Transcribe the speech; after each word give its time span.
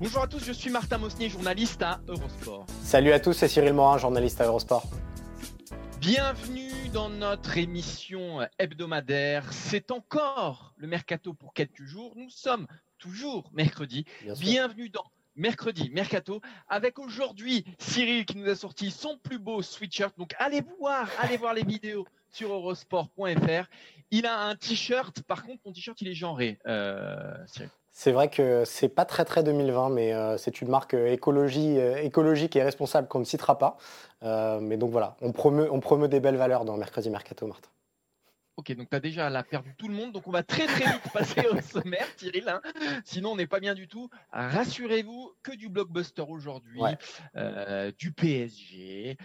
Bonjour 0.00 0.22
à 0.22 0.28
tous, 0.28 0.44
je 0.44 0.52
suis 0.52 0.70
Martin 0.70 0.96
Mosnier, 0.98 1.28
journaliste 1.28 1.82
à 1.82 2.00
Eurosport. 2.06 2.66
Salut 2.84 3.10
à 3.10 3.18
tous, 3.18 3.32
c'est 3.32 3.48
Cyril 3.48 3.72
Morin, 3.72 3.98
journaliste 3.98 4.40
à 4.40 4.46
Eurosport. 4.46 4.84
Bienvenue 6.00 6.70
dans 6.92 7.08
notre 7.08 7.58
émission 7.58 8.46
hebdomadaire. 8.60 9.52
C'est 9.52 9.90
encore 9.90 10.72
le 10.76 10.86
mercato 10.86 11.34
pour 11.34 11.52
quelques 11.52 11.82
jours. 11.82 12.12
Nous 12.14 12.30
sommes 12.30 12.68
toujours 12.98 13.50
mercredi. 13.52 14.04
Bienvenue 14.38 14.88
dans 14.88 15.02
mercredi 15.34 15.90
mercato 15.90 16.40
avec 16.68 17.00
aujourd'hui 17.00 17.64
Cyril 17.80 18.24
qui 18.24 18.36
nous 18.36 18.48
a 18.48 18.54
sorti 18.54 18.92
son 18.92 19.18
plus 19.18 19.40
beau 19.40 19.62
sweatshirt. 19.62 20.16
Donc 20.16 20.32
allez 20.38 20.62
voir, 20.78 21.08
allez 21.18 21.38
voir 21.38 21.54
les 21.54 21.64
vidéos 21.64 22.06
sur 22.30 22.52
eurosport.fr. 22.52 23.68
Il 24.12 24.26
a 24.26 24.42
un 24.42 24.54
t-shirt. 24.54 25.22
Par 25.22 25.42
contre, 25.42 25.60
mon 25.66 25.72
t-shirt 25.72 26.00
il 26.02 26.06
est 26.06 26.14
genré. 26.14 26.60
Euh, 26.68 27.34
Cyril. 27.48 27.70
C'est 28.00 28.12
vrai 28.12 28.30
que 28.30 28.64
c'est 28.64 28.88
pas 28.88 29.04
très 29.04 29.24
très 29.24 29.42
2020, 29.42 29.88
mais 29.88 30.12
euh, 30.12 30.38
c'est 30.38 30.60
une 30.60 30.68
marque 30.68 30.94
euh, 30.94 31.12
écologie, 31.12 31.80
euh, 31.80 32.00
écologique 32.00 32.54
et 32.54 32.62
responsable 32.62 33.08
qu'on 33.08 33.18
ne 33.18 33.24
citera 33.24 33.58
pas. 33.58 33.76
mais 34.60 34.76
donc 34.76 34.92
voilà, 34.92 35.16
on 35.20 35.32
promeut, 35.32 35.68
on 35.72 35.80
promeut 35.80 36.06
des 36.06 36.20
belles 36.20 36.36
valeurs 36.36 36.64
dans 36.64 36.76
Mercredi 36.76 37.10
Mercato, 37.10 37.48
Martin. 37.48 37.68
Ok, 38.56 38.72
donc 38.76 38.88
tu 38.88 38.94
as 38.94 39.00
déjà 39.00 39.28
la 39.30 39.42
perdu 39.42 39.74
tout 39.76 39.88
le 39.88 39.94
monde, 39.94 40.12
donc 40.12 40.28
on 40.28 40.30
va 40.30 40.44
très 40.44 40.66
très 40.66 40.84
vite 40.84 41.12
passer 41.12 41.44
au 41.48 41.60
sommaire, 41.60 42.06
Cyril. 42.16 42.48
Hein. 42.48 42.60
Sinon, 43.04 43.32
on 43.32 43.36
n'est 43.36 43.48
pas 43.48 43.58
bien 43.58 43.74
du 43.74 43.88
tout. 43.88 44.08
Rassurez-vous 44.30 45.32
que 45.42 45.56
du 45.56 45.68
blockbuster 45.68 46.22
aujourd'hui, 46.28 46.80
du 47.98 48.12
PSG, 48.12 49.16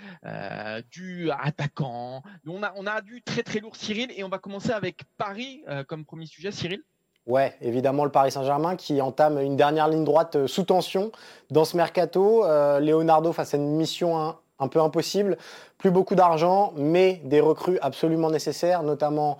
du 0.90 1.30
attaquant. 1.30 2.24
On 2.48 2.64
a, 2.64 2.74
on 2.76 2.88
a 2.88 3.02
du 3.02 3.22
très 3.22 3.44
très 3.44 3.60
lourd, 3.60 3.76
Cyril, 3.76 4.12
et 4.18 4.24
on 4.24 4.30
va 4.30 4.40
commencer 4.40 4.72
avec 4.72 5.04
Paris 5.18 5.64
comme 5.88 6.06
premier 6.06 6.26
sujet, 6.26 6.52
Cyril? 6.52 6.82
Ouais, 7.26 7.54
évidemment 7.62 8.04
le 8.04 8.12
Paris 8.12 8.32
Saint-Germain 8.32 8.76
qui 8.76 9.02
entame 9.02 9.40
une 9.40 9.56
dernière 9.56 9.88
ligne 9.88 10.04
droite 10.04 10.36
euh, 10.36 10.48
sous 10.48 10.64
tension 10.64 11.12
dans 11.52 11.64
ce 11.64 11.78
mercato. 11.78 12.44
Euh, 12.44 12.82
Leonardo 12.82 13.32
face 13.32 13.54
à 13.54 13.58
une 13.58 13.78
mission 13.78 14.36
un, 14.60 14.68
peu 14.68 14.82
impossible. 14.82 15.38
Plus 15.78 15.90
beaucoup 15.90 16.16
d'argent, 16.16 16.74
mais 16.76 17.22
des 17.24 17.40
recrues 17.40 17.80
absolument 17.82 18.30
nécessaires, 18.30 18.84
notamment 18.84 19.38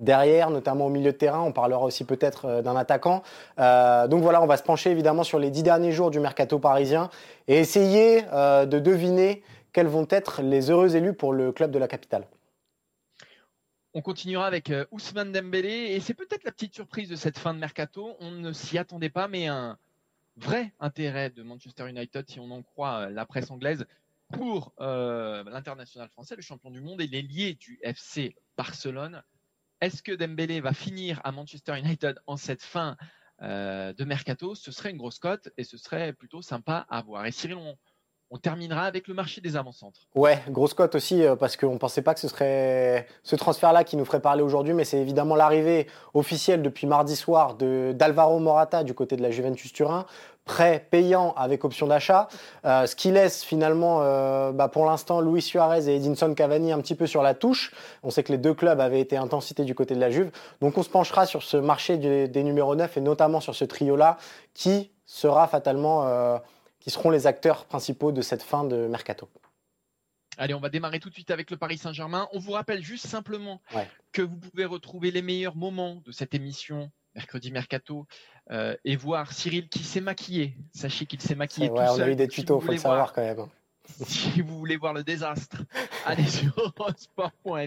derrière, 0.00 0.50
notamment 0.50 0.86
au 0.86 0.88
milieu 0.88 1.12
de 1.12 1.16
terrain. 1.16 1.42
On 1.42 1.52
parlera 1.52 1.84
aussi 1.84 2.02
peut-être 2.02 2.46
euh, 2.46 2.62
d'un 2.62 2.74
attaquant. 2.74 3.22
donc 3.56 4.22
voilà, 4.22 4.42
on 4.42 4.46
va 4.46 4.56
se 4.56 4.64
pencher 4.64 4.90
évidemment 4.90 5.22
sur 5.22 5.38
les 5.38 5.50
dix 5.50 5.62
derniers 5.62 5.92
jours 5.92 6.10
du 6.10 6.18
mercato 6.18 6.58
parisien 6.58 7.08
et 7.46 7.58
essayer 7.58 8.22
de 8.22 8.78
deviner 8.80 9.44
quels 9.72 9.86
vont 9.86 10.06
être 10.10 10.42
les 10.42 10.72
heureux 10.72 10.96
élus 10.96 11.12
pour 11.12 11.32
le 11.32 11.52
club 11.52 11.70
de 11.70 11.78
la 11.78 11.86
capitale. 11.86 12.24
On 13.94 14.00
continuera 14.00 14.46
avec 14.46 14.70
euh, 14.70 14.86
Ousmane 14.90 15.32
Dembélé 15.32 15.68
et 15.68 16.00
c'est 16.00 16.14
peut-être 16.14 16.44
la 16.44 16.52
petite 16.52 16.74
surprise 16.74 17.10
de 17.10 17.16
cette 17.16 17.38
fin 17.38 17.52
de 17.52 17.58
mercato. 17.58 18.16
On 18.20 18.30
ne 18.30 18.52
s'y 18.52 18.78
attendait 18.78 19.10
pas, 19.10 19.28
mais 19.28 19.48
un 19.48 19.78
vrai 20.36 20.72
intérêt 20.80 21.28
de 21.28 21.42
Manchester 21.42 21.90
United, 21.90 22.26
si 22.26 22.40
on 22.40 22.50
en 22.50 22.62
croit 22.62 23.00
euh, 23.00 23.10
la 23.10 23.26
presse 23.26 23.50
anglaise, 23.50 23.84
pour 24.32 24.72
euh, 24.80 25.44
l'international 25.44 26.08
français, 26.08 26.36
le 26.36 26.40
champion 26.40 26.70
du 26.70 26.80
monde 26.80 27.02
et 27.02 27.06
les 27.06 27.22
du 27.52 27.78
FC 27.82 28.34
Barcelone. 28.56 29.22
Est-ce 29.82 30.02
que 30.02 30.12
Dembélé 30.12 30.62
va 30.62 30.72
finir 30.72 31.20
à 31.22 31.30
Manchester 31.30 31.78
United 31.78 32.18
en 32.26 32.38
cette 32.38 32.62
fin 32.62 32.96
de 33.40 34.04
mercato? 34.04 34.54
Ce 34.54 34.70
serait 34.70 34.90
une 34.90 34.96
grosse 34.96 35.18
cote 35.18 35.50
et 35.58 35.64
ce 35.64 35.76
serait 35.76 36.12
plutôt 36.12 36.40
sympa 36.40 36.86
à 36.88 37.02
voir. 37.02 37.26
Et 37.26 37.32
Cyril, 37.32 37.56
on, 37.56 37.76
on 38.32 38.38
terminera 38.38 38.86
avec 38.86 39.08
le 39.08 39.14
marché 39.14 39.42
des 39.42 39.56
avant-centres. 39.56 40.00
Ouais, 40.14 40.42
grosse 40.48 40.72
cote 40.72 40.94
aussi, 40.94 41.22
euh, 41.22 41.36
parce 41.36 41.58
qu'on 41.58 41.74
ne 41.74 41.78
pensait 41.78 42.00
pas 42.00 42.14
que 42.14 42.20
ce 42.20 42.28
serait 42.28 43.06
ce 43.22 43.36
transfert-là 43.36 43.84
qui 43.84 43.96
nous 43.96 44.06
ferait 44.06 44.20
parler 44.20 44.42
aujourd'hui, 44.42 44.72
mais 44.72 44.84
c'est 44.84 44.98
évidemment 44.98 45.36
l'arrivée 45.36 45.86
officielle 46.14 46.62
depuis 46.62 46.86
mardi 46.86 47.14
soir 47.14 47.56
d'Alvaro 47.56 48.38
Morata 48.38 48.84
du 48.84 48.94
côté 48.94 49.16
de 49.16 49.22
la 49.22 49.30
Juventus 49.30 49.70
Turin, 49.74 50.06
prêt 50.46 50.86
payant 50.90 51.34
avec 51.36 51.62
option 51.62 51.86
d'achat, 51.86 52.28
euh, 52.64 52.86
ce 52.86 52.96
qui 52.96 53.10
laisse 53.10 53.44
finalement 53.44 53.98
euh, 54.00 54.50
bah, 54.50 54.68
pour 54.68 54.86
l'instant 54.86 55.20
Luis 55.20 55.42
Suarez 55.42 55.90
et 55.90 55.96
Edinson 55.96 56.32
Cavani 56.32 56.72
un 56.72 56.80
petit 56.80 56.94
peu 56.94 57.06
sur 57.06 57.22
la 57.22 57.34
touche. 57.34 57.72
On 58.02 58.08
sait 58.08 58.22
que 58.22 58.32
les 58.32 58.38
deux 58.38 58.54
clubs 58.54 58.80
avaient 58.80 59.00
été 59.00 59.18
intensité 59.18 59.64
du 59.64 59.74
côté 59.74 59.94
de 59.94 60.00
la 60.00 60.10
Juve, 60.10 60.30
donc 60.62 60.78
on 60.78 60.82
se 60.82 60.88
penchera 60.88 61.26
sur 61.26 61.42
ce 61.42 61.58
marché 61.58 61.98
des 61.98 62.42
numéros 62.42 62.74
9 62.74 62.96
et 62.96 63.00
notamment 63.02 63.40
sur 63.40 63.54
ce 63.54 63.66
trio-là 63.66 64.16
qui 64.54 64.90
sera 65.04 65.46
fatalement 65.48 66.40
qui 66.82 66.90
seront 66.90 67.10
les 67.10 67.26
acteurs 67.26 67.64
principaux 67.66 68.10
de 68.10 68.22
cette 68.22 68.42
fin 68.42 68.64
de 68.64 68.88
mercato. 68.88 69.28
Allez, 70.36 70.54
on 70.54 70.60
va 70.60 70.68
démarrer 70.68 70.98
tout 70.98 71.10
de 71.10 71.14
suite 71.14 71.30
avec 71.30 71.50
le 71.50 71.56
Paris 71.56 71.78
Saint-Germain. 71.78 72.28
On 72.32 72.40
vous 72.40 72.52
rappelle 72.52 72.82
juste 72.82 73.06
simplement 73.06 73.60
que 74.12 74.22
vous 74.22 74.36
pouvez 74.36 74.64
retrouver 74.64 75.10
les 75.10 75.22
meilleurs 75.22 75.54
moments 75.54 76.02
de 76.04 76.10
cette 76.10 76.34
émission 76.34 76.90
mercredi 77.14 77.52
mercato 77.52 78.06
euh, 78.50 78.74
et 78.84 78.96
voir 78.96 79.32
Cyril 79.32 79.68
qui 79.68 79.84
s'est 79.84 80.00
maquillé. 80.00 80.56
Sachez 80.74 81.06
qu'il 81.06 81.20
s'est 81.20 81.34
maquillé 81.34 81.68
tout 81.68 81.74
ouais, 81.74 81.86
On 81.88 82.00
a 82.00 82.08
eu 82.08 82.16
des 82.16 82.26
tutos, 82.26 82.58
il 82.60 82.64
faut 82.64 82.72
le 82.72 82.78
savoir 82.78 83.12
quand 83.12 83.22
même. 83.22 83.46
Si 84.06 84.40
vous 84.40 84.58
voulez 84.58 84.76
voir 84.76 84.94
le 84.94 85.02
désastre, 85.02 85.58
allez 86.06 86.26
sur 86.26 86.72
sport.fr. 86.96 87.44
Donc 87.44 87.66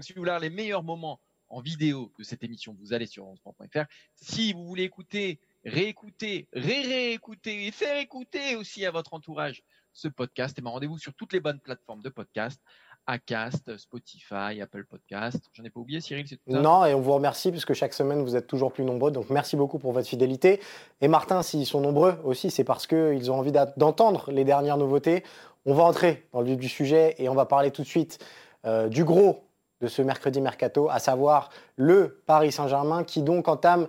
si 0.00 0.12
vous 0.12 0.20
voulez 0.20 0.30
voir 0.30 0.40
les 0.40 0.50
meilleurs 0.50 0.82
moments 0.82 1.20
en 1.48 1.60
vidéo 1.60 2.12
de 2.18 2.24
cette 2.24 2.42
émission, 2.42 2.76
vous 2.80 2.92
allez 2.92 3.06
sur 3.06 3.26
sport.fr. 3.36 3.84
Si 4.16 4.52
vous 4.52 4.66
voulez 4.66 4.84
écouter 4.84 5.38
réécouter, 5.64 6.48
ré-réécouter 6.52 7.66
et 7.66 7.70
faire 7.70 7.98
écouter 7.98 8.56
aussi 8.56 8.84
à 8.86 8.90
votre 8.90 9.14
entourage 9.14 9.62
ce 9.92 10.08
podcast. 10.08 10.58
Et 10.58 10.62
ben, 10.62 10.70
rendez-vous 10.70 10.98
sur 10.98 11.14
toutes 11.14 11.32
les 11.32 11.40
bonnes 11.40 11.60
plateformes 11.60 12.02
de 12.02 12.08
podcast. 12.08 12.60
Acast, 13.06 13.76
Spotify, 13.76 14.60
Apple 14.62 14.84
Podcast. 14.84 15.42
J'en 15.54 15.64
ai 15.64 15.70
pas 15.70 15.80
oublié, 15.80 16.00
Cyril, 16.00 16.26
c'est 16.28 16.36
tout 16.36 16.42
Non, 16.46 16.84
et 16.84 16.94
on 16.94 17.00
vous 17.00 17.12
remercie 17.12 17.50
puisque 17.50 17.72
chaque 17.72 17.94
semaine 17.94 18.22
vous 18.22 18.36
êtes 18.36 18.46
toujours 18.46 18.72
plus 18.72 18.84
nombreux. 18.84 19.10
Donc 19.10 19.30
merci 19.30 19.56
beaucoup 19.56 19.78
pour 19.78 19.92
votre 19.92 20.06
fidélité. 20.06 20.60
Et 21.00 21.08
Martin, 21.08 21.42
s'ils 21.42 21.66
sont 21.66 21.80
nombreux 21.80 22.20
aussi, 22.24 22.50
c'est 22.50 22.62
parce 22.62 22.86
qu'ils 22.86 23.30
ont 23.30 23.38
envie 23.38 23.52
d'entendre 23.76 24.30
les 24.30 24.44
dernières 24.44 24.76
nouveautés. 24.76 25.24
On 25.66 25.74
va 25.74 25.82
entrer 25.84 26.28
dans 26.32 26.40
le 26.40 26.46
vif 26.46 26.56
du 26.56 26.68
sujet 26.68 27.14
et 27.18 27.28
on 27.28 27.34
va 27.34 27.46
parler 27.46 27.70
tout 27.70 27.82
de 27.82 27.86
suite 27.86 28.24
euh, 28.64 28.88
du 28.88 29.04
gros 29.04 29.44
de 29.80 29.88
ce 29.88 30.02
mercredi 30.02 30.40
mercato, 30.40 30.90
à 30.90 30.98
savoir 30.98 31.48
le 31.76 32.22
Paris 32.26 32.52
Saint-Germain 32.52 33.02
qui 33.02 33.22
donc 33.22 33.48
entame 33.48 33.88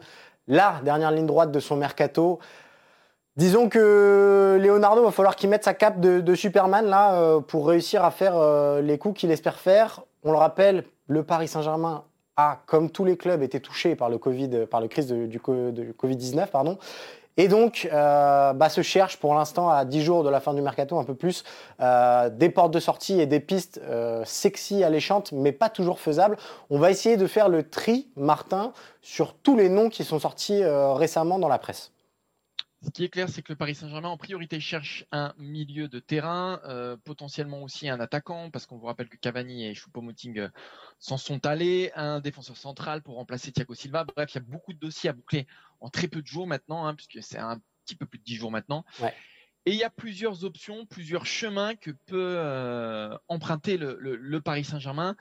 la 0.52 0.82
dernière 0.84 1.12
ligne 1.12 1.26
droite 1.26 1.52
de 1.52 1.60
son 1.62 1.78
mercato. 1.78 2.40
Disons 3.38 3.70
que 3.70 4.60
Leonardo 4.62 5.02
va 5.02 5.12
falloir 5.12 5.38
qu'il 5.38 5.50
mette 5.50 5.64
sa 5.64 5.74
cape 5.74 6.02
de, 6.02 6.36
Superman 6.36 6.94
euh, 6.94 7.40
pour 7.40 7.68
réussir 7.68 8.04
à 8.04 8.12
faire 8.12 8.36
euh, 8.36 8.82
les 8.82 8.98
coups 8.98 9.22
qu'il 9.22 9.32
espère 9.32 9.58
faire. 9.58 10.02
On 10.24 10.32
le 10.34 10.38
rappelle, 10.38 10.84
le 11.08 11.24
Paris 11.24 11.48
Saint-Germain 11.48 12.04
a, 12.36 12.60
comme 12.66 12.92
tous 12.92 13.06
les 13.06 13.16
clubs, 13.16 13.42
été 13.42 13.62
touché 13.62 13.96
par 13.96 14.10
le 14.10 14.18
Covid, 14.18 14.66
par 14.70 14.82
le 14.82 14.90
crise 14.90 15.08
du, 15.08 15.28
du 15.28 15.40
Covid-19, 15.40 16.48
pardon. 16.48 16.78
Et 17.42 17.48
donc, 17.48 17.90
euh, 17.92 18.54
bah, 18.54 18.70
se 18.70 18.84
cherche 18.84 19.18
pour 19.18 19.34
l'instant 19.34 19.68
à 19.68 19.84
10 19.84 20.04
jours 20.04 20.24
de 20.24 20.30
la 20.30 20.40
fin 20.40 20.54
du 20.54 20.62
mercato, 20.62 21.00
un 21.00 21.04
peu 21.04 21.16
plus, 21.16 21.44
euh, 21.80 22.30
des 22.30 22.50
portes 22.50 22.72
de 22.72 22.80
sortie 22.80 23.20
et 23.20 23.26
des 23.26 23.40
pistes 23.40 23.82
euh, 23.84 24.22
sexy, 24.26 24.84
alléchantes, 24.84 25.32
mais 25.32 25.52
pas 25.52 25.68
toujours 25.68 26.00
faisables. 26.00 26.38
On 26.70 26.78
va 26.78 26.92
essayer 26.92 27.18
de 27.18 27.26
faire 27.26 27.50
le 27.50 27.68
tri, 27.68 28.10
Martin, 28.16 28.74
sur 29.02 29.34
tous 29.34 29.58
les 29.58 29.70
noms 29.70 29.90
qui 29.90 30.04
sont 30.04 30.20
sortis 30.20 30.64
récemment 30.64 31.40
dans 31.40 31.48
la 31.48 31.58
presse. 31.58 31.92
Ce 32.84 32.90
qui 32.90 33.04
est 33.04 33.10
clair, 33.10 33.30
c'est 33.30 33.44
que 33.44 33.54
le 33.54 33.58
Paris 33.58 33.76
Saint-Germain, 33.76 34.10
en 34.10 34.18
priorité, 34.18 34.60
cherche 34.60 35.06
un 35.12 35.36
milieu 35.38 35.88
de 35.88 36.00
terrain, 36.00 36.60
potentiellement 37.04 37.62
aussi 37.62 37.88
un 37.88 38.00
attaquant, 38.00 38.50
parce 38.50 38.66
qu'on 38.66 38.78
vous 38.78 38.88
rappelle 38.88 39.08
que 39.08 39.18
Cavani 39.18 39.68
et 39.68 39.76
Choupo-Moting 39.76 40.50
s'en 40.98 41.18
sont 41.18 41.46
allés, 41.46 41.92
un 41.96 42.20
défenseur 42.20 42.58
central 42.58 43.04
pour 43.04 43.16
remplacer 43.16 43.52
Thiago 43.52 43.76
Silva. 43.76 44.04
Bref, 44.04 44.32
il 44.34 44.36
y 44.36 44.38
a 44.40 44.44
beaucoup 44.46 44.74
de 44.74 44.80
dossiers 44.80 45.12
à 45.12 45.14
boucler 45.14 45.46
en 45.80 45.90
très 45.90 46.08
peu 46.08 46.24
de 46.24 46.28
jours 46.28 46.48
maintenant, 46.48 46.88
hein, 46.88 46.96
puisque 46.96 47.22
c'est 47.22 47.38
un 47.38 47.62
petit 47.86 47.96
peu 47.96 48.08
plus 48.08 48.18
de 48.18 48.24
10 48.24 48.36
jours 48.36 48.52
maintenant. 48.52 48.84
Et 49.68 49.74
il 49.74 49.78
y 49.78 49.84
a 49.84 49.92
plusieurs 49.92 50.44
options, 50.44 50.88
plusieurs 50.88 51.28
chemins 51.28 51.76
que 51.76 51.92
peut 51.92 53.20
emprunter 53.28 53.78
le 53.78 54.40
Paris 54.40 54.64
Saint-Germain. 54.64 55.16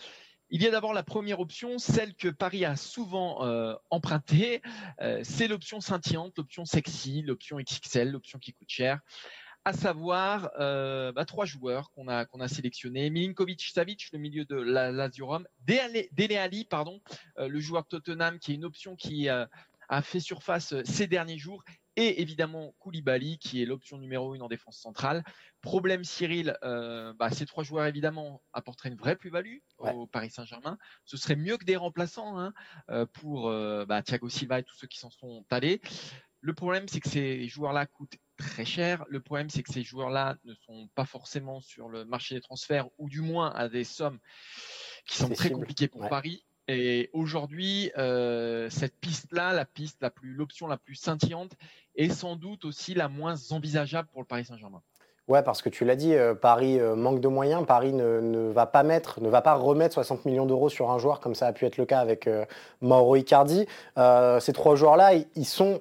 Il 0.52 0.62
y 0.62 0.66
a 0.66 0.72
d'abord 0.72 0.92
la 0.92 1.04
première 1.04 1.38
option, 1.38 1.78
celle 1.78 2.12
que 2.12 2.26
Paris 2.26 2.64
a 2.64 2.74
souvent 2.74 3.46
euh, 3.46 3.76
empruntée, 3.90 4.62
euh, 5.00 5.20
c'est 5.22 5.46
l'option 5.46 5.80
scintillante, 5.80 6.36
l'option 6.36 6.64
sexy, 6.64 7.22
l'option 7.22 7.58
XXL, 7.58 8.10
l'option 8.10 8.40
qui 8.40 8.52
coûte 8.52 8.68
cher. 8.68 8.98
à 9.64 9.72
savoir 9.72 10.50
euh, 10.58 11.12
bah, 11.12 11.24
trois 11.24 11.44
joueurs 11.44 11.92
qu'on 11.92 12.08
a, 12.08 12.48
sélectionnés. 12.48 13.10
Milinkovic-Savic, 13.10 14.08
le 14.12 14.18
milieu 14.18 14.44
de 14.44 14.56
la 14.56 14.90
Lazio 14.90 15.26
Rome. 15.26 15.46
Dele 15.60 16.36
Ali, 16.36 16.64
pardon, 16.64 17.00
le 17.36 17.60
joueur 17.60 17.86
Tottenham, 17.86 18.40
qui 18.40 18.50
est 18.50 18.54
une 18.56 18.64
option 18.64 18.96
qui 18.96 19.28
a 19.28 20.02
fait 20.02 20.20
surface 20.20 20.74
ces 20.82 21.06
derniers 21.06 21.38
jours. 21.38 21.62
Et 22.02 22.22
évidemment 22.22 22.74
Koulibaly, 22.78 23.36
qui 23.36 23.60
est 23.60 23.66
l'option 23.66 23.98
numéro 23.98 24.34
une 24.34 24.40
en 24.40 24.48
défense 24.48 24.78
centrale. 24.78 25.22
Problème 25.60 26.02
Cyril, 26.02 26.56
bah, 26.62 27.30
ces 27.30 27.44
trois 27.44 27.62
joueurs 27.62 27.84
évidemment 27.84 28.40
apporteraient 28.54 28.88
une 28.88 28.96
vraie 28.96 29.16
plus-value 29.16 29.58
au 29.76 30.06
Paris 30.06 30.30
Saint-Germain. 30.30 30.78
Ce 31.04 31.18
serait 31.18 31.36
mieux 31.36 31.58
que 31.58 31.66
des 31.66 31.76
remplaçants 31.76 32.38
hein, 32.38 32.54
pour 33.12 33.50
bah, 33.86 34.00
Thiago 34.00 34.30
Silva 34.30 34.60
et 34.60 34.62
tous 34.62 34.76
ceux 34.76 34.86
qui 34.86 34.98
s'en 34.98 35.10
sont 35.10 35.44
allés. 35.50 35.82
Le 36.40 36.54
problème, 36.54 36.88
c'est 36.88 37.00
que 37.00 37.08
ces 37.10 37.46
joueurs-là 37.48 37.84
coûtent 37.84 38.16
très 38.38 38.64
cher. 38.64 39.04
Le 39.08 39.20
problème, 39.20 39.50
c'est 39.50 39.62
que 39.62 39.70
ces 39.70 39.82
joueurs-là 39.82 40.36
ne 40.44 40.54
sont 40.54 40.88
pas 40.94 41.04
forcément 41.04 41.60
sur 41.60 41.90
le 41.90 42.06
marché 42.06 42.34
des 42.34 42.40
transferts 42.40 42.88
ou 42.96 43.10
du 43.10 43.20
moins 43.20 43.50
à 43.50 43.68
des 43.68 43.84
sommes 43.84 44.20
qui 45.04 45.18
sont 45.18 45.28
très 45.28 45.50
compliquées 45.50 45.88
pour 45.88 46.08
Paris. 46.08 46.46
Et 46.72 47.10
aujourd'hui, 47.12 47.90
euh, 47.98 48.70
cette 48.70 48.94
piste-là, 49.00 49.52
la 49.52 49.64
plus, 49.64 49.96
l'option 50.22 50.68
la 50.68 50.76
plus 50.76 50.94
scintillante, 50.94 51.50
est 51.96 52.10
sans 52.10 52.36
doute 52.36 52.64
aussi 52.64 52.94
la 52.94 53.08
moins 53.08 53.34
envisageable 53.50 54.08
pour 54.12 54.20
le 54.20 54.26
Paris 54.26 54.44
Saint-Germain. 54.44 54.80
Ouais, 55.26 55.42
parce 55.42 55.62
que 55.62 55.68
tu 55.68 55.84
l'as 55.84 55.96
dit, 55.96 56.14
euh, 56.14 56.34
Paris 56.34 56.78
euh, 56.78 56.94
manque 56.94 57.20
de 57.20 57.26
moyens. 57.26 57.66
Paris 57.66 57.92
ne, 57.92 58.52
va 58.52 58.66
pas 58.66 58.84
mettre, 58.84 59.20
ne 59.20 59.28
va 59.28 59.42
pas 59.42 59.54
remettre 59.54 59.94
60 59.94 60.24
millions 60.26 60.46
d'euros 60.46 60.68
sur 60.68 60.92
un 60.92 60.98
joueur 60.98 61.18
comme 61.18 61.34
ça 61.34 61.48
a 61.48 61.52
pu 61.52 61.66
être 61.66 61.76
le 61.76 61.86
cas 61.86 61.98
avec 61.98 62.28
Mauro 62.80 63.16
Icardi. 63.16 63.66
ces 63.96 64.52
trois 64.52 64.76
joueurs-là, 64.76 65.14
ils 65.34 65.46
sont 65.46 65.80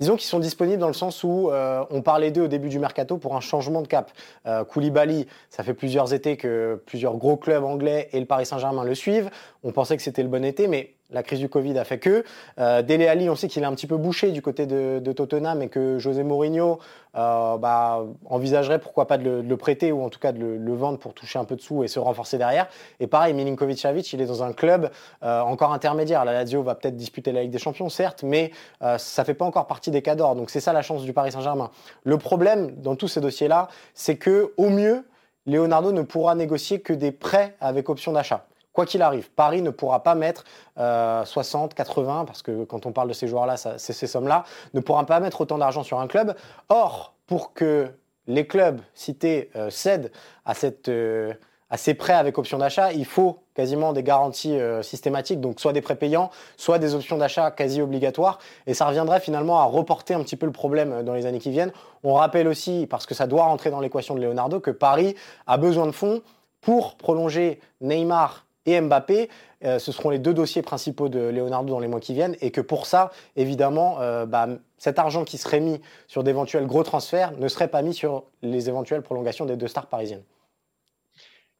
Disons 0.00 0.16
qu'ils 0.16 0.26
sont 0.26 0.40
disponibles 0.40 0.80
dans 0.80 0.88
le 0.88 0.92
sens 0.92 1.22
où 1.22 1.50
euh, 1.50 1.84
on 1.90 2.02
parlait 2.02 2.32
d'eux 2.32 2.42
au 2.42 2.48
début 2.48 2.68
du 2.68 2.80
mercato 2.80 3.16
pour 3.16 3.36
un 3.36 3.40
changement 3.40 3.80
de 3.80 3.86
cap. 3.86 4.10
Euh, 4.46 4.64
Koulibaly, 4.64 5.26
ça 5.50 5.62
fait 5.62 5.74
plusieurs 5.74 6.12
étés 6.12 6.36
que 6.36 6.82
plusieurs 6.86 7.16
gros 7.16 7.36
clubs 7.36 7.62
anglais 7.62 8.08
et 8.12 8.18
le 8.18 8.26
Paris 8.26 8.44
Saint-Germain 8.44 8.82
le 8.82 8.94
suivent. 8.96 9.30
On 9.62 9.70
pensait 9.70 9.96
que 9.96 10.02
c'était 10.02 10.24
le 10.24 10.28
bon 10.28 10.44
été, 10.44 10.66
mais 10.66 10.94
la 11.10 11.22
crise 11.22 11.40
du 11.40 11.48
Covid 11.48 11.78
a 11.78 11.84
fait 11.84 11.98
que. 11.98 12.24
Euh, 12.58 12.82
Dele 12.82 13.06
Ali, 13.06 13.28
on 13.30 13.36
sait 13.36 13.48
qu'il 13.48 13.62
est 13.62 13.66
un 13.66 13.74
petit 13.74 13.86
peu 13.86 13.96
bouché 13.96 14.30
du 14.30 14.42
côté 14.42 14.66
de, 14.66 15.00
Tottenham 15.12 15.62
et 15.62 15.68
que 15.68 15.98
José 15.98 16.24
Mourinho 16.24 16.80
euh, 17.16 17.56
bah, 17.58 18.04
envisagerait 18.26 18.80
pourquoi 18.80 19.06
pas 19.06 19.18
de 19.18 19.42
le, 19.46 19.56
prêter 19.56 19.92
ou 19.92 20.02
en 20.02 20.08
tout 20.08 20.18
cas 20.18 20.32
de 20.32 20.40
le, 20.40 20.74
vendre 20.74 20.98
pour 20.98 21.14
toucher 21.14 21.38
un 21.38 21.44
peu 21.44 21.54
de 21.54 21.60
sous 21.60 21.84
et 21.84 21.88
se 21.88 22.00
renforcer 22.00 22.38
derrière. 22.38 22.66
Et 22.98 23.06
pareil, 23.06 23.34
Milinkovic-Savic, 23.34 24.12
il 24.12 24.20
est 24.20 24.26
dans 24.26 24.42
un 24.42 24.52
club 24.52 24.90
euh, 25.22 25.40
encore 25.40 25.72
intermédiaire. 25.72 26.24
La 26.24 26.32
Lazio 26.32 26.62
va 26.62 26.74
peut-être 26.74 26.96
disputer 26.96 27.30
la 27.30 27.42
Ligue 27.42 27.52
des 27.52 27.58
Champions, 27.58 27.88
certes, 27.88 28.24
mais 28.24 28.50
euh, 28.82 28.98
ça 28.98 29.24
fait 29.24 29.34
pas 29.34 29.44
encore 29.44 29.66
partie 29.66 29.92
des 29.92 30.02
cadors. 30.02 30.34
Donc 30.34 30.50
c'est 30.50 30.60
ça 30.60 30.72
la 30.72 30.82
chance 30.82 31.02
du 31.02 31.12
Paris 31.12 31.30
Saint-Germain. 31.30 31.70
Le 32.02 32.18
problème 32.18 32.72
dans 32.72 32.96
tous 32.96 33.08
ces 33.08 33.20
dossiers-là, 33.20 33.68
c'est 33.94 34.16
que 34.16 34.52
au 34.56 34.70
mieux, 34.70 35.04
Leonardo 35.46 35.92
ne 35.92 36.02
pourra 36.02 36.34
négocier 36.34 36.80
que 36.80 36.92
des 36.92 37.12
prêts 37.12 37.54
avec 37.60 37.88
option 37.88 38.12
d'achat 38.12 38.46
quoi 38.74 38.84
qu'il 38.84 39.00
arrive. 39.00 39.30
Paris 39.30 39.62
ne 39.62 39.70
pourra 39.70 40.02
pas 40.02 40.14
mettre 40.14 40.44
60, 40.76 41.72
euh, 41.72 41.74
80, 41.74 42.24
parce 42.26 42.42
que 42.42 42.64
quand 42.64 42.84
on 42.84 42.92
parle 42.92 43.08
de 43.08 43.14
ces 43.14 43.26
joueurs-là, 43.26 43.56
c'est 43.56 43.92
ces 43.92 44.06
sommes-là, 44.06 44.44
ne 44.74 44.80
pourra 44.80 45.06
pas 45.06 45.20
mettre 45.20 45.40
autant 45.40 45.56
d'argent 45.56 45.82
sur 45.82 46.00
un 46.00 46.08
club. 46.08 46.34
Or, 46.68 47.14
pour 47.26 47.54
que 47.54 47.88
les 48.26 48.46
clubs 48.46 48.80
cités 48.92 49.50
euh, 49.56 49.70
cèdent 49.70 50.10
à, 50.44 50.54
cette, 50.54 50.88
euh, 50.88 51.32
à 51.70 51.76
ces 51.76 51.94
prêts 51.94 52.14
avec 52.14 52.36
option 52.36 52.58
d'achat, 52.58 52.92
il 52.92 53.04
faut 53.06 53.38
quasiment 53.54 53.92
des 53.92 54.02
garanties 54.02 54.58
systématiques, 54.82 55.40
donc 55.40 55.60
soit 55.60 55.72
des 55.72 55.80
prêts 55.80 55.94
payants, 55.94 56.28
soit 56.56 56.80
des 56.80 56.96
options 56.96 57.16
d'achat 57.16 57.52
quasi 57.52 57.80
obligatoires. 57.80 58.40
Et 58.66 58.74
ça 58.74 58.84
reviendrait 58.84 59.20
finalement 59.20 59.60
à 59.60 59.64
reporter 59.64 60.14
un 60.14 60.24
petit 60.24 60.34
peu 60.34 60.46
le 60.46 60.50
problème 60.50 61.04
dans 61.04 61.14
les 61.14 61.24
années 61.24 61.38
qui 61.38 61.52
viennent. 61.52 61.72
On 62.02 62.14
rappelle 62.14 62.48
aussi, 62.48 62.88
parce 62.90 63.06
que 63.06 63.14
ça 63.14 63.28
doit 63.28 63.44
rentrer 63.44 63.70
dans 63.70 63.78
l'équation 63.78 64.16
de 64.16 64.20
Leonardo, 64.20 64.58
que 64.58 64.72
Paris 64.72 65.14
a 65.46 65.56
besoin 65.56 65.86
de 65.86 65.92
fonds 65.92 66.20
pour 66.60 66.96
prolonger 66.96 67.60
Neymar 67.80 68.44
et 68.66 68.80
Mbappé. 68.80 69.28
Euh, 69.64 69.78
ce 69.78 69.92
seront 69.92 70.10
les 70.10 70.18
deux 70.18 70.34
dossiers 70.34 70.62
principaux 70.62 71.08
de 71.08 71.18
Leonardo 71.18 71.72
dans 71.72 71.80
les 71.80 71.88
mois 71.88 72.00
qui 72.00 72.12
viennent 72.14 72.36
et 72.40 72.50
que 72.50 72.60
pour 72.60 72.86
ça, 72.86 73.10
évidemment, 73.36 74.00
euh, 74.00 74.26
bah, 74.26 74.48
cet 74.78 74.98
argent 74.98 75.24
qui 75.24 75.38
serait 75.38 75.60
mis 75.60 75.80
sur 76.06 76.22
d'éventuels 76.22 76.66
gros 76.66 76.82
transferts 76.82 77.32
ne 77.32 77.48
serait 77.48 77.68
pas 77.68 77.82
mis 77.82 77.94
sur 77.94 78.24
les 78.42 78.68
éventuelles 78.68 79.02
prolongations 79.02 79.46
des 79.46 79.56
deux 79.56 79.68
stars 79.68 79.86
parisiennes. 79.86 80.22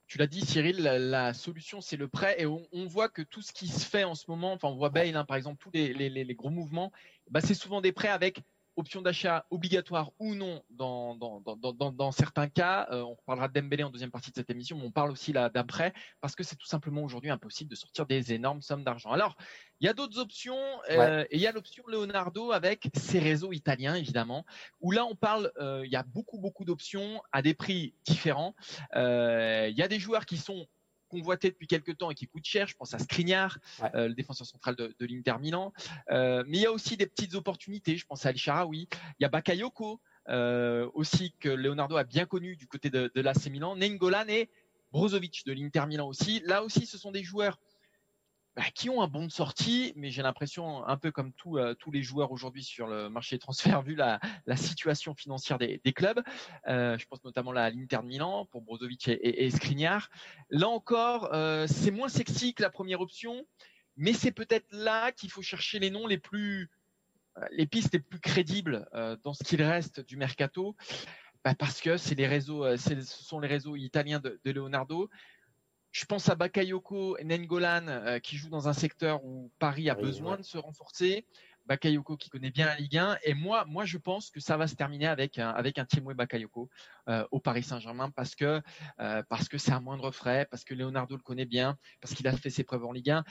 Tu 0.07 0.19
l'as 0.19 0.27
dit, 0.27 0.43
Cyril, 0.43 0.83
la, 0.83 1.33
solution, 1.33 1.81
c'est 1.81 1.97
le 1.97 2.09
prêt. 2.09 2.37
Et 2.39 2.47
on, 2.47 2.87
voit 2.87 3.09
que 3.09 3.23
tout 3.23 3.41
ce 3.41 3.53
qui 3.53 3.67
se 3.67 3.87
fait 3.87 4.05
en 4.05 4.15
ce 4.15 4.27
moment, 4.29 4.53
enfin, 4.53 4.69
on 4.69 4.77
voit 4.77 4.91
Bale, 4.91 5.17
hein, 5.17 5.25
par 5.25 5.37
exemple, 5.37 5.57
tous 5.59 5.71
les, 5.73 6.35
gros 6.35 6.51
mouvements, 6.51 6.93
bah, 7.31 7.41
c'est 7.41 7.55
souvent 7.55 7.81
des 7.81 7.91
prêts 7.91 8.09
avec 8.09 8.43
option 8.77 9.03
d'achat 9.03 9.47
obligatoire 9.51 10.11
ou 10.19 10.35
non 10.35 10.63
dans, 10.71 11.15
dans, 11.15 11.41
dans, 11.41 11.93
dans 11.93 12.13
certains 12.13 12.49
cas. 12.49 12.87
Euh, 12.91 13.03
on 13.03 13.17
parlera 13.27 13.49
de 13.49 13.61
Dembélé 13.61 13.85
en 13.85 13.91
deuxième 13.91 14.11
partie 14.11 14.31
de 14.31 14.37
cette 14.37 14.51
émission, 14.51 14.77
mais 14.77 14.85
on 14.85 14.91
parle 14.91 15.11
aussi 15.11 15.33
là 15.33 15.49
d'après 15.49 15.93
parce 16.21 16.35
que 16.35 16.43
c'est 16.43 16.57
tout 16.57 16.67
simplement 16.67 17.03
aujourd'hui 17.03 17.31
impossible 17.31 17.71
de 17.71 17.77
sortir 17.77 18.07
des 18.07 18.33
énormes 18.33 18.63
sommes 18.63 18.85
d'argent. 18.85 19.11
Alors, 19.11 19.37
il 19.81 19.87
y 19.87 19.89
a 19.89 19.93
d'autres 19.93 20.19
options 20.19 20.59
euh, 20.91 21.25
et 21.31 21.37
il 21.37 21.41
y 21.41 21.47
a 21.47 21.53
l'option 21.53 21.85
Leonardo 21.87 22.53
avec 22.53 22.89
ses 22.95 23.19
réseaux 23.19 23.53
italiens 23.53 23.95
évidemment, 23.95 24.45
où 24.81 24.91
là 24.91 25.05
on 25.05 25.15
parle, 25.15 25.53
euh, 25.59 25.83
il 25.85 25.93
y 25.93 25.97
a 25.97 26.03
beaucoup 26.03 26.39
beaucoup 26.39 26.65
d'options 26.65 27.23
à 27.33 27.43
des 27.43 27.55
prix 27.55 27.95
différents. 28.05 28.55
il 28.95 29.75
y 29.77 29.83
a 29.83 29.89
des 29.89 29.99
joueurs 29.99 30.27
qui 30.27 30.37
sont 30.37 30.67
convoité 31.09 31.51
depuis 31.51 31.67
quelques 31.67 31.97
temps 31.99 32.11
et 32.11 32.15
qui 32.15 32.27
coûte 32.27 32.45
cher. 32.45 32.67
Je 32.67 32.77
pense 32.77 32.95
à 32.95 32.99
Skriniar, 32.99 33.59
euh, 33.95 34.09
le 34.09 34.15
défenseur 34.15 34.47
central 34.47 34.75
de, 34.77 34.95
l'Inter 35.01 35.37
Milan. 35.41 35.73
Euh, 36.11 36.45
mais 36.47 36.59
il 36.59 36.63
y 36.63 36.67
a 36.67 36.73
aussi 36.73 36.97
des 36.97 37.07
petites 37.07 37.35
opportunités. 37.35 37.97
Je 37.97 38.07
pense 38.07 38.27
à 38.27 38.31
El 38.31 38.37
oui. 38.67 38.89
Il 39.19 39.23
y 39.23 39.25
a 39.25 39.29
Bakayoko 39.29 40.01
euh, 40.29 40.89
aussi 40.95 41.35
que 41.39 41.49
Leonardo 41.49 41.97
a 41.97 42.05
bien 42.05 42.27
connu 42.27 42.57
du 42.57 42.67
côté 42.67 42.91
de, 42.91 43.11
de 43.15 43.21
l'AC 43.21 43.47
Milan. 43.47 43.77
Nengolan 43.77 44.29
et 44.29 44.49
Brozovic 44.93 45.45
de 45.47 45.53
l'Inter 45.53 45.87
Milan 45.87 46.09
aussi. 46.09 46.41
Là 46.45 46.63
aussi, 46.63 46.87
ce 46.87 46.99
sont 46.99 47.11
des 47.11 47.25
joueurs 47.25 47.59
bah, 48.57 48.63
qui 48.73 48.89
ont 48.89 49.03
un 49.03 49.09
bon 49.09 49.27
de 49.27 49.33
sortie, 49.33 49.93
mais 49.97 50.11
j'ai 50.11 50.23
l'impression, 50.23 50.87
un 50.87 50.97
peu 50.97 51.11
comme 51.11 51.33
euh, 51.47 51.75
tous 51.75 51.91
les 51.91 52.03
joueurs 52.05 52.31
aujourd'hui 52.31 52.63
sur 52.63 52.87
le 52.87 53.11
marché 53.11 53.35
des 53.35 53.41
transferts, 53.41 53.83
vu 53.83 53.97
la, 53.97 54.21
situation 54.55 55.13
financière 55.15 55.59
des, 55.59 55.81
clubs, 55.93 56.23
euh, 56.69 56.97
je 56.97 57.05
pense 57.07 57.25
notamment 57.25 57.51
à 57.51 57.71
l'Inter 57.71 58.03
Milan 58.05 58.47
pour 58.47 58.63
Brozovic 58.63 59.09
et, 59.09 59.45
et, 59.45 59.51
Skriniar. 59.51 60.09
Là 60.51 60.69
encore, 60.69 61.35
euh, 61.35 61.67
c'est 61.67 61.91
moins 61.91 62.09
sexy 62.09 62.55
que 62.55 62.63
la 62.63 62.71
première 62.71 63.01
option, 63.01 63.45
mais 63.97 64.13
c'est 64.13 64.31
peut-être 64.31 64.69
là 64.71 65.11
qu'il 65.11 65.31
faut 65.31 65.43
chercher 65.43 65.81
les 65.81 65.91
noms 65.91 66.07
les 66.07 66.19
plus, 66.19 66.71
les 67.51 67.67
pistes 67.67 67.93
les 67.93 67.99
plus 67.99 68.21
crédibles 68.21 68.87
dans 69.25 69.35
ce 69.35 69.43
qu'il 69.43 69.63
reste 69.63 70.01
du 70.01 70.17
mercato. 70.17 70.77
Bah, 71.45 71.55
parce 71.55 71.81
que 71.81 71.97
c'est 71.97 72.15
les 72.15 72.27
réseaux, 72.27 72.77
ce 72.77 73.01
sont 73.03 73.39
les 73.39 73.49
réseaux 73.49 73.77
italiens 73.77 74.21
de 74.21 74.51
Leonardo. 74.51 75.11
Je 75.95 76.07
pense 76.07 76.29
à 76.29 76.35
Bakayoko 76.35 77.17
Nengolan 77.23 77.87
euh, 77.87 78.19
qui 78.19 78.37
joue 78.37 78.49
dans 78.49 78.67
un 78.67 78.73
secteur 78.73 79.25
où 79.25 79.53
Paris 79.61 79.89
a 79.89 79.95
besoin 79.95 80.37
de 80.37 80.43
se 80.43 80.59
renforcer. 80.59 81.25
Bakayoko 81.67 82.17
qui 82.17 82.31
connaît 82.31 82.51
bien 82.51 82.67
la 82.67 82.75
Ligue 82.75 82.99
1. 82.99 83.19
Et 83.23 83.33
moi, 83.33 83.65
moi, 83.69 83.85
je 83.85 83.97
pense 83.97 84.29
que 84.31 84.41
ça 84.41 84.57
va 84.57 84.67
se 84.67 84.75
terminer 84.75 85.07
avec 85.07 85.39
un, 85.39 85.51
avec 85.51 85.79
un 85.79 85.87
Bakayoko 86.17 86.69
euh, 87.09 87.25
au 87.31 87.39
Paris 87.39 87.63
Saint-Germain 87.63 88.11
parce 88.11 88.35
que 88.35 88.61
euh, 88.99 89.23
parce 89.29 89.49
que 89.49 89.57
c'est 89.57 89.71
à 89.71 89.79
moindre 89.79 90.11
frais, 90.11 90.49
parce 90.51 90.65
que 90.65 90.75
Leonardo 90.75 91.17
le 91.17 91.23
connaît 91.23 91.47
bien, 91.47 91.79
parce 92.01 92.13
qu'il 92.13 92.27
a 92.27 92.33
fait 92.33 92.51
ses 92.51 92.65
preuves 92.65 92.85
en 92.85 92.91
Ligue 92.91 93.11
1 93.11 93.25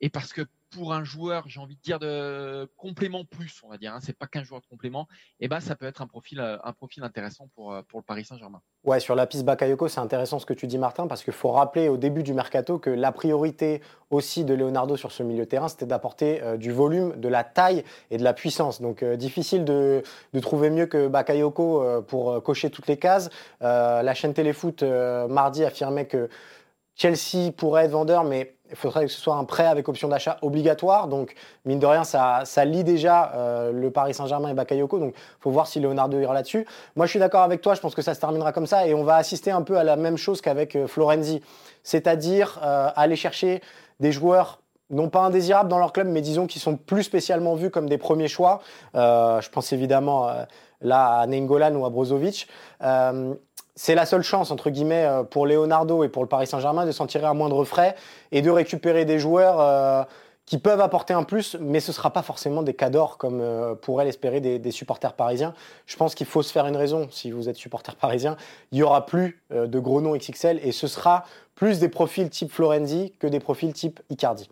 et 0.00 0.10
parce 0.10 0.32
que 0.32 0.42
pour 0.70 0.92
un 0.92 1.04
joueur, 1.04 1.44
j'ai 1.46 1.60
envie 1.60 1.76
de 1.76 1.80
dire 1.80 1.98
de 1.98 2.68
complément 2.76 3.24
plus, 3.24 3.60
on 3.64 3.68
va 3.68 3.76
dire, 3.76 3.92
hein, 3.92 3.98
c'est 4.00 4.16
pas 4.16 4.26
qu'un 4.26 4.44
joueur 4.44 4.60
de 4.60 4.66
complément, 4.66 5.06
et 5.40 5.46
eh 5.46 5.48
ben 5.48 5.60
ça 5.60 5.74
peut 5.74 5.86
être 5.86 6.00
un 6.02 6.06
profil, 6.06 6.40
euh, 6.40 6.58
intéressant 7.02 7.48
pour, 7.54 7.72
euh, 7.72 7.82
pour 7.88 7.98
le 7.98 8.04
Paris 8.04 8.24
Saint-Germain. 8.24 8.60
Ouais, 8.84 9.00
sur 9.00 9.14
la 9.14 9.26
piste 9.26 9.44
Bakayoko, 9.44 9.88
c'est 9.88 10.00
intéressant 10.00 10.38
ce 10.38 10.46
que 10.46 10.54
tu 10.54 10.66
dis, 10.66 10.78
Martin, 10.78 11.06
parce 11.06 11.24
qu'il 11.24 11.32
faut 11.32 11.50
rappeler 11.50 11.88
au 11.88 11.96
début 11.96 12.22
du 12.22 12.34
mercato 12.34 12.78
que 12.78 12.90
la 12.90 13.12
priorité 13.12 13.82
aussi 14.10 14.44
de 14.44 14.54
Leonardo 14.54 14.96
sur 14.96 15.12
ce 15.12 15.22
milieu 15.22 15.44
de 15.44 15.48
terrain, 15.50 15.68
c'était 15.68 15.86
d'apporter 15.86 16.42
euh, 16.42 16.56
du 16.56 16.72
volume, 16.72 17.18
de 17.20 17.28
la 17.28 17.44
taille 17.44 17.84
et 18.10 18.18
de 18.18 18.24
la 18.24 18.32
puissance. 18.32 18.80
Donc 18.80 19.04
difficile 19.04 19.64
de, 19.64 20.02
de, 20.32 20.40
trouver 20.40 20.70
mieux 20.70 20.86
que 20.86 21.08
Bakayoko 21.08 22.02
pour 22.02 22.42
cocher 22.42 22.70
toutes 22.70 22.86
les 22.86 22.96
cases. 22.96 23.30
la 23.60 24.14
chaîne 24.14 24.34
Téléfoot 24.34 24.82
mardi 24.82 25.64
affirmait 25.64 26.06
que 26.06 26.28
Chelsea 27.00 27.50
pourrait 27.56 27.86
être 27.86 27.92
vendeur, 27.92 28.24
mais 28.24 28.56
il 28.70 28.76
faudrait 28.76 29.06
que 29.06 29.12
ce 29.12 29.20
soit 29.20 29.34
un 29.34 29.44
prêt 29.44 29.66
avec 29.66 29.88
option 29.88 30.08
d'achat 30.08 30.38
obligatoire. 30.42 31.08
Donc, 31.08 31.34
mine 31.64 31.78
de 31.78 31.86
rien, 31.86 32.04
ça, 32.04 32.42
ça 32.44 32.64
lie 32.64 32.84
déjà 32.84 33.32
euh, 33.34 33.72
le 33.72 33.90
Paris 33.90 34.14
Saint-Germain 34.14 34.48
et 34.48 34.54
Bakayoko. 34.54 34.98
Donc, 34.98 35.14
il 35.16 35.42
faut 35.42 35.50
voir 35.50 35.66
si 35.66 35.80
Leonardo 35.80 36.18
ira 36.18 36.34
là-dessus. 36.34 36.66
Moi, 36.96 37.06
je 37.06 37.10
suis 37.10 37.18
d'accord 37.18 37.42
avec 37.42 37.60
toi. 37.60 37.74
Je 37.74 37.80
pense 37.80 37.94
que 37.94 38.02
ça 38.02 38.14
se 38.14 38.20
terminera 38.20 38.52
comme 38.52 38.66
ça. 38.66 38.86
Et 38.86 38.94
on 38.94 39.04
va 39.04 39.16
assister 39.16 39.50
un 39.50 39.62
peu 39.62 39.76
à 39.76 39.84
la 39.84 39.96
même 39.96 40.16
chose 40.16 40.40
qu'avec 40.40 40.76
euh, 40.76 40.86
Florenzi. 40.86 41.42
C'est-à-dire 41.82 42.60
euh, 42.62 42.88
aller 42.94 43.16
chercher 43.16 43.62
des 43.98 44.12
joueurs 44.12 44.60
non 44.90 45.08
pas 45.08 45.20
indésirables 45.20 45.68
dans 45.68 45.78
leur 45.78 45.92
club, 45.92 46.08
mais 46.08 46.20
disons 46.20 46.46
qui 46.46 46.58
sont 46.58 46.76
plus 46.76 47.04
spécialement 47.04 47.54
vus 47.54 47.70
comme 47.70 47.88
des 47.88 47.98
premiers 47.98 48.26
choix. 48.26 48.60
je 48.92 49.48
pense 49.50 49.72
évidemment 49.72 50.28
là 50.80 51.20
à 51.20 51.26
Nengolan 51.28 51.76
ou 51.76 51.86
à 51.86 51.90
Brozovic 51.90 52.48
c'est 53.82 53.94
la 53.94 54.04
seule 54.04 54.22
chance, 54.22 54.50
entre 54.50 54.68
guillemets, 54.68 55.06
euh, 55.06 55.22
pour 55.22 55.46
Leonardo 55.46 56.04
et 56.04 56.10
pour 56.10 56.22
le 56.22 56.28
Paris 56.28 56.46
Saint-Germain 56.46 56.84
de 56.84 56.92
s'en 56.92 57.06
tirer 57.06 57.24
à 57.24 57.32
moindre 57.32 57.64
frais 57.64 57.94
et 58.30 58.42
de 58.42 58.50
récupérer 58.50 59.06
des 59.06 59.18
joueurs 59.18 59.58
euh, 59.58 60.02
qui 60.44 60.58
peuvent 60.58 60.82
apporter 60.82 61.14
un 61.14 61.22
plus, 61.22 61.56
mais 61.58 61.80
ce 61.80 61.90
ne 61.90 61.94
sera 61.94 62.12
pas 62.12 62.20
forcément 62.20 62.62
des 62.62 62.74
cadors 62.74 63.16
comme 63.16 63.40
euh, 63.40 63.74
pourraient 63.74 64.04
l'espérer 64.04 64.42
des, 64.42 64.70
supporters 64.70 65.14
parisiens. 65.14 65.54
Je 65.86 65.96
pense 65.96 66.14
qu'il 66.14 66.26
faut 66.26 66.42
se 66.42 66.52
faire 66.52 66.66
une 66.66 66.76
raison, 66.76 67.08
si 67.10 67.30
vous 67.30 67.48
êtes 67.48 67.56
supporter 67.56 67.96
parisien, 67.96 68.36
il 68.70 68.74
n'y 68.76 68.82
aura 68.82 69.06
plus 69.06 69.42
de 69.50 69.78
gros 69.78 70.02
noms 70.02 70.14
XXL 70.14 70.60
et 70.62 70.72
ce 70.72 70.86
sera 70.86 71.24
plus 71.54 71.78
des 71.78 71.88
profils 71.88 72.28
type 72.28 72.52
Florenzi 72.52 73.14
que 73.18 73.26
des 73.26 73.40
profils 73.40 73.72
type 73.72 74.00
Icardi. 74.10 74.50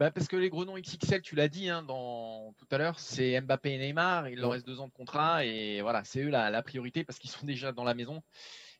Bah 0.00 0.10
parce 0.10 0.28
que 0.28 0.36
les 0.36 0.48
gros 0.48 0.64
noms 0.64 0.78
XXL, 0.78 1.20
tu 1.20 1.34
l'as 1.34 1.48
dit 1.48 1.68
hein, 1.68 1.82
dans, 1.82 2.54
tout 2.56 2.66
à 2.70 2.78
l'heure, 2.78 2.98
c'est 2.98 3.38
Mbappé 3.38 3.74
et 3.74 3.78
Neymar. 3.78 4.30
Il 4.30 4.40
leur 4.40 4.52
reste 4.52 4.66
deux 4.66 4.80
ans 4.80 4.88
de 4.88 4.92
contrat 4.94 5.44
et 5.44 5.82
voilà, 5.82 6.04
c'est 6.04 6.22
eux 6.22 6.30
la 6.30 6.62
priorité 6.62 7.04
parce 7.04 7.18
qu'ils 7.18 7.28
sont 7.28 7.44
déjà 7.44 7.70
dans 7.72 7.84
la 7.84 7.92
maison 7.92 8.22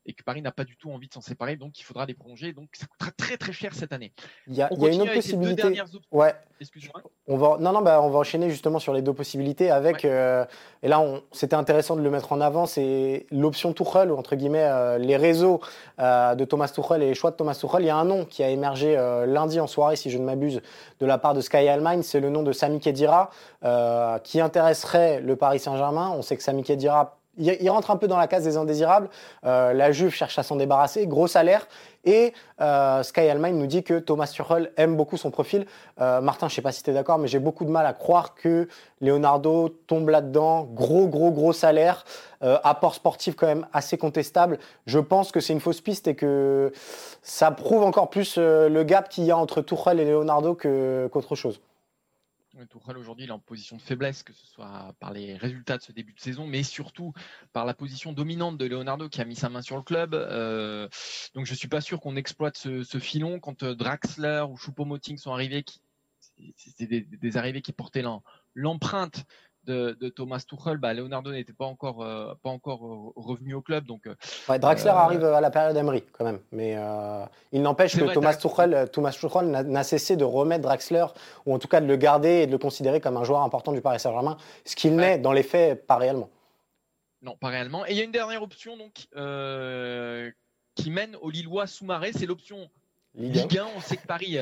et 0.06 0.12
que 0.12 0.22
Paris 0.22 0.42
n'a 0.42 0.52
pas 0.52 0.64
du 0.64 0.76
tout 0.76 0.90
envie 0.90 1.08
de 1.08 1.12
s'en 1.12 1.20
séparer, 1.20 1.56
donc 1.56 1.78
il 1.78 1.82
faudra 1.82 2.06
les 2.06 2.14
prolonger. 2.14 2.52
Donc 2.52 2.68
ça 2.72 2.86
coûtera 2.86 3.10
très 3.12 3.36
très 3.36 3.52
cher 3.52 3.74
cette 3.74 3.92
année. 3.92 4.12
Il 4.46 4.54
y 4.54 4.62
a, 4.62 4.68
une 4.72 5.02
autre 5.02 5.14
possibilité. 5.14 5.80
Ouais. 6.10 6.34
Excuse-moi. 6.60 7.02
On 7.26 7.36
va, 7.38 7.56
non, 7.58 7.72
non, 7.72 7.80
bah, 7.80 8.02
on 8.02 8.10
va 8.10 8.18
enchaîner 8.18 8.50
justement 8.50 8.78
sur 8.78 8.92
les 8.92 9.00
deux 9.00 9.14
possibilités 9.14 9.70
avec. 9.70 10.04
Euh, 10.04 10.44
et 10.82 10.88
là, 10.88 11.02
c'était 11.32 11.54
intéressant 11.54 11.96
de 11.96 12.02
le 12.02 12.10
mettre 12.10 12.32
en 12.32 12.40
avant, 12.40 12.66
c'est 12.66 13.26
l'option 13.30 13.72
Tuchel, 13.72 14.10
ou 14.10 14.16
entre 14.16 14.36
guillemets, 14.36 14.64
euh, 14.64 14.98
les 14.98 15.16
réseaux 15.16 15.60
euh, 16.00 16.34
de 16.34 16.44
Thomas 16.44 16.68
Tuchel 16.68 17.02
et 17.02 17.06
les 17.06 17.14
choix 17.14 17.30
de 17.30 17.36
Thomas 17.36 17.54
Tuchel. 17.54 17.82
Il 17.82 17.86
y 17.86 17.90
a 17.90 17.96
un 17.96 18.04
nom 18.04 18.26
qui 18.26 18.42
a 18.42 18.50
émergé 18.50 18.96
lundi 19.26 19.58
en 19.60 19.66
soirée, 19.66 19.96
si 19.96 20.10
je 20.10 20.18
ne 20.18 20.24
m'abuse, 20.24 20.60
de 20.98 21.06
la 21.06 21.16
part 21.18 21.32
de 21.32 21.40
Sky 21.40 21.68
Allemagne, 21.68 22.02
c'est 22.02 22.20
le 22.20 22.28
nom 22.28 22.42
de 22.42 22.52
Sami 22.52 22.80
Khedira, 22.80 23.30
qui 24.24 24.40
intéresserait 24.40 25.20
le 25.20 25.36
Paris 25.36 25.60
Saint-Germain. 25.60 26.12
On 26.14 26.22
sait 26.22 26.36
que 26.36 26.42
Sami 26.42 26.62
Khedira 26.62 27.19
il, 27.40 27.70
rentre 27.70 27.90
un 27.90 27.96
peu 27.96 28.06
dans 28.06 28.18
la 28.18 28.26
case 28.26 28.44
des 28.44 28.56
indésirables. 28.56 29.08
Euh, 29.44 29.72
la 29.72 29.92
Juve 29.92 30.14
cherche 30.14 30.38
à 30.38 30.42
s'en 30.42 30.56
débarrasser, 30.56 31.06
gros 31.06 31.26
salaire. 31.26 31.66
Et 32.04 32.32
euh, 32.60 33.02
Sky 33.02 33.20
Allemagne 33.20 33.56
nous 33.56 33.66
dit 33.66 33.82
que 33.82 33.98
Thomas 33.98 34.26
Tuchel 34.26 34.72
aime 34.76 34.96
beaucoup 34.96 35.16
son 35.16 35.30
profil. 35.30 35.66
Euh, 36.00 36.20
Martin, 36.20 36.48
je 36.48 36.52
ne 36.52 36.56
sais 36.56 36.62
pas 36.62 36.72
si 36.72 36.82
tu 36.82 36.90
es 36.90 36.94
d'accord, 36.94 37.18
mais 37.18 37.28
j'ai 37.28 37.38
beaucoup 37.38 37.64
de 37.64 37.70
mal 37.70 37.84
à 37.84 37.92
croire 37.92 38.34
que 38.34 38.68
Leonardo 39.00 39.68
tombe 39.86 40.08
là-dedans. 40.08 40.64
Gros, 40.72 41.08
gros, 41.08 41.30
gros 41.30 41.52
salaire. 41.52 42.04
apport 42.40 42.94
sportif 42.94 43.36
quand 43.36 43.46
même 43.46 43.66
assez 43.72 43.98
contestable. 43.98 44.58
Je 44.86 44.98
pense 44.98 45.30
que 45.30 45.40
c'est 45.40 45.52
une 45.52 45.60
fausse 45.60 45.82
piste 45.82 46.08
et 46.08 46.14
que 46.14 46.72
ça 47.22 47.50
prouve 47.50 47.82
encore 47.82 48.08
plus 48.08 48.38
le 48.38 48.82
gap 48.82 49.08
qu'il 49.10 49.24
y 49.24 49.30
a 49.30 49.36
entre 49.36 49.60
Tuchel 49.60 50.00
et 50.00 50.06
Leonardo 50.06 50.54
qu'autre 50.54 51.34
chose. 51.34 51.60
Tourelle 52.66 52.98
aujourd'hui 52.98 53.26
est 53.26 53.30
en 53.30 53.38
position 53.38 53.76
de 53.76 53.82
faiblesse, 53.82 54.22
que 54.22 54.32
ce 54.32 54.46
soit 54.46 54.94
par 54.98 55.12
les 55.12 55.36
résultats 55.36 55.78
de 55.78 55.82
ce 55.82 55.92
début 55.92 56.12
de 56.12 56.20
saison, 56.20 56.46
mais 56.46 56.62
surtout 56.62 57.12
par 57.52 57.64
la 57.64 57.74
position 57.74 58.12
dominante 58.12 58.58
de 58.58 58.66
Leonardo 58.66 59.08
qui 59.08 59.20
a 59.20 59.24
mis 59.24 59.36
sa 59.36 59.48
main 59.48 59.62
sur 59.62 59.76
le 59.76 59.82
club. 59.82 60.14
Euh, 60.14 60.88
donc 61.34 61.46
je 61.46 61.54
suis 61.54 61.68
pas 61.68 61.80
sûr 61.80 62.00
qu'on 62.00 62.16
exploite 62.16 62.56
ce, 62.56 62.98
filon 62.98 63.40
quand 63.40 63.62
euh, 63.62 63.74
Draxler 63.74 64.44
ou 64.48 64.56
Choupo-Moting 64.56 65.16
sont 65.16 65.32
arrivés. 65.32 65.64
C'était 66.56 66.86
des, 66.86 67.00
des, 67.02 67.36
arrivées 67.36 67.62
qui 67.62 67.72
portaient 67.72 68.04
l'empreinte 68.54 69.24
de, 69.64 70.08
Thomas 70.08 70.44
Tuchel, 70.46 70.78
bah, 70.78 70.94
Leonardo 70.94 71.32
n'était 71.32 71.52
pas 71.52 71.64
encore, 71.64 72.02
euh, 72.02 72.34
pas 72.42 72.50
encore 72.50 72.86
euh, 72.86 73.12
revenu 73.16 73.54
au 73.54 73.62
club. 73.62 73.84
Donc, 73.86 74.06
euh, 74.06 74.58
Draxler 74.58 74.90
arrive 74.90 75.24
à 75.24 75.40
la 75.40 75.50
période 75.50 75.76
Emery 75.76 76.02
quand 76.12 76.24
même. 76.24 76.40
Mais 76.52 76.76
il 77.52 77.62
n'empêche 77.62 77.96
que 77.96 78.12
Thomas, 78.12 78.34
Tuchel, 78.34 78.88
Thomas 78.92 79.12
Tuchel 79.12 79.46
n'a 79.46 79.84
cessé 79.84 80.16
de 80.16 80.24
remettre 80.24 80.62
Draxler, 80.62 81.06
ou 81.46 81.54
en 81.54 81.58
tout 81.58 81.68
cas 81.68 81.80
de 81.80 81.86
le 81.86 81.96
garder 81.96 82.42
et 82.42 82.46
de 82.46 82.52
le 82.52 82.58
considérer 82.58 83.00
comme 83.00 83.16
un 83.16 83.24
joueur 83.24 83.42
important 83.42 83.72
du 83.72 83.80
Paris 83.80 84.00
Saint-Germain, 84.00 84.36
ce 84.64 84.76
qu'il 84.76 84.96
n'est 84.96 85.18
dans 85.18 85.32
les 85.32 85.42
faits 85.42 85.86
pas 85.86 85.96
réellement. 85.96 86.30
Non, 87.22 87.36
pas 87.36 87.48
réellement. 87.48 87.86
Et 87.86 87.90
il 87.90 87.96
y 87.96 88.00
a 88.00 88.04
une 88.04 88.12
dernière 88.12 88.42
option 88.42 88.76
donc, 88.76 89.06
qui 90.74 90.90
mène 90.90 91.16
au 91.20 91.30
Lillois 91.30 91.66
sous-marée, 91.66 92.12
c'est 92.12 92.26
l'option 92.26 92.70
Ligue 93.14 93.58
1. 93.58 93.66
On 93.76 93.80
sait 93.80 93.96
que 93.96 94.06
Paris 94.06 94.38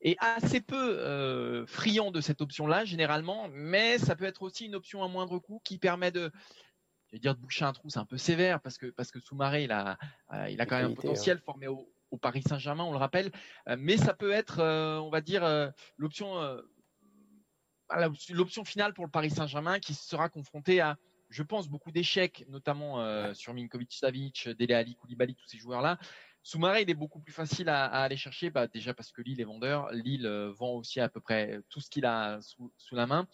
est 0.00 0.16
assez 0.20 0.60
peu 0.60 0.98
euh, 0.98 1.66
friand 1.66 2.10
de 2.10 2.20
cette 2.20 2.40
option-là 2.40 2.84
généralement, 2.84 3.48
mais 3.50 3.98
ça 3.98 4.16
peut 4.16 4.24
être 4.24 4.42
aussi 4.42 4.66
une 4.66 4.74
option 4.74 5.02
à 5.02 5.08
moindre 5.08 5.38
coût 5.38 5.60
qui 5.64 5.78
permet 5.78 6.10
de, 6.10 6.30
je 7.06 7.16
vais 7.16 7.18
dire 7.18 7.34
de 7.34 7.40
boucher 7.40 7.64
un 7.64 7.72
trou, 7.72 7.88
c'est 7.90 7.98
un 7.98 8.04
peu 8.04 8.18
sévère 8.18 8.60
parce 8.60 8.78
que 8.78 8.86
parce 8.86 9.10
que 9.10 9.20
Soumaré 9.20 9.64
il 9.64 9.72
a 9.72 9.98
euh, 10.32 10.48
il 10.50 10.60
a 10.60 10.66
quand 10.66 10.76
même 10.76 10.92
un 10.92 10.94
potentiel 10.94 11.38
formé 11.38 11.66
au, 11.66 11.88
Paris 12.22 12.42
Saint-Germain, 12.42 12.84
on 12.84 12.92
le 12.92 12.96
rappelle, 12.96 13.30
euh, 13.68 13.76
mais 13.78 13.98
ça 13.98 14.14
peut 14.14 14.30
être, 14.30 14.62
on 14.62 15.10
va 15.10 15.20
dire, 15.20 15.72
l'option 15.98 16.58
l'option 18.30 18.64
finale 18.64 18.94
pour 18.94 19.04
le 19.04 19.10
Paris 19.10 19.30
Saint-Germain 19.30 19.78
qui 19.78 19.94
sera 19.94 20.28
confronté 20.28 20.80
à 20.80 20.96
je 21.30 21.42
pense 21.42 21.68
beaucoup 21.68 21.92
d'échecs, 21.92 22.46
notamment 22.48 23.34
sur 23.34 23.52
Minkovic, 23.52 23.92
Savic, 23.92 24.48
Dele 24.48 24.72
Ali, 24.72 24.94
Koulibaly, 24.94 25.34
tous 25.34 25.46
ces 25.46 25.58
joueurs-là. 25.58 25.98
Soumaré, 26.48 26.80
il 26.80 26.88
est 26.88 26.94
beaucoup 26.94 27.20
plus 27.20 27.34
facile 27.34 27.68
à, 27.68 27.84
aller 27.88 28.16
chercher, 28.16 28.48
bah, 28.48 28.66
déjà 28.68 28.94
parce 28.94 29.12
que 29.12 29.20
Lille 29.20 29.38
est 29.38 29.44
vendeur. 29.44 29.92
Lille 29.92 30.24
euh, 30.24 30.50
vend 30.50 30.76
aussi 30.76 30.98
à 30.98 31.10
peu 31.10 31.20
près 31.20 31.60
tout 31.68 31.78
ce 31.78 31.90
qu'il 31.90 32.06
a 32.06 32.40
sous, 32.40 32.72
la 32.92 33.06
main. 33.06 33.28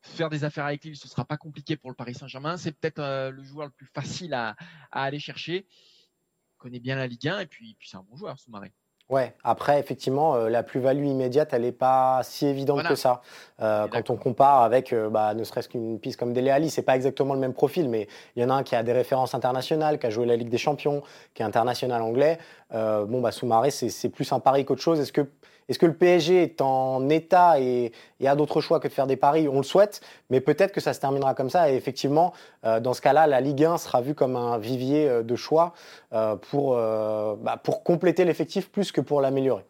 Faire 0.00 0.30
des 0.30 0.44
affaires 0.44 0.66
avec 0.66 0.84
Lille, 0.84 0.96
ce 0.96 1.08
ne 1.08 1.10
sera 1.10 1.24
pas 1.24 1.36
compliqué 1.36 1.76
pour 1.76 1.90
le 1.90 1.96
Paris 1.96 2.14
Saint-Germain. 2.14 2.56
C'est 2.56 2.70
peut-être 2.70 3.00
euh, 3.00 3.30
le 3.32 3.42
joueur 3.42 3.66
le 3.66 3.72
plus 3.72 3.88
facile 3.92 4.32
à, 4.32 4.54
aller 4.92 5.18
chercher. 5.18 5.66
Il 5.66 6.58
connaît 6.58 6.78
bien 6.78 6.94
la 6.94 7.08
Ligue 7.08 7.26
1 7.26 7.40
et 7.40 7.46
puis, 7.46 7.76
c'est 7.80 7.96
un 7.96 8.04
bon 8.04 8.14
joueur, 8.14 8.38
Soumaré. 8.38 8.72
Ouais, 9.08 9.34
après, 9.44 9.78
effectivement, 9.78 10.36
euh, 10.36 10.48
la 10.48 10.62
plus-value 10.62 11.04
immédiate, 11.04 11.50
elle 11.52 11.62
n'est 11.62 11.72
pas 11.72 12.20
si 12.22 12.46
évidente 12.46 12.82
que 12.84 12.94
ça. 12.94 13.20
Euh, 13.60 13.86
quand 13.88 14.10
on 14.10 14.16
compare 14.16 14.62
avec, 14.62 14.92
euh, 14.92 15.10
bah, 15.10 15.34
ne 15.34 15.44
serait-ce 15.44 15.68
qu'une 15.68 15.98
piste 15.98 16.18
comme 16.18 16.32
Dele 16.32 16.50
Alli, 16.50 16.70
c'est 16.70 16.82
pas 16.82 16.96
exactement 16.96 17.34
le 17.34 17.40
même 17.40 17.52
profil, 17.52 17.88
mais 17.88 18.08
il 18.36 18.42
y 18.42 18.46
en 18.46 18.50
a 18.50 18.54
un 18.54 18.62
qui 18.62 18.74
a 18.74 18.82
des 18.82 18.92
références 18.92 19.34
internationales, 19.34 19.98
qui 19.98 20.06
a 20.06 20.10
joué 20.10 20.24
la 20.24 20.36
Ligue 20.36 20.48
des 20.48 20.58
Champions, 20.58 21.02
qui 21.34 21.42
est 21.42 21.44
international 21.44 22.00
anglais. 22.00 22.38
bon, 22.70 23.20
bah, 23.20 23.32
Soumaré, 23.32 23.70
c'est 23.70 24.08
plus 24.08 24.32
un 24.32 24.40
pari 24.40 24.64
qu'autre 24.64 24.82
chose. 24.82 24.98
Est-ce 24.98 25.12
que 25.12 25.26
est-ce 25.72 25.78
que 25.78 25.86
le 25.86 25.94
PSG 25.94 26.42
est 26.42 26.60
en 26.60 27.08
état 27.08 27.58
et, 27.58 27.92
a 28.22 28.36
d'autres 28.36 28.60
choix 28.60 28.78
que 28.78 28.88
de 28.88 28.92
faire 28.92 29.06
des 29.06 29.16
paris? 29.16 29.48
On 29.48 29.56
le 29.56 29.62
souhaite, 29.62 30.02
mais 30.28 30.42
peut-être 30.42 30.70
que 30.70 30.82
ça 30.82 30.92
se 30.92 31.00
terminera 31.00 31.32
comme 31.34 31.48
ça. 31.48 31.72
Et 31.72 31.76
effectivement, 31.76 32.34
euh, 32.66 32.78
dans 32.78 32.92
ce 32.92 33.00
cas-là, 33.00 33.26
la 33.26 33.40
Ligue 33.40 33.64
1 33.64 33.78
sera 33.78 34.02
vue 34.02 34.14
comme 34.14 34.36
un 34.36 34.58
vivier 34.58 35.08
euh, 35.08 35.22
de 35.22 35.34
choix 35.34 35.72
euh, 36.12 36.36
pour, 36.36 36.76
bah, 36.76 37.56
pour 37.56 37.84
compléter 37.84 38.26
l'effectif 38.26 38.70
plus 38.70 38.92
que 38.92 39.00
pour 39.00 39.22
l'améliorer. 39.22 39.64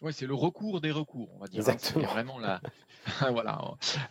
Oui, 0.00 0.12
c'est 0.12 0.26
le 0.26 0.34
recours 0.34 0.80
des 0.80 0.90
recours, 0.90 1.28
on 1.36 1.38
va 1.38 1.46
dire. 1.46 1.60
Hein. 1.60 1.72
Exactement. 1.72 2.08
vraiment 2.08 2.38
la... 2.40 2.60
voilà. 3.32 3.60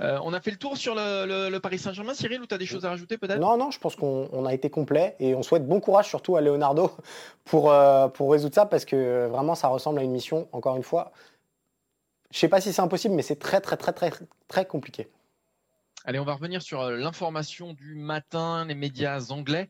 Euh, 0.02 0.20
on 0.24 0.34
a 0.34 0.42
fait 0.42 0.52
le 0.52 0.58
tour 0.58 0.78
sur 0.78 0.96
le, 0.96 1.58
Paris 1.60 1.80
Saint-Germain. 1.80 2.14
Cyril, 2.14 2.42
ou 2.42 2.48
tu 2.48 2.54
as 2.54 2.58
des 2.58 2.66
choses 2.66 2.86
à 2.86 2.90
rajouter 2.90 3.18
peut-être? 3.18 3.40
Non, 3.40 3.58
non, 3.58 3.72
je 3.72 3.80
pense 3.80 3.96
qu'on 3.96 4.46
a 4.46 4.54
été 4.54 4.70
complet 4.70 5.16
et 5.20 5.36
on 5.36 5.44
souhaite 5.44 5.68
bon 5.68 5.80
courage 5.80 6.08
surtout 6.08 6.36
à 6.36 6.42
Leonardo 6.42 6.92
pour, 7.46 7.72
euh, 7.72 8.08
pour 8.08 8.32
résoudre 8.32 8.56
ça 8.56 8.66
parce 8.66 8.86
que 8.86 9.28
vraiment 9.28 9.56
ça 9.56 9.68
ressemble 9.68 10.00
à 10.00 10.04
une 10.04 10.12
mission, 10.12 10.48
encore 10.52 10.76
une 10.76 10.84
fois. 10.84 11.12
Je 12.32 12.38
ne 12.38 12.40
sais 12.40 12.50
pas 12.50 12.62
si 12.62 12.74
c'est 12.74 12.82
impossible, 12.82 13.14
mais 13.14 13.22
c'est 13.22 13.38
très, 13.38 13.62
très, 13.62 13.78
très, 13.78 13.94
très, 13.94 14.12
très 14.48 14.66
compliqué. 14.66 15.08
Allez, 16.06 16.20
on 16.20 16.26
va 16.26 16.34
revenir 16.34 16.62
sur 16.62 16.82
euh, 16.82 16.98
l'information 16.98 17.74
du 17.74 17.96
matin, 17.96 18.66
les 18.66 18.76
médias 18.76 19.30
anglais 19.30 19.70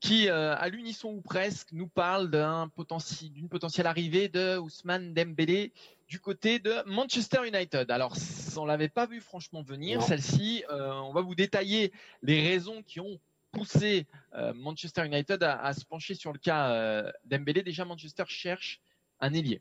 qui, 0.00 0.28
euh, 0.28 0.54
à 0.56 0.68
l'unisson 0.68 1.08
ou 1.08 1.20
presque, 1.20 1.72
nous 1.72 1.88
parle 1.88 2.30
d'une 2.30 3.48
potentielle 3.48 3.86
arrivée 3.86 4.28
de 4.28 4.58
Ousmane 4.58 5.14
Dembélé 5.14 5.72
du 6.08 6.20
côté 6.20 6.58
de 6.58 6.74
Manchester 6.86 7.46
United. 7.46 7.90
Alors, 7.90 8.16
on 8.56 8.64
l'avait 8.64 8.88
pas 8.88 9.06
vu 9.06 9.20
franchement 9.20 9.62
venir, 9.62 10.02
celle-ci. 10.02 10.64
Euh, 10.70 10.92
on 10.92 11.12
va 11.12 11.20
vous 11.20 11.34
détailler 11.34 11.92
les 12.22 12.46
raisons 12.46 12.82
qui 12.82 13.00
ont 13.00 13.18
poussé 13.50 14.06
euh, 14.34 14.52
Manchester 14.54 15.04
United 15.06 15.42
à, 15.42 15.60
à, 15.60 15.72
se 15.72 15.84
pencher 15.84 16.14
sur 16.14 16.32
le 16.32 16.38
cas 16.38 17.12
Dembélé. 17.24 17.62
Déjà, 17.62 17.84
Manchester 17.84 18.24
cherche 18.28 18.80
un 19.20 19.32
ailier. 19.32 19.60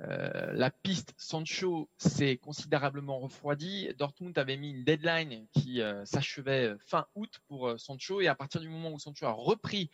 Euh, 0.00 0.52
la 0.52 0.70
piste 0.70 1.14
Sancho 1.16 1.88
s'est 1.96 2.36
considérablement 2.36 3.18
refroidie. 3.18 3.88
Dortmund 3.98 4.36
avait 4.36 4.56
mis 4.56 4.70
une 4.70 4.84
deadline 4.84 5.46
qui 5.52 5.80
euh, 5.80 6.04
s'achevait 6.04 6.74
fin 6.80 7.06
août 7.14 7.40
pour 7.48 7.68
euh, 7.68 7.78
Sancho 7.78 8.20
et 8.20 8.28
à 8.28 8.34
partir 8.34 8.60
du 8.60 8.68
moment 8.68 8.92
où 8.92 8.98
Sancho 8.98 9.26
a 9.26 9.32
repris 9.32 9.90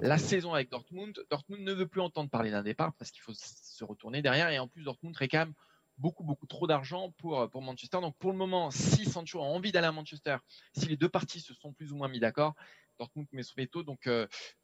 la 0.00 0.18
saison 0.18 0.54
avec 0.54 0.70
Dortmund, 0.70 1.18
Dortmund 1.30 1.62
ne 1.62 1.72
veut 1.72 1.86
plus 1.86 2.00
entendre 2.00 2.30
parler 2.30 2.50
d'un 2.50 2.62
départ 2.62 2.94
parce 2.94 3.10
qu'il 3.10 3.22
faut 3.22 3.34
se 3.34 3.84
retourner 3.84 4.22
derrière 4.22 4.48
et 4.50 4.58
en 4.58 4.68
plus 4.68 4.82
Dortmund 4.82 5.16
réclame 5.16 5.52
beaucoup 5.98 6.24
beaucoup 6.24 6.46
trop 6.46 6.66
d'argent 6.66 7.12
pour 7.18 7.48
pour 7.50 7.62
Manchester. 7.62 8.00
Donc 8.00 8.16
pour 8.18 8.32
le 8.32 8.38
moment, 8.38 8.70
si 8.70 9.04
Sancho 9.04 9.40
a 9.40 9.44
envie 9.44 9.72
d'aller 9.72 9.88
à 9.88 9.92
Manchester, 9.92 10.36
si 10.76 10.86
les 10.86 10.96
deux 10.96 11.08
parties 11.08 11.40
se 11.40 11.54
sont 11.54 11.72
plus 11.72 11.92
ou 11.92 11.96
moins 11.96 12.08
mis 12.08 12.20
d'accord, 12.20 12.54
Dortmund 12.98 13.28
met 13.32 13.42
son 13.42 13.54
veto. 13.56 13.82
Donc 13.82 14.08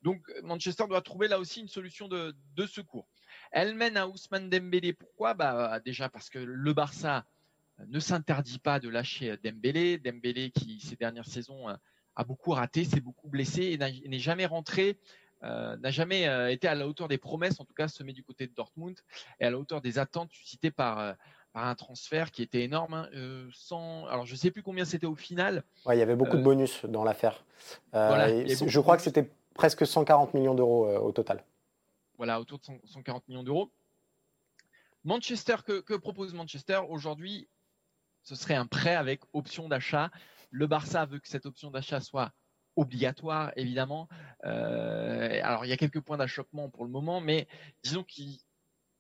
donc 0.03 0.23
Manchester 0.43 0.85
doit 0.89 1.03
trouver 1.03 1.29
là 1.29 1.39
aussi 1.39 1.61
une 1.61 1.69
solution 1.69 2.09
de, 2.09 2.35
de 2.55 2.67
secours. 2.67 3.09
Elle 3.53 3.75
mène 3.75 3.97
à 3.97 4.09
Ousmane 4.09 4.49
Dembélé. 4.49 4.93
Pourquoi? 4.93 5.35
Bah, 5.35 5.81
Déjà 5.81 6.09
parce 6.09 6.31
que 6.31 6.39
le 6.39 6.73
Barça 6.73 7.27
ne 7.87 8.01
s'interdit 8.01 8.59
pas 8.59 8.81
de 8.81 8.89
lâcher 8.89 9.37
Dembélé. 9.43 9.99
Dembélé 9.99 10.51
qui, 10.51 10.81
ces 10.81 10.97
dernières 10.97 11.27
saisons, 11.27 11.69
a 12.17 12.25
beaucoup 12.25 12.51
raté, 12.51 12.85
s'est 12.85 13.01
beaucoup 13.01 13.29
blessé 13.29 13.63
et 13.63 14.09
n'est 14.09 14.19
jamais 14.19 14.47
rentré, 14.47 14.99
euh, 15.43 15.77
n'a 15.77 15.91
jamais 15.91 16.27
euh, 16.27 16.51
été 16.51 16.67
à 16.67 16.75
la 16.75 16.89
hauteur 16.89 17.09
des 17.09 17.19
promesses, 17.19 17.61
en 17.61 17.65
tout 17.65 17.75
cas 17.75 17.89
semé 17.89 18.13
du 18.13 18.23
côté 18.23 18.47
de 18.47 18.53
Dortmund, 18.55 18.99
et 19.39 19.45
à 19.45 19.51
la 19.51 19.59
hauteur 19.59 19.81
des 19.81 19.99
attentes 19.99 20.33
suscitées 20.33 20.71
par, 20.71 20.99
euh, 20.99 21.13
par 21.53 21.67
un 21.67 21.75
transfert 21.75 22.31
qui 22.31 22.43
était 22.43 22.63
énorme. 22.63 22.95
Hein, 22.95 23.09
sans... 23.53 24.07
Alors 24.07 24.27
je 24.27 24.33
ne 24.33 24.39
sais 24.39 24.51
plus 24.51 24.63
combien 24.63 24.85
c'était 24.85 25.07
au 25.07 25.15
final. 25.15 25.63
Ouais, 25.85 25.97
il 25.97 26.01
y 26.01 26.03
avait 26.03 26.17
beaucoup 26.17 26.37
de 26.37 26.43
bonus 26.43 26.85
dans 26.87 27.05
l'affaire. 27.05 27.45
je 27.93 28.81
crois 28.81 28.97
que 28.97 29.03
c'était 29.03 29.31
presque 29.55 29.87
140 29.87 30.35
millions 30.35 30.55
d'euros 30.55 30.89
au 30.99 31.13
total 31.13 31.43
voilà, 32.17 32.41
autour 32.41 32.59
de 32.59 32.65
140 32.85 33.29
millions 33.29 33.43
d'euros. 33.43 33.71
Manchester, 35.05 35.57
que, 35.65 35.81
que 35.81 35.95
propose 35.95 36.35
Manchester? 36.35 36.81
Aujourd'hui 36.89 37.49
Ce 38.23 38.35
serait 38.35 38.55
un 38.55 38.67
prêt 38.67 38.95
avec 38.95 39.21
option 39.33 39.69
d'achat. 39.69 40.11
Le 40.57 40.67
Barça 40.67 41.05
veut 41.05 41.19
que 41.19 41.29
cette 41.29 41.45
option 41.45 41.71
d'achat 41.71 42.01
soit 42.01 42.33
obligatoire, 42.77 43.53
évidemment. 43.57 44.09
Euh, 44.45 45.39
alors, 45.43 45.67
il 45.67 45.69
y 45.69 45.73
a 45.73 45.77
quelques 45.77 46.01
points 46.01 46.17
d'achoppement 46.17 46.71
pour 46.71 46.87
le 46.87 46.91
moment, 46.91 47.21
mais 47.21 47.47
disons 47.83 48.05
qu'il 48.05 48.39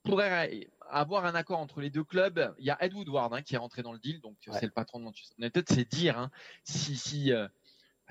pourrait 0.03 0.69
avoir 0.91 1.25
un 1.25 1.35
accord 1.35 1.59
entre 1.59 1.81
les 1.81 1.89
deux 1.89 2.05
clubs. 2.05 2.55
Il 2.59 2.67
y 2.67 2.71
a 2.71 2.77
Ed 2.85 2.93
Woodward 2.93 3.33
hein, 3.33 3.41
qui 3.41 3.55
est 3.55 3.59
rentré 3.59 3.83
dans 3.83 3.95
le 3.95 3.99
deal, 3.99 4.21
donc 4.21 4.37
c'est 4.53 4.67
le 4.67 4.71
patron 4.71 4.99
de 4.99 5.05
Manchester 5.05 5.35
United. 5.39 5.65
C'est 5.67 5.89
dire 5.89 6.19
hein, 6.19 6.31
si 6.63 6.95
si 6.95 7.33
euh, 7.33 7.49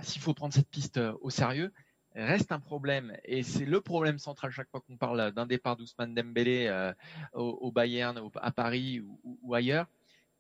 s'il 0.01 0.23
faut 0.23 0.33
prendre 0.33 0.53
cette 0.53 0.69
piste 0.69 0.97
euh, 0.97 1.13
au 1.21 1.29
sérieux. 1.29 1.71
Reste 2.15 2.53
un 2.53 2.61
problème 2.61 3.15
et 3.25 3.43
c'est 3.43 3.65
le 3.65 3.81
problème 3.81 4.19
central 4.19 4.49
chaque 4.49 4.69
fois 4.69 4.79
qu'on 4.79 4.95
parle 4.95 5.33
d'un 5.33 5.45
départ 5.45 5.75
d'Ousmane 5.75 6.15
Dembélé 6.15 6.93
au, 7.33 7.73
Bayern, 7.73 8.29
à 8.35 8.51
Paris 8.51 9.01
ou 9.25 9.53
ailleurs 9.53 9.85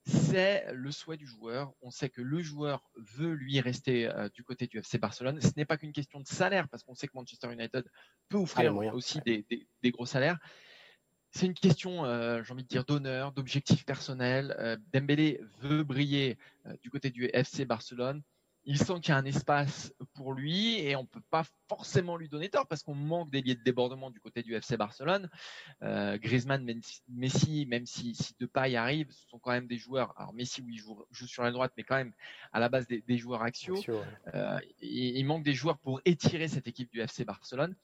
c'est 0.05 0.65
le 0.71 0.91
souhait 0.91 1.17
du 1.17 1.25
joueur. 1.25 1.73
On 1.81 1.89
sait 1.89 2.09
que 2.09 2.21
le 2.21 2.41
joueur 2.41 2.83
veut 2.95 3.33
lui 3.33 3.59
rester 3.59 4.07
euh, 4.07 4.29
du 4.29 4.43
côté 4.43 4.67
du 4.67 4.77
FC 4.77 4.97
Barcelone. 4.97 5.41
Ce 5.41 5.51
n'est 5.57 5.65
pas 5.65 5.77
qu'une 5.77 5.93
question 5.93 6.19
de 6.19 6.27
salaire, 6.27 6.67
parce 6.69 6.83
qu'on 6.83 6.93
sait 6.93 7.07
que 7.07 7.13
Manchester 7.15 7.51
United 7.51 7.85
peut 8.29 8.37
offrir 8.37 8.75
aussi 8.93 9.19
des, 9.21 9.91
gros 9.91 10.05
salaires. 10.05 10.37
C'est 11.31 11.47
une 11.47 11.53
question, 11.53 12.05
euh, 12.05 12.43
j'ai 12.43 12.53
envie 12.53 12.63
de 12.63 12.67
dire, 12.67 12.85
d'honneur, 12.85 13.31
d'objectif 13.31 13.85
personnel. 13.85 14.55
Euh, 14.59 14.77
Dembélé 14.93 15.41
veut 15.59 15.83
briller 15.83 16.37
du 16.81 16.89
côté 16.89 17.09
du 17.09 17.25
FC 17.33 17.65
Barcelone 17.65 18.21
il 18.65 18.77
sent 18.79 18.99
qu'il 19.01 19.09
y 19.09 19.11
a 19.11 19.17
un 19.17 19.25
espace 19.25 19.93
pour 20.13 20.33
lui 20.33 20.79
et 20.79 20.95
on 20.95 21.03
ne 21.03 21.07
peut 21.07 21.21
pas 21.29 21.43
forcément 21.69 22.17
lui 22.17 22.29
donner 22.29 22.49
tort 22.49 22.67
parce 22.67 22.83
qu'on 22.83 22.95
manque 22.95 23.29
des 23.29 23.41
liés 23.41 23.55
de 23.55 23.63
débordement 23.63 24.09
du 24.09 24.19
côté 24.19 24.41
du 24.41 24.55
FC 24.55 24.75
Barcelone. 24.77 25.29
Euh, 25.83 26.17
Griezmann, 26.17 26.65
Messi, 27.09 27.65
même 27.67 27.85
si, 27.85 28.15
si 28.15 28.33
Depay 28.39 28.75
arrive, 28.75 29.11
ce 29.11 29.29
sont 29.29 29.39
quand 29.39 29.51
même 29.51 29.67
des 29.67 29.77
joueurs. 29.77 30.13
Alors 30.17 30.33
Messi, 30.33 30.61
oui, 30.61 30.77
joue, 30.77 31.05
joue 31.11 31.27
sur 31.27 31.43
la 31.43 31.51
droite, 31.51 31.73
mais 31.77 31.83
quand 31.83 31.95
même 31.95 32.13
à 32.53 32.59
la 32.59 32.69
base 32.69 32.87
des, 32.87 33.17
joueurs 33.17 33.43
axiaux. 33.43 33.81
Euh, 34.33 34.59
il 34.81 35.23
manque 35.25 35.43
des 35.43 35.53
joueurs 35.53 35.77
pour 35.77 36.01
étirer 36.05 36.47
cette 36.47 36.67
équipe 36.67 36.91
du 36.91 37.01
FC 37.01 37.23
Barcelone. 37.23 37.75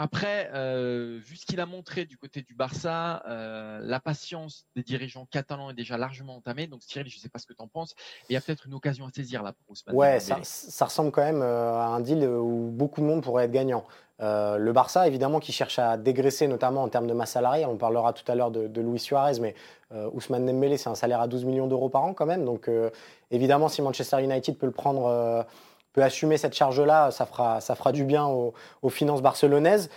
Après, 0.00 0.48
euh, 0.54 1.18
vu 1.20 1.34
ce 1.34 1.44
qu'il 1.44 1.58
a 1.58 1.66
montré 1.66 2.04
du 2.04 2.16
côté 2.16 2.42
du 2.42 2.54
Barça, 2.54 3.20
euh, 3.26 3.80
la 3.82 3.98
patience 3.98 4.64
des 4.76 4.84
dirigeants 4.84 5.26
catalans 5.28 5.70
est 5.70 5.74
déjà 5.74 5.98
largement 5.98 6.36
entamée. 6.36 6.68
Donc 6.68 6.82
Cyril, 6.84 7.10
je 7.10 7.16
ne 7.16 7.20
sais 7.20 7.28
pas 7.28 7.40
ce 7.40 7.46
que 7.46 7.52
tu 7.52 7.60
en 7.60 7.66
penses. 7.66 7.96
Il 8.28 8.34
y 8.34 8.36
a 8.36 8.40
peut-être 8.40 8.66
une 8.66 8.74
occasion 8.74 9.06
à 9.06 9.10
saisir 9.10 9.42
là 9.42 9.52
pour 9.52 9.72
Ousmane. 9.72 9.96
Ouais, 9.96 10.20
ça, 10.20 10.38
ça, 10.44 10.84
ressemble 10.84 11.10
quand 11.10 11.24
même 11.24 11.42
euh, 11.42 11.74
à 11.74 11.86
un 11.86 11.98
deal 11.98 12.24
où 12.24 12.70
beaucoup 12.70 13.00
de 13.00 13.06
monde 13.06 13.24
pourrait 13.24 13.46
être 13.46 13.50
gagnant. 13.50 13.84
le 14.20 14.70
Barça, 14.70 15.08
évidemment, 15.08 15.40
qui 15.40 15.50
cherche 15.50 15.80
à 15.80 15.96
dégraisser, 15.96 16.46
notamment 16.46 16.84
en 16.84 16.88
termes 16.88 17.08
de 17.08 17.14
masse 17.14 17.32
salariale. 17.32 17.68
On 17.68 17.76
parlera 17.76 18.12
tout 18.12 18.30
à 18.30 18.36
l'heure 18.36 18.52
de, 18.52 18.68
de, 18.68 18.80
Luis 18.80 19.00
Suarez, 19.00 19.40
mais 19.40 19.56
Ousmane 20.12 20.46
Dembélé, 20.46 20.76
c'est 20.76 20.90
un 20.90 20.94
salaire 20.94 21.20
à 21.20 21.26
12 21.26 21.44
millions 21.44 21.66
d'euros 21.66 21.88
par 21.88 22.04
an 22.04 22.14
quand 22.14 22.26
même. 22.26 22.44
Donc, 22.44 22.70
évidemment, 23.32 23.68
si 23.68 23.82
Manchester 23.82 24.22
United 24.22 24.56
peut 24.58 24.66
le 24.66 24.72
prendre 24.72 25.44
peut 25.92 26.02
assumer 26.02 26.36
cette 26.36 26.54
charge-là, 26.54 27.10
ça 27.10 27.26
fera, 27.26 27.60
ça 27.60 27.74
fera 27.74 27.92
du 27.92 28.04
bien 28.04 28.26
aux, 28.26 28.52
finances 28.90 29.22
barcelonaises. 29.22 29.90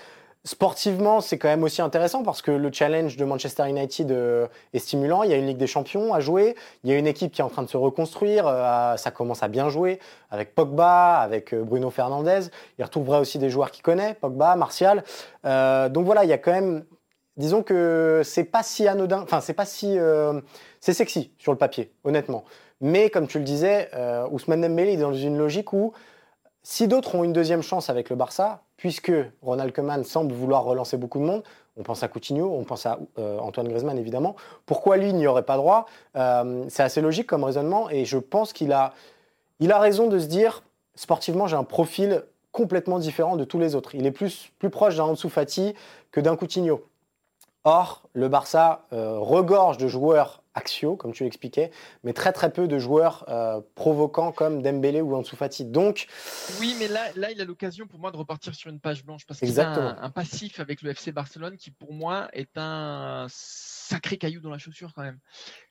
Sportivement, 0.43 1.21
c'est 1.21 1.37
quand 1.37 1.49
même 1.49 1.61
aussi 1.61 1.83
intéressant 1.83 2.23
parce 2.23 2.41
que 2.41 2.49
le 2.49 2.71
challenge 2.71 3.15
de 3.15 3.25
Manchester 3.25 3.69
United 3.69 4.11
euh, 4.11 4.47
est 4.73 4.79
stimulant. 4.79 5.21
Il 5.21 5.29
y 5.29 5.33
a 5.33 5.37
une 5.37 5.45
Ligue 5.45 5.57
des 5.57 5.67
Champions 5.67 6.15
à 6.15 6.19
jouer. 6.19 6.55
Il 6.83 6.89
y 6.89 6.93
a 6.93 6.97
une 6.97 7.05
équipe 7.05 7.31
qui 7.31 7.41
est 7.41 7.43
en 7.43 7.49
train 7.49 7.61
de 7.61 7.69
se 7.69 7.77
reconstruire. 7.77 8.47
Euh, 8.47 8.97
ça 8.97 9.11
commence 9.11 9.43
à 9.43 9.49
bien 9.49 9.69
jouer 9.69 9.99
avec 10.31 10.55
Pogba, 10.55 11.19
avec 11.19 11.53
euh, 11.53 11.61
Bruno 11.61 11.91
Fernandez. 11.91 12.47
Il 12.79 12.83
retrouverait 12.83 13.19
aussi 13.19 13.37
des 13.37 13.51
joueurs 13.51 13.69
qu'il 13.69 13.83
connaît, 13.83 14.15
Pogba, 14.15 14.55
Martial. 14.55 15.03
donc 15.43 16.05
voilà, 16.05 16.23
il 16.23 16.29
y 16.29 16.33
a 16.33 16.39
quand 16.39 16.53
même. 16.53 16.85
Disons 17.37 17.61
que 17.61 18.23
c'est 18.25 18.43
pas 18.43 18.63
si 18.63 18.87
anodin. 18.87 19.21
Enfin, 19.21 19.41
c'est 19.41 19.53
pas 19.53 19.65
si. 19.65 19.95
c'est 20.79 20.93
sexy 20.93 21.31
sur 21.37 21.51
le 21.51 21.57
papier, 21.59 21.93
honnêtement. 22.03 22.45
Mais 22.81 23.11
comme 23.11 23.27
tu 23.27 23.37
le 23.37 23.45
disais, 23.45 23.89
euh, 23.93 24.27
Ousmane 24.31 24.61
Dembélé 24.61 24.93
est 24.93 24.97
dans 24.97 25.13
une 25.13 25.37
logique 25.37 25.71
où 25.71 25.93
si 26.63 26.87
d'autres 26.87 27.15
ont 27.15 27.23
une 27.23 27.33
deuxième 27.33 27.61
chance 27.61 27.89
avec 27.89 28.09
le 28.09 28.15
Barça, 28.15 28.61
puisque 28.75 29.11
Ronald 29.43 29.71
Koeman 29.71 30.03
semble 30.03 30.33
vouloir 30.33 30.63
relancer 30.63 30.97
beaucoup 30.97 31.19
de 31.19 31.23
monde, 31.23 31.43
on 31.77 31.83
pense 31.83 32.01
à 32.01 32.07
Coutinho, 32.07 32.51
on 32.51 32.63
pense 32.63 32.87
à 32.87 32.99
euh, 33.19 33.37
Antoine 33.39 33.67
Griezmann 33.67 33.97
évidemment, 33.97 34.35
pourquoi 34.65 34.97
lui 34.97 35.13
n'y 35.13 35.27
aurait 35.27 35.43
pas 35.43 35.57
droit? 35.57 35.85
Euh, 36.17 36.65
C'est 36.69 36.83
assez 36.83 37.01
logique 37.01 37.27
comme 37.27 37.43
raisonnement 37.43 37.89
et 37.89 38.03
je 38.03 38.17
pense 38.17 38.51
qu'il 38.51 38.73
a, 38.73 38.93
il 39.59 39.71
a 39.71 39.79
raison 39.79 40.07
de 40.07 40.17
se 40.17 40.25
dire, 40.25 40.63
sportivement 40.95 41.45
j'ai 41.45 41.55
un 41.55 41.63
profil 41.63 42.23
complètement 42.51 42.97
différent 42.97 43.37
de 43.37 43.43
tous 43.43 43.59
les 43.59 43.75
autres. 43.75 43.93
Il 43.93 44.05
est 44.07 44.11
plus, 44.11 44.51
plus 44.57 44.71
proche 44.71 44.97
d'un 44.97 45.03
Ansu 45.03 45.29
Fati 45.29 45.75
que 46.11 46.19
d'un 46.19 46.35
Coutinho. 46.35 46.83
Or, 47.63 48.01
le 48.13 48.27
Barça 48.27 48.85
regorge 48.91 49.77
de 49.77 49.87
joueurs 49.87 50.40
axiaux, 50.53 50.95
comme 50.95 51.13
tu 51.13 51.23
l'expliquais, 51.23 51.71
mais 52.03 52.13
très 52.13 52.31
très 52.31 52.51
peu 52.51 52.67
de 52.67 52.77
joueurs 52.79 53.25
euh, 53.29 53.61
provoquants 53.75 54.31
comme 54.31 54.61
Dembélé 54.61 55.01
ou 55.01 55.15
Ansu 55.15 55.35
Fati. 55.35 55.65
Donc, 55.65 56.07
oui, 56.59 56.75
mais 56.79 56.87
là, 56.87 57.11
là, 57.15 57.31
il 57.31 57.39
a 57.41 57.45
l'occasion 57.45 57.87
pour 57.87 57.99
moi 57.99 58.11
de 58.11 58.17
repartir 58.17 58.53
sur 58.55 58.69
une 58.69 58.79
page 58.79 59.05
blanche 59.05 59.25
parce 59.25 59.39
qu'il 59.39 59.59
a 59.59 60.03
un, 60.03 60.09
passif 60.09 60.59
avec 60.59 60.81
le 60.81 60.91
FC 60.91 61.11
Barcelone 61.11 61.57
qui, 61.57 61.71
pour 61.71 61.93
moi, 61.93 62.29
est 62.33 62.57
un 62.57 63.27
sacré 63.29 64.17
caillou 64.17 64.41
dans 64.41 64.51
la 64.51 64.57
chaussure 64.57 64.93
quand 64.93 65.03
même. 65.03 65.19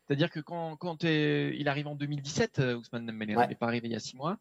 C'est-à-dire 0.06 0.30
que 0.30 0.40
quand, 0.40 0.76
quand 0.76 1.04
il 1.04 1.68
arrive 1.68 1.86
en 1.86 1.94
2017, 1.94 2.58
euh, 2.58 2.76
Ousmane 2.76 3.06
Dembélé 3.06 3.36
n'est 3.36 3.54
pas 3.54 3.66
arrivé 3.66 3.88
il 3.88 3.92
y 3.92 3.96
a 3.96 4.00
six 4.00 4.16
mois 4.16 4.38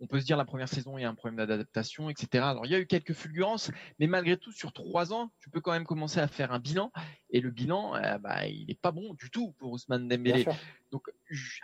on 0.00 0.06
peut 0.06 0.20
se 0.20 0.24
dire 0.24 0.36
la 0.36 0.44
première 0.44 0.68
saison, 0.68 0.96
il 0.96 1.02
y 1.02 1.04
a 1.04 1.08
un 1.08 1.14
problème 1.14 1.44
d'adaptation, 1.46 2.08
etc. 2.08 2.44
Alors, 2.44 2.66
il 2.66 2.72
y 2.72 2.74
a 2.74 2.78
eu 2.78 2.86
quelques 2.86 3.12
fulgurances, 3.12 3.70
mais 3.98 4.06
malgré 4.06 4.36
tout, 4.36 4.52
sur 4.52 4.72
trois 4.72 5.12
ans, 5.12 5.30
tu 5.40 5.50
peux 5.50 5.60
quand 5.60 5.72
même 5.72 5.84
commencer 5.84 6.20
à 6.20 6.28
faire 6.28 6.52
un 6.52 6.60
bilan. 6.60 6.92
Et 7.30 7.40
le 7.40 7.50
bilan, 7.50 7.96
euh, 7.96 8.18
bah, 8.18 8.46
il 8.46 8.66
n'est 8.66 8.74
pas 8.74 8.92
bon 8.92 9.14
du 9.14 9.30
tout 9.30 9.52
pour 9.58 9.72
Ousmane 9.72 10.08
Dembélé. 10.08 10.46
Donc, 10.92 11.10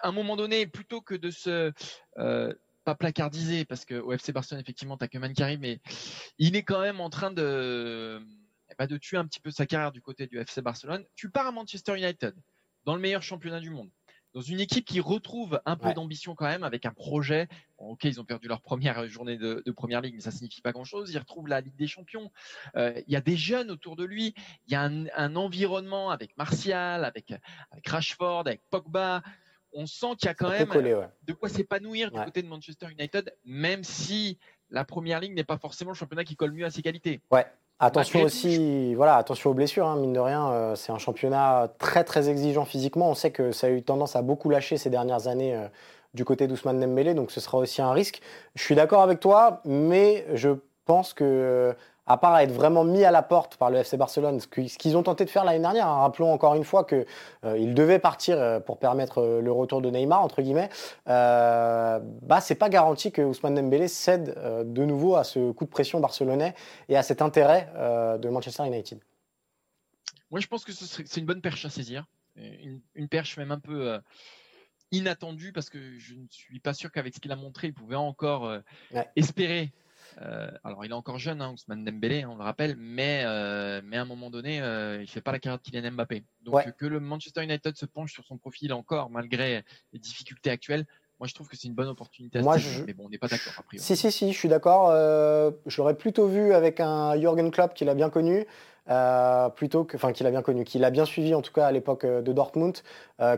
à 0.03 0.09
un 0.09 0.12
moment 0.12 0.37
donné, 0.37 0.66
plutôt 0.66 1.01
que 1.01 1.14
de 1.14 1.31
se 1.31 1.73
euh, 2.18 2.53
pas 2.85 2.94
placardiser, 2.94 3.64
parce 3.64 3.85
qu'au 3.85 4.12
FC 4.12 4.33
Barcelone, 4.33 4.61
effectivement, 4.61 4.97
tu 4.97 5.05
as 5.05 5.09
que 5.09 5.42
arrive, 5.42 5.61
mais 5.61 5.81
il 6.38 6.57
est 6.57 6.64
quand 6.64 6.81
même 6.81 7.01
en 7.01 7.11
train 7.11 7.31
de, 7.31 8.20
de 8.79 8.97
tuer 8.97 9.16
un 9.16 9.27
petit 9.27 9.40
peu 9.40 9.51
sa 9.51 9.64
carrière 9.66 9.92
du 9.92 10.03
côté 10.03 10.27
du 10.27 10.38
FC 10.38 10.61
Barcelone. 10.61 11.05
Tu 11.14 11.31
pars 11.31 11.47
à 11.47 11.53
Manchester 11.53 11.97
United, 11.97 12.35
dans 12.85 12.97
le 12.97 13.01
meilleur 13.01 13.23
championnat 13.23 13.61
du 13.61 13.70
monde 13.70 13.90
dans 14.35 14.40
une 14.40 14.59
équipe 14.59 14.85
qui 14.85 15.01
retrouve 15.01 15.61
un 15.64 15.77
peu 15.77 15.94
d'ambition 15.94 16.35
quand 16.35 16.47
même, 16.47 16.64
avec 16.64 16.87
un 16.87 16.90
projet. 16.90 17.49
ok, 17.79 18.03
ils 18.05 18.20
ont 18.20 18.25
perdu 18.25 18.49
leur 18.49 18.61
première 18.61 19.07
journée 19.07 19.37
de, 19.37 19.62
première 19.70 20.01
ligue, 20.01 20.14
mais 20.16 20.20
ça 20.20 20.33
signifie 20.33 20.61
pas 20.61 20.73
grand-chose. 20.73 21.12
Ils 21.12 21.18
retrouvent 21.18 21.47
la 21.47 21.61
Ligue 21.61 21.77
des 21.77 21.87
Champions. 21.87 22.33
Euh, 22.77 23.01
il 23.07 23.12
y 23.12 23.16
a 23.16 23.20
des 23.20 23.37
jeunes 23.37 23.70
autour 23.70 23.94
de 23.94 24.05
lui. 24.05 24.35
Il 24.66 24.73
y 24.73 24.77
a 24.77 24.83
un, 24.83 25.37
environnement 25.37 26.11
avec 26.11 26.37
Martial, 26.37 27.05
avec, 27.05 27.33
avec 27.70 27.88
Rashford, 27.88 28.40
avec 28.47 28.62
Pogba. 28.70 29.23
On 29.73 29.87
sent 29.87 30.16
qu'il 30.18 30.27
y 30.27 30.31
a 30.31 30.35
quand 30.35 30.51
même 30.51 30.68
de 31.23 31.33
quoi 31.33 31.49
s'épanouir 31.49 32.11
du 32.11 32.20
côté 32.20 32.42
de 32.42 32.49
Manchester 32.49 32.87
United, 32.90 33.35
même 33.44 33.85
si 33.85 34.38
la 34.70 34.85
première 34.85 35.20
ligue 35.20 35.35
n'est 35.35 35.44
pas 35.44 35.59
forcément 35.59 35.92
le 35.92 35.97
championnat 35.97 36.25
qui 36.25 36.37
colle 36.37 36.53
mieux 36.53 36.64
à 36.64 36.70
ses 36.70 36.83
qualités. 36.83 37.20
Ouais, 37.31 37.47
Attention 37.80 38.22
aussi, 38.22 38.94
voilà, 38.94 39.16
attention 39.16 39.50
aux 39.50 39.54
blessures, 39.54 39.87
hein, 39.87 39.96
mine 39.96 40.12
de 40.12 40.20
rien. 40.20 40.48
Euh, 40.50 40.74
c'est 40.76 40.92
un 40.92 40.98
championnat 40.98 41.68
très 41.78 42.04
très 42.04 42.30
exigeant 42.30 42.64
physiquement. 42.64 43.10
On 43.10 43.14
sait 43.14 43.32
que 43.32 43.50
ça 43.50 43.66
a 43.66 43.70
eu 43.70 43.82
tendance 43.82 44.14
à 44.14 44.22
beaucoup 44.22 44.48
lâcher 44.48 44.76
ces 44.76 44.90
dernières 44.90 45.26
années 45.26 45.54
euh, 45.54 45.66
du 46.14 46.24
côté 46.24 46.46
d'Ousmane 46.46 46.78
Dembélé, 46.78 47.14
donc 47.14 47.32
ce 47.32 47.40
sera 47.40 47.58
aussi 47.58 47.82
un 47.82 47.90
risque. 47.92 48.22
Je 48.54 48.62
suis 48.62 48.76
d'accord 48.76 49.02
avec 49.02 49.18
toi, 49.18 49.60
mais 49.64 50.24
je 50.34 50.50
pense 50.84 51.12
que 51.12 51.74
à 52.07 52.19
part 52.19 52.38
être 52.38 52.53
vraiment 52.53 52.85
mis 52.85 53.05
à 53.05 53.11
la 53.11 53.23
porte 53.23 53.57
par 53.57 53.71
le 53.71 53.79
FC 53.79 53.97
Barcelone, 53.97 54.38
ce 54.40 54.47
qu'ils 54.47 54.97
ont 54.97 55.03
tenté 55.03 55.25
de 55.25 55.31
faire 55.31 55.45
l'année 55.45 55.61
dernière. 55.61 55.88
Hein. 55.88 56.01
Rappelons 56.01 56.33
encore 56.33 56.55
une 56.55 56.64
fois 56.64 56.85
qu'ils 56.85 57.07
euh, 57.45 57.73
devaient 57.73 57.99
partir 57.99 58.38
euh, 58.38 58.61
pour 58.61 58.79
permettre 58.79 59.19
euh, 59.19 59.40
le 59.40 59.51
retour 59.51 59.81
de 59.81 59.88
Neymar, 59.88 60.23
entre 60.23 60.43
guillemets. 60.43 60.69
Euh, 61.09 61.99
bah, 62.23 62.40
c'est 62.43 62.57
pas 62.57 62.69
garanti 62.69 63.11
que 63.11 63.23
Ousmane 63.23 63.55
Dembélé 63.55 63.88
cède 63.88 64.35
de 64.64 64.85
nouveau 64.85 65.17
à 65.17 65.25
ce 65.25 65.53
coup 65.53 65.64
de 65.64 65.71
pression 65.71 66.01
barcelonais 66.01 66.55
et 66.88 66.97
à 66.97 67.03
cet 67.03 67.23
intérêt 67.23 67.71
de 68.19 68.29
Manchester 68.29 68.67
United. 68.67 69.01
Moi, 70.31 70.40
je 70.40 70.47
pense 70.47 70.64
que 70.64 70.73
c'est 70.73 71.17
une 71.17 71.27
bonne 71.27 71.40
perche 71.40 71.64
à 71.64 71.71
saisir. 71.71 72.07
Une, 72.37 73.09
perche 73.09 73.37
même 73.37 73.53
un 73.53 73.61
peu 73.61 73.99
inattendue 74.90 75.53
parce 75.53 75.71
que 75.71 75.99
je 75.99 76.14
ne 76.14 76.27
suis 76.31 76.59
pas 76.61 76.75
sûr 76.75 76.90
qu'avec 76.90 77.14
ce 77.14 77.21
qu'il 77.21 77.33
a 77.33 77.37
montré, 77.37 77.69
il 77.69 77.75
pouvait 77.75 77.97
encore 77.97 78.53
espérer 79.17 79.73
euh, 80.22 80.50
alors, 80.62 80.85
il 80.85 80.90
est 80.90 80.94
encore 80.94 81.18
jeune, 81.18 81.40
hein, 81.42 81.53
Ousmane 81.53 81.85
Dembélé, 81.85 82.22
hein, 82.22 82.31
on 82.33 82.37
le 82.37 82.42
rappelle, 82.42 82.77
mais, 82.79 83.22
euh, 83.24 83.81
mais 83.85 83.96
à 83.96 84.03
un 84.03 84.07
moment 84.07 84.31
donné, 84.31 84.61
euh, 84.61 84.96
il 84.98 85.03
ne 85.03 85.07
fait 85.07 85.20
pas 85.20 85.33
la 85.33 85.38
carrière 85.38 85.59
de 85.59 85.62
Kylian 85.62 85.92
Mbappé. 85.92 86.24
Donc, 86.42 86.62
que 86.77 86.87
le 86.87 87.00
Manchester 87.00 87.42
United 87.42 87.77
se 87.77 87.87
penche 87.87 88.12
sur 88.12 88.24
son 88.24 88.37
profil 88.37 88.72
encore, 88.72 89.11
malgré 89.11 89.64
les 89.92 89.98
difficultés 89.98 90.50
actuelles, 90.50 90.87
moi, 91.20 91.29
je 91.29 91.35
trouve 91.35 91.48
que 91.48 91.57
c'est 91.57 91.68
une 91.68 91.74
bonne 91.74 91.88
opportunité. 91.88 92.40
Moi, 92.42 92.57
Mais 92.87 92.92
bon, 92.92 93.07
on 93.07 93.09
n'est 93.09 93.18
pas 93.18 93.29
d'accord. 93.29 93.53
Si, 93.77 93.96
si, 93.96 94.11
si, 94.11 94.33
je 94.33 94.38
suis 94.38 94.48
d'accord. 94.48 94.90
je 94.90 95.77
l'aurais 95.79 95.96
plutôt 95.96 96.27
vu 96.27 96.53
avec 96.53 96.81
un 96.81 97.16
Jürgen 97.18 97.50
Klopp 97.50 97.74
qu'il 97.74 97.88
a 97.88 97.94
bien 97.94 98.11
connu. 98.11 98.46
plutôt 99.57 99.85
que, 99.85 99.96
enfin, 99.96 100.12
qu'il 100.12 100.27
a 100.27 100.31
bien 100.31 100.42
connu, 100.42 100.64
qu'il 100.64 100.85
a 100.85 100.90
bien 100.90 101.05
suivi 101.05 101.35
en 101.35 101.40
tout 101.40 101.53
cas 101.53 101.66
à 101.66 101.72
l'époque 101.72 102.05
de 102.05 102.33
Dortmund, 102.33 102.79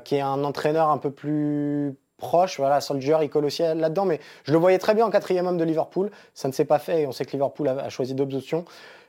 qui 0.04 0.14
est 0.14 0.20
un 0.20 0.42
entraîneur 0.42 0.88
un 0.88 0.98
peu 0.98 1.10
plus 1.10 1.96
proche. 2.16 2.58
Voilà, 2.58 2.80
Soldier, 2.80 3.18
il 3.22 3.30
colle 3.30 3.44
aussi 3.44 3.62
là-dedans, 3.62 4.04
mais 4.04 4.20
je 4.44 4.52
le 4.52 4.58
voyais 4.58 4.78
très 4.78 4.94
bien 4.94 5.06
en 5.06 5.10
quatrième 5.10 5.46
homme 5.46 5.58
de 5.58 5.64
Liverpool. 5.64 6.10
Ça 6.34 6.48
ne 6.48 6.52
s'est 6.52 6.64
pas 6.64 6.78
fait 6.78 7.02
et 7.02 7.06
on 7.06 7.12
sait 7.12 7.24
que 7.24 7.32
Liverpool 7.32 7.68
a, 7.68 7.88
choisi 7.88 8.14
d'autres 8.14 8.36
options. 8.36 8.64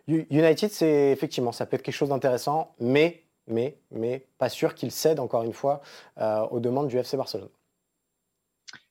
United, 0.07 0.71
c'est 0.71 1.11
effectivement, 1.11 1.51
ça 1.51 1.65
peut 1.65 1.75
être 1.75 1.83
quelque 1.83 1.95
chose 1.95 2.09
d'intéressant, 2.09 2.73
mais 2.79 3.23
mais, 3.47 3.77
mais 3.91 4.25
pas 4.37 4.49
sûr 4.49 4.75
qu'il 4.75 4.91
cède 4.91 5.19
encore 5.19 5.43
une 5.43 5.53
fois 5.53 5.81
aux 6.51 6.59
demandes 6.59 6.87
du 6.87 6.97
FC 6.97 7.17
Barcelone. 7.17 7.49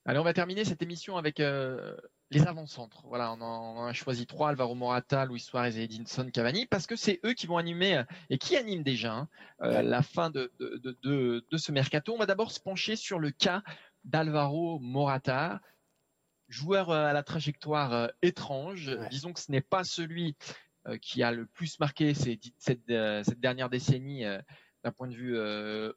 Allez, 0.06 0.18
on 0.18 0.24
va 0.24 0.32
terminer 0.32 0.64
cette 0.64 0.82
émission 0.82 1.16
avec 1.16 1.38
les 1.38 2.46
avant-centres. 2.46 3.02
Voilà, 3.06 3.32
on, 3.32 3.40
en, 3.40 3.86
a 3.86 3.92
choisi 3.92 4.26
trois 4.26 4.48
Alvaro 4.50 4.74
Morata, 4.74 5.26
Luis 5.26 5.40
Suarez 5.40 5.78
et 5.78 5.84
Edinson 5.84 6.28
Cavani 6.32 6.66
parce 6.66 6.86
que 6.86 6.96
c'est 6.96 7.20
eux 7.24 7.34
qui 7.34 7.46
vont 7.46 7.58
animer 7.58 8.02
et 8.30 8.38
qui 8.38 8.56
animent 8.56 8.82
déjà 8.82 9.14
hein, 9.14 9.28
la 9.60 10.02
fin 10.02 10.30
de, 10.30 10.50
de, 10.58 11.56
ce 11.56 11.72
mercato. 11.72 12.14
On 12.14 12.18
va 12.18 12.26
d'abord 12.26 12.50
se 12.50 12.60
pencher 12.60 12.96
sur 12.96 13.18
le 13.18 13.30
cas 13.30 13.62
d'Alvaro 14.06 14.78
Morata, 14.78 15.60
joueur 16.48 16.90
euh, 16.90 17.06
à 17.06 17.12
la 17.12 17.22
trajectoire 17.22 17.92
euh, 17.92 18.08
étrange. 18.22 18.96
Disons 19.10 19.32
que 19.32 19.40
ce 19.40 19.50
n'est 19.50 19.60
pas 19.60 19.84
celui 19.84 20.36
euh, 20.86 20.96
qui 20.98 21.22
a 21.22 21.32
le 21.32 21.46
plus 21.46 21.78
marqué 21.80 22.14
cette, 22.14 22.86
dernière 22.86 23.68
décennie 23.68 24.24
d'un 24.84 24.92
point 24.92 25.08
de 25.08 25.14
vue 25.14 25.36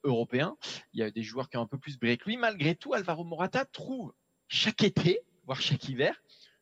européen. 0.03 0.57
Il 0.93 0.99
y 0.99 1.03
a 1.03 1.11
des 1.11 1.23
joueurs 1.23 1.49
qui 1.49 1.57
ont 1.57 1.61
un 1.61 1.67
peu 1.67 1.77
plus 1.77 1.97
brillé 1.97 2.17
que 2.17 2.25
lui. 2.25 2.37
Malgré 2.37 2.75
tout, 2.75 2.93
Alvaro 2.93 3.23
Morata 3.23 3.65
trouve 3.65 4.13
chaque 4.47 4.83
été, 4.83 5.21
voire 5.45 5.61
chaque 5.61 5.87
hiver, 5.87 6.19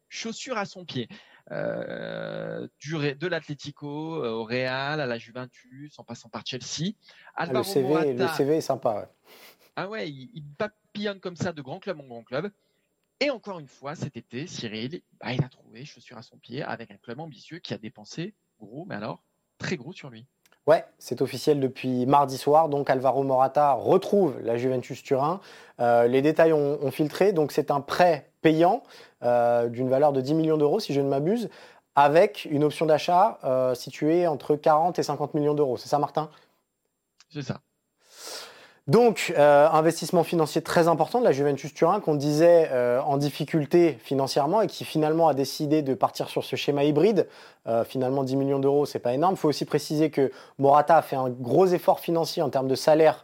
chaussures 0.10 0.58
à 0.58 0.66
son 0.66 0.84
pied. 0.84 1.08
de 1.50 3.28
l'Atlético 3.28 3.88
au 3.88 4.44
Real, 4.44 5.00
à 5.00 5.06
la 5.06 5.18
Juventus, 5.18 5.98
en 5.98 6.04
passant 6.04 6.28
par 6.28 6.46
Chelsea. 6.46 6.96
Ah, 7.36 7.46
le, 7.46 7.64
CV, 7.64 8.14
le 8.14 8.28
CV 8.28 8.58
est 8.58 8.62
sympa. 8.62 9.10
Ah 9.78 9.88
ouais, 9.88 10.10
il, 10.10 10.30
il 10.34 10.44
papillonne 10.98 11.20
comme 11.20 11.36
ça 11.36 11.54
de 11.54 11.62
grand 11.62 11.80
club 11.80 12.00
en 12.00 12.06
grand 12.06 12.24
club. 12.24 12.50
Et 13.20 13.30
encore 13.30 13.60
une 13.60 13.68
fois, 13.68 13.96
cet 13.96 14.18
été, 14.18 14.48
Cyril, 14.48 15.02
bah, 15.20 15.34
il 15.34 15.44
a 15.44 15.50
trouvé 15.50 15.86
chaussure 15.86 16.18
à 16.18 16.24
son 16.24 16.38
pied 16.38 16.64
avec 16.64 16.92
un 16.92 16.98
club 16.98 17.20
ambitieux 17.20 17.60
qui 17.60 17.74
a 17.74 17.78
dépensé 17.78 18.34
gros, 18.60 18.86
mais 18.88 18.96
alors 18.96 19.22
très 19.60 19.76
gros 19.76 19.94
sur 19.94 20.10
lui. 20.10 20.26
Ouais, 20.66 20.84
c'est 21.00 21.22
officiel 21.22 21.60
depuis 21.60 22.06
mardi 22.06 22.38
soir. 22.38 22.68
Donc 22.68 22.90
Alvaro 22.90 23.24
Morata 23.24 23.74
retrouve 23.74 24.40
la 24.42 24.58
Juventus 24.58 25.02
Turin. 25.04 25.40
Euh, 25.80 26.08
les 26.08 26.22
détails 26.22 26.52
ont, 26.52 26.92
filtré. 26.92 27.32
Donc 27.32 27.52
c'est 27.52 27.72
un 27.72 27.80
prêt 27.80 28.32
payant 28.42 28.84
euh, 29.24 29.70
d'une 29.70 29.90
valeur 29.90 30.14
de 30.14 30.22
10 30.22 30.34
millions 30.34 30.58
d'euros, 30.58 30.80
si 30.80 30.94
je 30.94 31.02
ne 31.02 31.08
m'abuse, 31.08 31.50
avec 31.96 32.46
une 32.52 32.64
option 32.64 32.86
d'achat 32.86 33.40
euh, 33.44 33.76
située 33.76 34.28
entre 34.28 34.56
40 34.56 35.00
et 35.00 35.04
50 35.04 35.36
millions 35.36 35.54
d'euros. 35.54 35.78
C'est 35.78 35.90
ça, 35.90 36.00
Martin? 36.00 36.30
C'est 37.30 37.44
ça. 37.44 37.62
Donc, 38.88 39.34
euh, 39.38 39.68
investissement 39.70 40.24
financier 40.24 40.62
très 40.62 40.88
important 40.88 41.20
de 41.20 41.26
la 41.26 41.34
Juventus 41.34 41.74
Turin 41.74 42.00
qu'on 42.00 42.16
disait 42.16 42.70
euh, 42.72 43.02
en 43.02 43.18
difficulté 43.18 43.98
financièrement 44.02 44.62
et 44.62 44.68
qui 44.68 44.86
finalement 44.86 45.28
a 45.28 45.34
décidé 45.34 45.82
de 45.82 45.94
partir 45.94 46.30
sur 46.30 46.46
ce 46.46 46.56
schéma 46.56 46.86
hybride. 46.86 47.28
Euh, 47.68 47.84
finalement, 47.84 48.24
10 48.24 48.38
millions 48.38 48.60
d'euros, 48.60 48.86
c'est 48.86 49.00
pas 49.00 49.14
énorme. 49.14 49.34
Il 49.34 49.38
faut 49.38 49.50
aussi 49.50 49.66
préciser 49.66 50.10
que 50.10 50.32
Morata 50.58 50.96
a 50.96 51.02
fait 51.02 51.18
un 51.18 51.30
gros 51.30 51.66
effort 51.66 52.00
financier 52.00 52.42
en 52.42 52.50
termes 52.50 52.70
de 52.70 52.76
salaire 52.76 53.24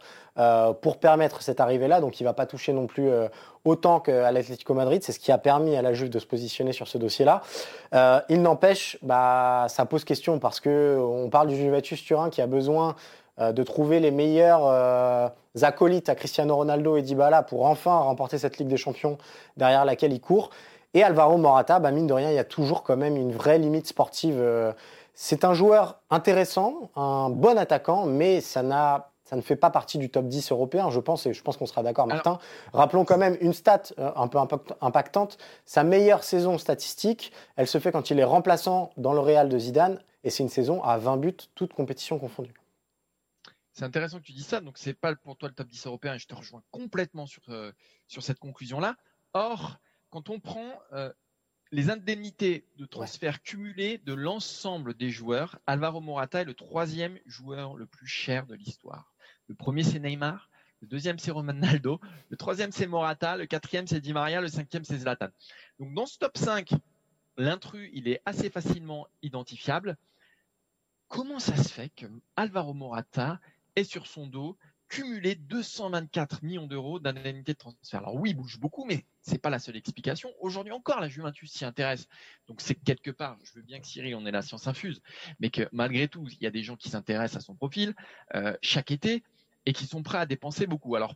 pour 0.82 0.98
permettre 0.98 1.42
cette 1.42 1.60
arrivée-là. 1.60 2.00
Donc, 2.00 2.20
il 2.20 2.24
va 2.24 2.32
pas 2.32 2.44
toucher 2.44 2.72
non 2.72 2.88
plus 2.88 3.08
autant 3.64 4.00
qu'à 4.00 4.32
l'Atlético 4.32 4.74
Madrid. 4.74 5.00
C'est 5.04 5.12
ce 5.12 5.20
qui 5.20 5.30
a 5.30 5.38
permis 5.38 5.76
à 5.76 5.82
la 5.82 5.94
Juve 5.94 6.10
de 6.10 6.18
se 6.18 6.26
positionner 6.26 6.72
sur 6.72 6.88
ce 6.88 6.98
dossier-là. 6.98 7.42
il 8.28 8.42
n'empêche, 8.42 8.98
bah, 9.02 9.66
ça 9.68 9.84
pose 9.84 10.02
question 10.02 10.40
parce 10.40 10.58
que 10.58 10.98
on 11.00 11.30
parle 11.30 11.46
du 11.46 11.56
Juventus 11.56 12.02
Turin 12.02 12.30
qui 12.30 12.42
a 12.42 12.48
besoin 12.48 12.88
euh, 12.88 12.92
de 13.38 13.62
trouver 13.62 14.00
les 14.00 14.10
meilleurs 14.10 14.64
euh, 14.64 15.28
acolytes 15.62 16.08
à 16.08 16.14
Cristiano 16.14 16.54
Ronaldo 16.56 16.96
et 16.96 17.02
Dybala 17.02 17.42
pour 17.42 17.66
enfin 17.66 17.96
remporter 17.98 18.38
cette 18.38 18.58
Ligue 18.58 18.68
des 18.68 18.76
Champions 18.76 19.18
derrière 19.56 19.84
laquelle 19.84 20.12
il 20.12 20.20
court. 20.20 20.50
Et 20.94 21.02
Alvaro 21.02 21.36
Morata, 21.36 21.80
bah 21.80 21.90
mine 21.90 22.06
de 22.06 22.12
rien, 22.12 22.30
il 22.30 22.36
y 22.36 22.38
a 22.38 22.44
toujours 22.44 22.84
quand 22.84 22.96
même 22.96 23.16
une 23.16 23.32
vraie 23.32 23.58
limite 23.58 23.86
sportive. 23.86 24.36
Euh. 24.38 24.72
C'est 25.14 25.44
un 25.44 25.54
joueur 25.54 26.00
intéressant, 26.10 26.90
un 26.96 27.30
bon 27.30 27.56
attaquant, 27.58 28.06
mais 28.06 28.40
ça 28.40 28.62
n'a 28.62 29.10
ça 29.24 29.36
ne 29.36 29.40
fait 29.40 29.56
pas 29.56 29.70
partie 29.70 29.96
du 29.96 30.10
top 30.10 30.26
10 30.26 30.52
européen, 30.52 30.90
je 30.90 31.00
pense, 31.00 31.24
et 31.24 31.32
je 31.32 31.42
pense 31.42 31.56
qu'on 31.56 31.64
sera 31.64 31.82
d'accord, 31.82 32.06
Martin. 32.06 32.38
Rappelons 32.74 33.06
quand 33.06 33.16
même 33.16 33.38
une 33.40 33.54
stat 33.54 33.84
un 33.96 34.28
peu 34.28 34.38
impactante. 34.82 35.38
Sa 35.64 35.82
meilleure 35.82 36.22
saison 36.24 36.58
statistique, 36.58 37.32
elle 37.56 37.66
se 37.66 37.78
fait 37.78 37.90
quand 37.90 38.10
il 38.10 38.20
est 38.20 38.24
remplaçant 38.24 38.90
dans 38.98 39.14
le 39.14 39.20
Real 39.20 39.48
de 39.48 39.58
Zidane, 39.58 39.98
et 40.24 40.30
c'est 40.30 40.42
une 40.42 40.50
saison 40.50 40.82
à 40.82 40.98
20 40.98 41.16
buts, 41.16 41.36
toutes 41.54 41.72
compétitions 41.72 42.18
confondues. 42.18 42.63
C'est 43.74 43.84
intéressant 43.84 44.20
que 44.20 44.24
tu 44.24 44.32
dis 44.32 44.44
ça. 44.44 44.60
Donc, 44.60 44.78
c'est 44.78 44.94
pas 44.94 45.14
pour 45.16 45.36
toi 45.36 45.48
le 45.48 45.54
top 45.54 45.68
10 45.68 45.86
européen 45.86 46.14
et 46.14 46.18
je 46.18 46.28
te 46.28 46.34
rejoins 46.34 46.62
complètement 46.70 47.26
sur, 47.26 47.42
euh, 47.48 47.72
sur 48.06 48.22
cette 48.22 48.38
conclusion-là. 48.38 48.96
Or, 49.32 49.78
quand 50.10 50.30
on 50.30 50.38
prend 50.38 50.80
euh, 50.92 51.12
les 51.72 51.90
indemnités 51.90 52.68
de 52.76 52.86
transfert 52.86 53.42
cumulées 53.42 53.98
de 53.98 54.14
l'ensemble 54.14 54.94
des 54.94 55.10
joueurs, 55.10 55.58
Alvaro 55.66 56.00
Morata 56.00 56.42
est 56.42 56.44
le 56.44 56.54
troisième 56.54 57.18
joueur 57.26 57.74
le 57.74 57.86
plus 57.86 58.06
cher 58.06 58.46
de 58.46 58.54
l'histoire. 58.54 59.12
Le 59.48 59.56
premier, 59.56 59.82
c'est 59.82 59.98
Neymar. 59.98 60.48
Le 60.80 60.86
deuxième, 60.86 61.18
c'est 61.18 61.32
Ronaldo. 61.32 62.00
Le 62.28 62.36
troisième, 62.36 62.70
c'est 62.70 62.86
Morata. 62.86 63.36
Le 63.36 63.46
quatrième, 63.46 63.88
c'est 63.88 64.00
Di 64.00 64.12
Maria. 64.12 64.40
Le 64.40 64.48
cinquième, 64.48 64.84
c'est 64.84 64.98
Zlatan. 64.98 65.30
Donc, 65.80 65.92
dans 65.94 66.06
ce 66.06 66.16
top 66.16 66.38
5, 66.38 66.70
l'intrus, 67.36 67.90
il 67.92 68.06
est 68.06 68.22
assez 68.24 68.50
facilement 68.50 69.08
identifiable. 69.22 69.96
Comment 71.08 71.40
ça 71.40 71.56
se 71.56 71.68
fait 71.68 71.88
que 71.90 72.06
Alvaro 72.36 72.72
Morata 72.72 73.40
et 73.76 73.84
sur 73.84 74.06
son 74.06 74.26
dos 74.26 74.56
cumulé 74.88 75.34
224 75.34 76.42
millions 76.42 76.66
d'euros 76.66 77.00
d'indemnité 77.00 77.54
de 77.54 77.58
transfert. 77.58 78.00
Alors 78.00 78.14
oui, 78.14 78.30
il 78.30 78.34
bouge 78.34 78.58
beaucoup, 78.60 78.84
mais 78.84 79.04
c'est 79.22 79.38
pas 79.38 79.50
la 79.50 79.58
seule 79.58 79.76
explication. 79.76 80.30
Aujourd'hui 80.40 80.72
encore, 80.72 81.00
la 81.00 81.08
Juventus 81.08 81.50
s'y 81.50 81.64
intéresse. 81.64 82.06
Donc 82.46 82.60
c'est 82.60 82.74
quelque 82.74 83.10
part, 83.10 83.38
je 83.42 83.54
veux 83.54 83.62
bien 83.62 83.80
que 83.80 83.86
Cyril, 83.86 84.14
on 84.14 84.26
ait 84.26 84.30
la 84.30 84.42
science 84.42 84.66
infuse, 84.66 85.00
mais 85.40 85.50
que 85.50 85.68
malgré 85.72 86.06
tout, 86.06 86.26
il 86.30 86.42
y 86.42 86.46
a 86.46 86.50
des 86.50 86.62
gens 86.62 86.76
qui 86.76 86.90
s'intéressent 86.90 87.42
à 87.42 87.44
son 87.44 87.54
profil 87.54 87.94
euh, 88.34 88.56
chaque 88.62 88.90
été 88.90 89.24
et 89.66 89.72
qui 89.72 89.86
sont 89.86 90.02
prêts 90.02 90.18
à 90.18 90.26
dépenser 90.26 90.66
beaucoup. 90.66 90.94
Alors 90.94 91.14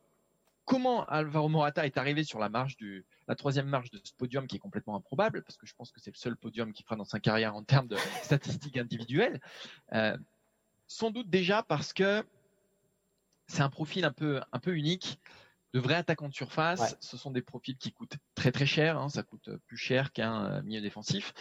comment 0.65 1.05
Alvaro 1.07 1.49
Morata 1.49 1.87
est 1.87 1.99
arrivé 1.99 2.25
sur 2.25 2.39
la 2.39 2.49
marche 2.49 2.77
du, 2.77 3.05
la 3.27 3.37
troisième 3.37 3.69
marche 3.69 3.91
de 3.91 4.01
ce 4.03 4.13
podium 4.13 4.47
qui 4.47 4.57
est 4.57 4.61
complètement 4.61 4.97
improbable, 4.97 5.43
parce 5.43 5.57
que 5.57 5.67
je 5.67 5.75
pense 5.75 5.93
que 5.93 6.01
c'est 6.01 6.11
le 6.11 6.19
seul 6.19 6.37
podium 6.37 6.73
qu'il 6.73 6.85
fera 6.85 6.97
dans 6.97 7.05
sa 7.05 7.21
carrière 7.21 7.55
en 7.55 7.63
termes 7.63 7.89
de 7.89 7.97
statistiques 8.23 8.77
individuelles. 8.77 9.41
Euh, 9.93 10.17
sans 10.87 11.11
doute 11.11 11.29
déjà 11.29 11.63
parce 11.63 11.93
que 11.93 12.25
c'est 13.49 13.63
un 13.63 13.71
profil 13.71 14.05
un 14.05 14.13
peu, 14.13 14.41
un 14.53 14.59
peu 14.59 14.77
unique. 14.77 15.19
De 15.75 15.81
vrais 15.81 15.97
attaquants 15.97 16.31
de 16.31 16.35
surface, 16.35 16.97
ce 17.01 17.19
sont 17.19 17.31
des 17.31 17.43
profils 17.43 17.77
qui 17.77 17.93
coûtent 17.93 18.17
très 18.35 18.53
très 18.53 18.65
cher, 18.65 18.97
hein. 18.97 19.11
ça 19.11 19.23
coûte 19.23 19.51
plus 19.67 19.77
cher 19.77 20.13
qu'un 20.13 20.47
euh, 20.47 20.63
milieu 20.63 20.81
défensif. 20.81 21.35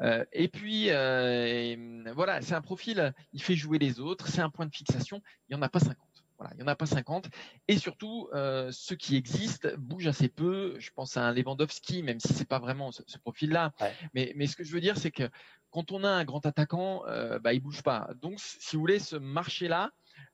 Euh, 0.00 0.24
et 0.30 0.46
puis 0.46 0.86
euh, 0.90 2.04
voilà, 2.14 2.40
c'est 2.42 2.54
un 2.54 2.60
profil, 2.60 3.12
il 3.32 3.42
fait 3.42 3.56
jouer 3.56 3.80
les 3.80 3.98
autres, 3.98 4.28
c'est 4.28 4.40
un 4.40 4.50
point 4.50 4.66
de 4.66 4.74
fixation, 4.74 5.20
il 5.48 5.56
n'y 5.56 5.58
en 5.58 5.62
a 5.62 5.68
pas 5.68 5.80
50. 5.80 5.96
Voilà, 6.38 6.54
il 6.54 6.58
n'y 6.58 6.62
en 6.62 6.68
a 6.68 6.76
pas 6.76 6.86
50. 6.86 7.28
Et 7.66 7.76
surtout, 7.76 8.28
ceux 8.70 8.96
qui 8.96 9.14
existent 9.14 9.68
bougent 9.78 10.08
assez 10.08 10.28
peu. 10.28 10.74
Je 10.80 10.90
pense 10.90 11.16
à 11.16 11.22
un 11.22 11.32
Lewandowski, 11.32 12.02
même 12.02 12.18
si 12.18 12.32
c'est 12.32 12.48
pas 12.48 12.58
vraiment 12.58 12.90
ce, 12.90 13.18
profil-là. 13.18 13.72
Mais, 14.12 14.32
mais 14.34 14.48
ce 14.48 14.56
que 14.56 14.64
je 14.64 14.72
veux 14.72 14.80
dire, 14.80 14.96
c'est 14.96 15.12
que 15.12 15.30
quand 15.72 15.90
on 15.90 16.04
a 16.04 16.08
un 16.08 16.24
grand 16.24 16.44
attaquant, 16.46 17.02
euh, 17.08 17.38
bah, 17.38 17.54
il 17.54 17.60
bouge 17.60 17.82
pas. 17.82 18.10
Donc, 18.20 18.38
si 18.38 18.76
vous 18.76 18.80
voulez, 18.80 18.98
ce 18.98 19.16
marché-là, 19.16 19.90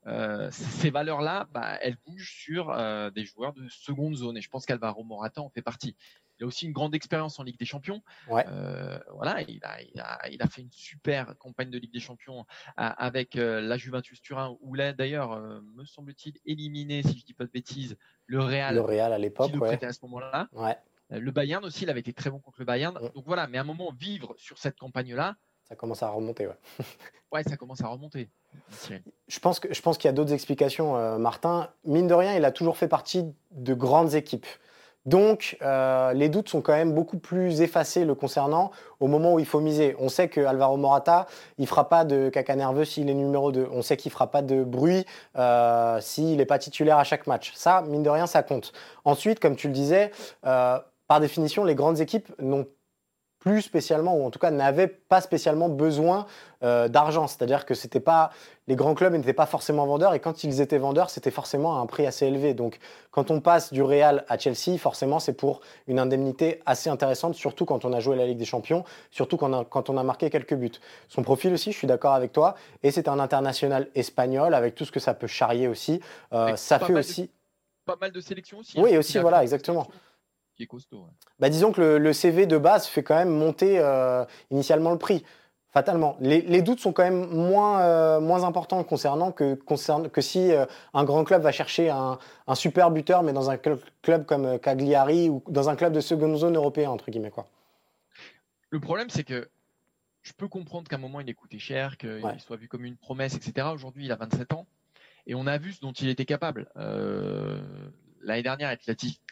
euh, 0.06 0.48
ces 0.50 0.90
valeurs-là, 0.90 1.48
bah, 1.52 1.78
elles 1.80 1.96
bougent 2.06 2.32
sur 2.32 2.70
euh, 2.70 3.10
des 3.10 3.24
joueurs 3.24 3.52
de 3.52 3.68
seconde 3.68 4.16
zone. 4.16 4.36
Et 4.36 4.40
je 4.40 4.48
pense 4.48 4.66
qu'Alvaro 4.66 5.04
Morata 5.04 5.42
en 5.42 5.50
fait 5.50 5.62
partie. 5.62 5.96
Il 6.38 6.44
a 6.44 6.46
aussi 6.46 6.66
une 6.66 6.72
grande 6.72 6.94
expérience 6.94 7.38
en 7.40 7.42
Ligue 7.42 7.58
des 7.58 7.64
Champions. 7.64 8.00
Euh, 8.30 8.98
voilà, 9.12 9.42
il 9.42 9.60
a, 9.64 9.82
il, 9.82 10.00
a, 10.00 10.28
il 10.30 10.40
a, 10.40 10.46
fait 10.46 10.62
une 10.62 10.70
super 10.70 11.36
campagne 11.36 11.68
de 11.68 11.78
Ligue 11.78 11.92
des 11.92 11.98
Champions 11.98 12.46
avec 12.76 13.34
la 13.34 13.76
Juventus 13.76 14.22
Turin, 14.22 14.56
où 14.60 14.74
là 14.74 14.92
d'ailleurs, 14.92 15.40
me 15.40 15.84
semble-t-il, 15.84 16.34
éliminé, 16.46 17.02
si 17.02 17.18
je 17.18 17.24
dis 17.24 17.34
pas 17.34 17.44
de 17.44 17.50
bêtises, 17.50 17.96
le 18.26 18.38
Real. 18.38 18.76
Le 18.76 18.82
Real 18.82 19.12
à 19.12 19.18
l'époque, 19.18 19.52
ouais. 19.56 19.84
à 19.84 19.92
ce 19.92 19.98
moment-là. 20.02 20.48
Le 21.10 21.30
Bayern 21.32 21.64
aussi, 21.64 21.82
il 21.82 21.90
avait 21.90 22.00
été 22.00 22.12
très 22.12 22.30
bon 22.30 22.38
contre 22.38 22.60
le 22.60 22.66
Bayern. 22.66 22.96
Donc 23.16 23.24
voilà, 23.26 23.48
mais 23.48 23.58
à 23.58 23.62
un 23.62 23.64
moment, 23.64 23.92
vivre 23.98 24.36
sur 24.38 24.58
cette 24.58 24.78
campagne-là, 24.78 25.34
ça 25.68 25.76
commence 25.76 26.02
à 26.02 26.08
remonter, 26.08 26.46
ouais. 26.46 26.56
ouais, 27.32 27.42
ça 27.42 27.56
commence 27.56 27.82
à 27.82 27.88
remonter. 27.88 28.30
Je 29.28 29.38
pense 29.38 29.60
qu'il 29.60 30.08
y 30.08 30.08
a 30.08 30.12
d'autres 30.12 30.32
explications, 30.32 30.96
euh, 30.96 31.18
Martin. 31.18 31.68
Mine 31.84 32.06
de 32.06 32.14
rien, 32.14 32.34
il 32.34 32.44
a 32.44 32.52
toujours 32.52 32.76
fait 32.76 32.88
partie 32.88 33.26
de 33.50 33.74
grandes 33.74 34.14
équipes. 34.14 34.46
Donc, 35.04 35.56
euh, 35.62 36.12
les 36.12 36.28
doutes 36.28 36.48
sont 36.48 36.60
quand 36.60 36.72
même 36.72 36.92
beaucoup 36.92 37.18
plus 37.18 37.62
effacés 37.62 38.04
le 38.04 38.14
concernant 38.14 38.72
au 39.00 39.06
moment 39.06 39.34
où 39.34 39.38
il 39.38 39.46
faut 39.46 39.60
miser. 39.60 39.94
On 39.98 40.08
sait 40.08 40.28
que 40.28 40.40
Alvaro 40.40 40.76
Morata, 40.76 41.26
il 41.56 41.66
fera 41.66 41.88
pas 41.88 42.04
de 42.04 42.28
caca 42.28 42.56
nerveux 42.56 42.84
s'il 42.84 43.08
est 43.08 43.14
numéro 43.14 43.52
2. 43.52 43.68
On 43.72 43.80
sait 43.80 43.96
qu'il 43.96 44.10
fera 44.10 44.30
pas 44.30 44.42
de 44.42 44.64
bruit 44.64 45.06
euh, 45.36 46.00
s'il 46.00 46.38
n'est 46.38 46.46
pas 46.46 46.58
titulaire 46.58 46.98
à 46.98 47.04
chaque 47.04 47.26
match. 47.26 47.52
Ça, 47.54 47.82
mine 47.82 48.02
de 48.02 48.10
rien, 48.10 48.26
ça 48.26 48.42
compte. 48.42 48.72
Ensuite, 49.04 49.40
comme 49.40 49.56
tu 49.56 49.68
le 49.68 49.72
disais, 49.72 50.10
par 50.42 51.20
définition, 51.20 51.64
les 51.64 51.74
grandes 51.74 52.00
équipes 52.00 52.30
n'ont 52.38 52.66
plus 53.48 53.62
spécialement, 53.62 54.14
ou 54.14 54.26
en 54.26 54.30
tout 54.30 54.38
cas 54.38 54.50
n'avaient 54.50 54.88
pas 54.88 55.22
spécialement 55.22 55.70
besoin 55.70 56.26
euh, 56.62 56.86
d'argent. 56.88 57.26
C'est-à-dire 57.26 57.64
que 57.64 57.72
c'était 57.72 57.98
pas 57.98 58.30
les 58.66 58.76
grands 58.76 58.94
clubs 58.94 59.14
n'étaient 59.14 59.32
pas 59.32 59.46
forcément 59.46 59.86
vendeurs, 59.86 60.12
et 60.12 60.20
quand 60.20 60.44
ils 60.44 60.60
étaient 60.60 60.76
vendeurs, 60.76 61.08
c'était 61.08 61.30
forcément 61.30 61.78
à 61.78 61.80
un 61.80 61.86
prix 61.86 62.06
assez 62.06 62.26
élevé. 62.26 62.52
Donc 62.52 62.78
quand 63.10 63.30
on 63.30 63.40
passe 63.40 63.72
du 63.72 63.82
Real 63.82 64.26
à 64.28 64.36
Chelsea, 64.36 64.76
forcément 64.78 65.18
c'est 65.18 65.32
pour 65.32 65.62
une 65.86 65.98
indemnité 65.98 66.60
assez 66.66 66.90
intéressante, 66.90 67.36
surtout 67.36 67.64
quand 67.64 67.86
on 67.86 67.92
a 67.94 68.00
joué 68.00 68.16
la 68.16 68.26
Ligue 68.26 68.36
des 68.36 68.44
Champions, 68.44 68.84
surtout 69.10 69.38
quand 69.38 69.50
on 69.54 69.60
a, 69.60 69.64
quand 69.64 69.88
on 69.88 69.96
a 69.96 70.02
marqué 70.02 70.28
quelques 70.28 70.54
buts. 70.54 70.78
Son 71.08 71.22
profil 71.22 71.54
aussi, 71.54 71.72
je 71.72 71.78
suis 71.78 71.86
d'accord 71.86 72.12
avec 72.12 72.32
toi, 72.32 72.54
et 72.82 72.90
c'est 72.90 73.08
un 73.08 73.18
international 73.18 73.88
espagnol 73.94 74.52
avec 74.52 74.74
tout 74.74 74.84
ce 74.84 74.92
que 74.92 75.00
ça 75.00 75.14
peut 75.14 75.26
charrier 75.26 75.68
aussi. 75.68 76.02
Euh, 76.34 76.54
ça 76.56 76.78
fait 76.78 76.92
aussi 76.92 77.30
pas 77.86 77.96
mal 77.98 78.12
de 78.12 78.20
sélections 78.20 78.58
aussi. 78.58 78.78
Oui, 78.78 78.94
hein. 78.94 78.98
aussi, 78.98 79.18
voilà, 79.18 79.42
exactement. 79.42 79.88
Qui 80.58 80.64
est 80.64 80.66
costaud. 80.66 81.06
Bah, 81.38 81.50
disons 81.50 81.70
que 81.70 81.80
le, 81.80 82.12
CV 82.12 82.46
de 82.46 82.58
base 82.58 82.86
fait 82.86 83.04
quand 83.04 83.14
même 83.14 83.30
monter 83.30 83.78
euh, 83.78 84.24
initialement 84.50 84.90
le 84.90 84.98
prix. 84.98 85.24
Fatalement. 85.70 86.16
Les, 86.18 86.62
doutes 86.62 86.80
sont 86.80 86.92
quand 86.92 87.04
même 87.04 87.28
moins, 87.28 87.80
euh, 87.82 88.18
moins 88.18 88.42
importants 88.42 88.82
concernant 88.82 89.30
que, 89.30 89.54
concerne, 89.54 90.10
que 90.10 90.20
si 90.20 90.50
euh, 90.50 90.66
un 90.94 91.04
grand 91.04 91.22
club 91.22 91.42
va 91.42 91.52
chercher 91.52 91.90
un, 91.90 92.18
super 92.56 92.90
buteur, 92.90 93.22
mais 93.22 93.32
dans 93.32 93.50
un 93.50 93.56
club 93.56 94.26
comme 94.26 94.58
Cagliari 94.58 95.28
ou 95.28 95.44
dans 95.46 95.68
un 95.68 95.76
club 95.76 95.92
de 95.92 96.00
seconde 96.00 96.36
zone 96.36 96.56
européen, 96.56 96.90
entre 96.90 97.08
guillemets. 97.08 97.30
Quoi. 97.30 97.46
Le 98.70 98.80
problème, 98.80 99.10
c'est 99.10 99.22
que 99.22 99.48
je 100.22 100.32
peux 100.32 100.48
comprendre 100.48 100.88
qu'à 100.88 100.96
un 100.96 100.98
moment, 100.98 101.20
il 101.20 101.30
ait 101.30 101.34
coûté 101.34 101.60
cher, 101.60 101.98
qu'il 101.98 102.20
soit 102.40 102.56
vu 102.56 102.66
comme 102.66 102.84
une 102.84 102.96
promesse, 102.96 103.36
etc. 103.36 103.68
Aujourd'hui, 103.72 104.06
il 104.06 104.10
a 104.10 104.16
27 104.16 104.54
ans. 104.54 104.66
Et 105.28 105.36
on 105.36 105.46
a 105.46 105.58
vu 105.58 105.72
ce 105.72 105.80
dont 105.80 105.92
il 105.92 106.08
était 106.08 106.24
capable. 106.24 106.68
Euh, 106.76 107.60
l'année 108.22 108.42
dernière, 108.42 108.68
avec 108.68 108.80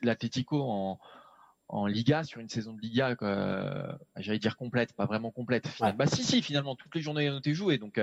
l'Atletico 0.02 0.62
en, 0.62 0.98
en 1.68 1.86
Liga, 1.86 2.22
sur 2.24 2.40
une 2.40 2.48
saison 2.48 2.74
de 2.74 2.80
Liga, 2.80 3.16
euh, 3.22 3.92
j'allais 4.16 4.38
dire 4.38 4.56
complète, 4.56 4.92
pas 4.92 5.06
vraiment 5.06 5.30
complète. 5.30 5.68
Bah 5.80 6.06
si, 6.06 6.22
si, 6.22 6.42
finalement, 6.42 6.76
toutes 6.76 6.94
les 6.94 7.00
journées 7.00 7.28
ont 7.30 7.38
été 7.38 7.54
jouées. 7.54 7.78
Donc, 7.78 8.00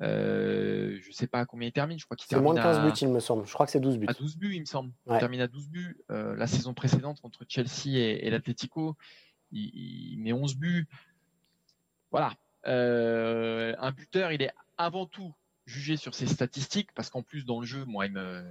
euh, 0.00 0.98
je 1.00 1.10
sais 1.12 1.26
pas 1.26 1.44
combien 1.44 1.68
il 1.68 1.72
termine. 1.72 1.98
Je 1.98 2.04
crois 2.04 2.16
qu'il 2.16 2.28
termine 2.28 2.44
moins 2.44 2.54
de 2.54 2.60
15 2.60 2.82
buts, 2.82 2.98
il 3.00 3.08
me 3.08 3.20
semble. 3.20 3.46
Je 3.46 3.52
crois 3.52 3.66
que 3.66 3.72
c'est 3.72 3.80
12 3.80 3.98
buts. 3.98 4.06
À 4.08 4.12
12 4.12 4.36
buts, 4.36 4.54
il 4.54 4.60
me 4.60 4.66
semble. 4.66 4.92
Il 5.10 5.18
termine 5.18 5.40
à 5.40 5.48
12 5.48 5.68
buts. 5.68 5.96
la 6.08 6.46
saison 6.46 6.74
précédente 6.74 7.18
entre 7.22 7.44
Chelsea 7.48 7.98
et, 7.98 8.30
l'Atletico, 8.30 8.96
il, 9.50 10.18
met 10.18 10.32
11 10.32 10.56
buts. 10.56 10.88
Voilà. 12.12 12.32
un 12.64 13.90
buteur, 13.92 14.30
il 14.32 14.42
est 14.42 14.52
avant 14.78 15.06
tout 15.06 15.34
juger 15.66 15.96
sur 15.96 16.14
ses 16.14 16.26
statistiques 16.26 16.90
parce 16.94 17.08
qu'en 17.10 17.22
plus 17.22 17.44
dans 17.44 17.58
le 17.58 17.66
jeu, 17.66 17.84
moi, 17.84 18.06
il 18.06 18.12
me. 18.12 18.44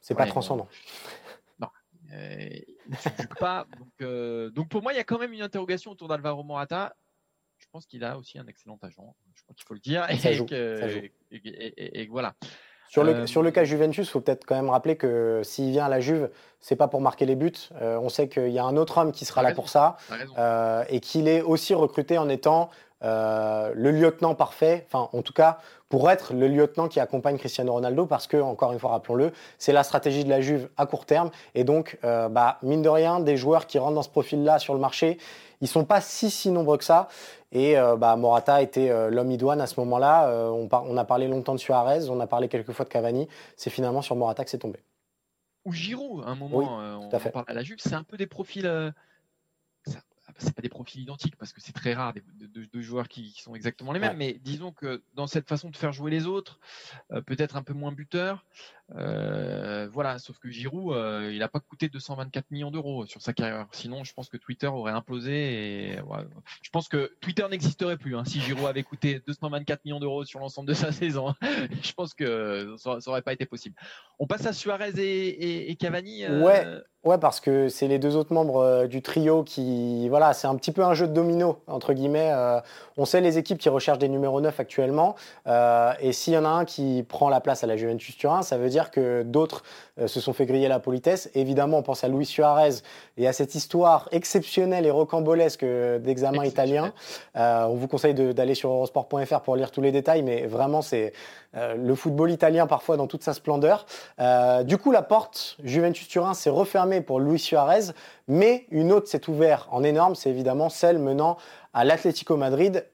C'est 0.00 0.14
pas 0.14 0.26
transcendant. 0.26 0.68
Euh, 2.12 2.48
il 2.86 2.90
ne 2.90 3.34
pas. 3.38 3.66
Donc, 3.78 3.88
euh, 4.00 4.50
donc, 4.50 4.68
pour 4.68 4.82
moi, 4.82 4.92
il 4.92 4.96
y 4.96 5.00
a 5.00 5.04
quand 5.04 5.18
même 5.18 5.32
une 5.32 5.42
interrogation 5.42 5.90
autour 5.90 6.08
d'Alvaro 6.08 6.42
Morata. 6.42 6.94
Je 7.58 7.66
pense 7.70 7.86
qu'il 7.86 8.04
a 8.04 8.18
aussi 8.18 8.38
un 8.38 8.46
excellent 8.46 8.78
agent. 8.82 9.14
Je 9.34 9.42
crois 9.42 9.54
qu'il 9.54 9.64
faut 9.66 9.74
le 9.74 9.80
dire. 9.80 10.08
Et, 10.10 10.18
ça 10.18 10.32
joue, 10.32 10.46
Et, 10.50 12.06
voilà. 12.10 12.34
Sur 12.88 13.04
le, 13.04 13.14
euh, 13.14 13.26
sur 13.26 13.42
le 13.42 13.50
cas 13.50 13.64
Juventus, 13.64 14.06
il 14.06 14.10
faut 14.10 14.20
peut-être 14.20 14.44
quand 14.44 14.56
même 14.56 14.68
rappeler 14.68 14.96
que 14.96 15.40
s'il 15.44 15.70
vient 15.70 15.86
à 15.86 15.88
la 15.88 16.00
Juve, 16.00 16.30
c'est 16.60 16.76
pas 16.76 16.88
pour 16.88 17.00
marquer 17.00 17.24
les 17.24 17.36
buts. 17.36 17.52
on 17.80 18.08
sait 18.10 18.28
qu'il 18.28 18.50
y 18.50 18.58
a 18.58 18.64
un 18.64 18.76
autre 18.76 18.98
homme 18.98 19.12
qui 19.12 19.24
sera 19.24 19.42
là 19.42 19.54
pour 19.54 19.68
ça 19.68 19.96
et 20.88 21.00
qu'il 21.00 21.28
est 21.28 21.40
aussi 21.40 21.72
recruté 21.72 22.18
en 22.18 22.28
étant 22.28 22.68
le 23.00 23.90
lieutenant 23.90 24.34
parfait, 24.34 24.86
enfin 24.86 25.08
en 25.12 25.22
tout 25.22 25.32
cas 25.32 25.58
pour 25.92 26.10
être 26.10 26.32
le 26.32 26.48
lieutenant 26.48 26.88
qui 26.88 27.00
accompagne 27.00 27.36
Cristiano 27.36 27.70
Ronaldo, 27.70 28.06
parce 28.06 28.26
que, 28.26 28.38
encore 28.38 28.72
une 28.72 28.78
fois, 28.78 28.92
rappelons-le, 28.92 29.30
c'est 29.58 29.74
la 29.74 29.82
stratégie 29.82 30.24
de 30.24 30.30
la 30.30 30.40
Juve 30.40 30.70
à 30.78 30.86
court 30.86 31.04
terme. 31.04 31.30
Et 31.54 31.64
donc, 31.64 31.98
euh, 32.02 32.30
bah, 32.30 32.56
mine 32.62 32.80
de 32.80 32.88
rien, 32.88 33.20
des 33.20 33.36
joueurs 33.36 33.66
qui 33.66 33.78
rentrent 33.78 33.96
dans 33.96 34.02
ce 34.02 34.08
profil-là 34.08 34.58
sur 34.58 34.72
le 34.72 34.80
marché, 34.80 35.18
ils 35.60 35.68
sont 35.68 35.84
pas 35.84 36.00
si, 36.00 36.30
si 36.30 36.50
nombreux 36.50 36.78
que 36.78 36.84
ça. 36.84 37.08
Et 37.52 37.78
euh, 37.78 37.96
bah, 37.96 38.16
Morata 38.16 38.62
était 38.62 39.10
l'homme 39.10 39.32
idoine 39.32 39.60
à 39.60 39.66
ce 39.66 39.78
moment-là. 39.80 40.50
On, 40.50 40.66
on, 40.72 40.96
a 40.96 41.04
parlé 41.04 41.28
longtemps 41.28 41.52
de 41.52 41.60
Suarez, 41.60 42.08
on 42.08 42.20
a 42.20 42.26
parlé 42.26 42.48
quelques 42.48 42.72
fois 42.72 42.86
de 42.86 42.90
Cavani. 42.90 43.28
C'est 43.58 43.68
finalement 43.68 44.00
sur 44.00 44.16
Morata 44.16 44.44
que 44.44 44.50
c'est 44.50 44.56
tombé. 44.56 44.78
Ou 45.66 45.74
Giroud, 45.74 46.24
à 46.24 46.30
un 46.30 46.36
moment, 46.36 46.56
on, 47.02 47.10
on 47.14 47.18
parle 47.18 47.44
à 47.48 47.52
la 47.52 47.62
Juve, 47.62 47.80
c'est 47.80 47.92
un 47.92 48.02
peu 48.02 48.16
des 48.16 48.26
profils 48.26 48.94
c'est 50.38 50.54
pas 50.54 50.62
des 50.62 50.68
profils 50.68 51.00
identiques 51.00 51.36
parce 51.36 51.52
que 51.52 51.60
c'est 51.60 51.72
très 51.72 51.94
rare 51.94 52.14
de, 52.14 52.80
joueurs 52.80 53.08
qui, 53.08 53.30
sont 53.40 53.54
exactement 53.54 53.92
les 53.92 54.00
mêmes, 54.00 54.16
mais 54.16 54.34
disons 54.42 54.72
que 54.72 55.02
dans 55.14 55.26
cette 55.26 55.48
façon 55.48 55.70
de 55.70 55.76
faire 55.76 55.92
jouer 55.92 56.10
les 56.10 56.26
autres, 56.26 56.58
euh, 57.12 57.20
peut-être 57.20 57.56
un 57.56 57.62
peu 57.62 57.72
moins 57.72 57.92
buteur, 57.92 58.44
euh, 58.96 59.88
voilà, 59.92 60.18
sauf 60.18 60.38
que 60.38 60.50
Giroud, 60.50 60.94
euh, 60.94 61.30
il 61.32 61.38
n'a 61.38 61.48
pas 61.48 61.60
coûté 61.60 61.88
224 61.88 62.50
millions 62.50 62.70
d'euros 62.70 63.06
sur 63.06 63.22
sa 63.22 63.32
carrière. 63.32 63.66
Sinon, 63.72 64.04
je 64.04 64.12
pense 64.12 64.28
que 64.28 64.36
Twitter 64.36 64.66
aurait 64.66 64.92
implosé. 64.92 65.32
Et, 65.32 65.98
je 66.62 66.70
pense 66.70 66.88
que 66.88 67.12
Twitter 67.20 67.44
n'existerait 67.50 67.96
plus 67.96 68.16
hein, 68.16 68.24
si 68.24 68.40
Giroud 68.40 68.66
avait 68.66 68.82
coûté 68.82 69.22
224 69.26 69.84
millions 69.84 70.00
d'euros 70.00 70.24
sur 70.24 70.40
l'ensemble 70.40 70.68
de 70.68 70.74
sa 70.74 70.92
saison. 70.92 71.34
je 71.40 71.92
pense 71.92 72.14
que 72.14 72.74
ça 72.78 72.98
n'aurait 73.06 73.22
pas 73.22 73.32
été 73.32 73.46
possible. 73.46 73.76
On 74.18 74.26
passe 74.26 74.46
à 74.46 74.52
Suarez 74.52 74.92
et, 74.96 75.74
Cavani. 75.76 76.26
Ouais. 76.26 76.66
Ouais, 77.04 77.18
parce 77.18 77.40
que 77.40 77.68
c'est 77.68 77.88
les 77.88 77.98
deux 77.98 78.14
autres 78.14 78.32
membres 78.32 78.86
du 78.86 79.02
trio 79.02 79.42
qui, 79.42 80.08
voilà, 80.08 80.34
c'est 80.34 80.46
un 80.46 80.54
petit 80.54 80.70
peu 80.70 80.84
un 80.84 80.94
jeu 80.94 81.08
de 81.08 81.12
domino 81.12 81.60
entre 81.66 81.94
guillemets. 81.94 82.32
on 82.96 83.04
sait 83.04 83.20
les 83.20 83.38
équipes 83.38 83.58
qui 83.58 83.68
recherchent 83.68 83.98
des 83.98 84.08
numéros 84.08 84.40
9 84.40 84.60
actuellement, 84.60 85.16
et 85.46 86.12
s'il 86.12 86.34
y 86.34 86.38
en 86.38 86.44
a 86.44 86.48
un 86.48 86.64
qui 86.64 87.04
prend 87.08 87.28
la 87.28 87.40
place 87.40 87.64
à 87.64 87.66
la 87.66 87.76
Juventus 87.76 88.16
Turin, 88.16 88.42
ça 88.42 88.56
veut 88.56 88.68
dire 88.68 88.81
que 88.90 89.22
d'autres 89.22 89.62
euh, 89.98 90.06
se 90.06 90.20
sont 90.20 90.32
fait 90.32 90.46
griller 90.46 90.68
la 90.68 90.80
politesse. 90.80 91.30
Évidemment, 91.34 91.78
on 91.78 91.82
pense 91.82 92.04
à 92.04 92.08
Luis 92.08 92.26
Suarez 92.26 92.76
et 93.16 93.28
à 93.28 93.32
cette 93.32 93.54
histoire 93.54 94.08
exceptionnelle 94.12 94.86
et 94.86 94.90
rocambolesque 94.90 95.64
d'examen 95.64 96.44
italien. 96.44 96.92
Euh, 97.36 97.64
on 97.64 97.74
vous 97.74 97.88
conseille 97.88 98.14
d'aller 98.14 98.54
sur 98.54 98.70
eurosport.fr 98.70 99.40
pour 99.40 99.56
lire 99.56 99.70
tous 99.70 99.82
les 99.82 99.92
détails, 99.92 100.22
mais 100.22 100.46
vraiment, 100.46 100.82
c'est 100.82 101.12
euh, 101.54 101.74
le 101.74 101.94
football 101.94 102.30
italien 102.30 102.66
parfois 102.66 102.96
dans 102.96 103.06
toute 103.06 103.22
sa 103.22 103.34
splendeur. 103.34 103.86
du 104.64 104.78
coup, 104.78 104.92
la 104.92 105.02
porte 105.02 105.56
Juventus 105.62 106.08
Turin 106.08 106.34
s'est 106.34 106.50
refermée 106.50 107.00
pour 107.00 107.20
Luis 107.20 107.38
Suarez, 107.38 107.92
mais 108.28 108.66
une 108.70 108.92
autre 108.92 109.08
s'est 109.08 109.28
ouverte 109.28 109.68
en 109.70 109.82
énorme, 109.82 110.14
c'est 110.14 110.30
évidemment 110.30 110.68
celle 110.68 110.98
menant 110.98 111.36
à 111.74 111.84
l'Atlético 111.84 112.36
Madrid 112.36 112.84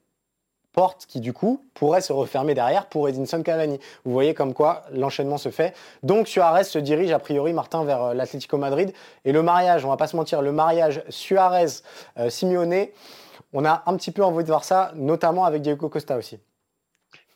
porte 0.73 1.07
qui 1.07 1.21
du 1.21 1.33
coup 1.33 1.65
pourrait 1.75 2.01
se 2.01 2.13
refermer 2.13 2.55
derrière 2.55 2.87
pour 2.87 3.09
Edinson 3.09 3.43
Cavani. 3.43 3.79
Vous 4.05 4.13
voyez 4.13 4.35
comme 4.35 4.55
quoi 4.55 4.85
l'enchaînement 4.93 5.39
se 5.39 5.51
fait. 5.51 5.75
Donc 6.03 6.29
Suarez 6.29 6.65
se 6.65 6.79
dirige 6.79 7.11
a 7.11 7.19
priori 7.19 7.53
Martin 7.53 7.85
vers 7.85 8.03
euh, 8.03 8.15
l'Atlético 8.15 8.59
Madrid 8.59 8.93
et 9.25 9.33
le 9.33 9.43
mariage, 9.43 9.85
on 9.85 9.89
va 9.89 9.97
pas 9.97 10.07
se 10.07 10.17
mentir, 10.17 10.43
le 10.43 10.53
mariage 10.53 11.03
Suarez 11.09 11.83
euh, 12.19 12.31
Simeone, 12.31 12.89
on 13.53 13.65
a 13.65 13.83
un 13.87 13.97
petit 13.97 14.11
peu 14.11 14.23
envie 14.23 14.45
de 14.45 14.49
voir 14.49 14.65
ça, 14.65 14.93
notamment 14.95 15.45
avec 15.45 15.63
Diego 15.63 15.89
Costa 15.89 16.17
aussi. 16.17 16.39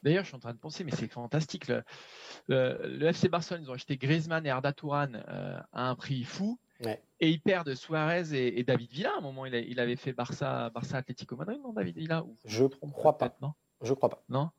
D'ailleurs, 0.03 0.25
je 0.25 0.29
suis 0.29 0.37
en 0.37 0.41
train 0.41 0.53
de 0.53 0.59
penser, 0.59 0.85
mais 0.85 0.91
c'est 0.91 1.07
fantastique. 1.07 1.69
Le, 2.49 3.07
FC 3.07 3.29
Barcelone, 3.29 3.63
ils 3.63 3.71
ont 3.71 3.75
acheté 3.75 3.97
Griezmann 3.97 4.45
et 4.45 4.51
Arda 4.51 4.73
Touran 4.73 5.13
euh, 5.15 5.61
à 5.73 5.89
un 5.89 5.95
prix 5.95 6.25
fou. 6.25 6.59
Et 7.21 7.31
ils 7.31 7.41
perdent 7.41 7.75
Suarez 7.75 8.35
et, 8.35 8.63
David 8.65 8.91
Villa. 8.91 9.13
À 9.15 9.19
un 9.19 9.21
moment, 9.21 9.47
il, 9.47 9.81
avait 9.81 9.97
fait 9.97 10.13
Barça, 10.13 10.71
Barça 10.71 10.97
Atlético 10.97 11.37
Madrid, 11.37 11.61
non, 11.63 11.73
David 11.73 11.97
Villa 11.97 12.25
Je 12.45 12.65
ne 12.65 12.91
crois 12.91 13.19
pas. 13.19 13.37
Non 13.41 13.53
Je 13.83 13.95
crois 13.95 14.09
pas. 14.09 14.23
Non 14.29 14.51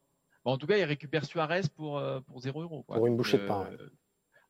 En 0.45 0.57
tout 0.57 0.67
cas, 0.67 0.77
il 0.77 0.83
récupère 0.83 1.25
Suarez 1.25 1.63
pour, 1.75 1.97
euh, 1.97 2.19
pour 2.21 2.39
0 2.39 2.61
euros. 2.61 2.83
Pour 2.87 3.07
une 3.07 3.17
bouchée 3.17 3.37
de 3.37 3.45
pain. 3.45 3.67
Euh, 3.71 3.89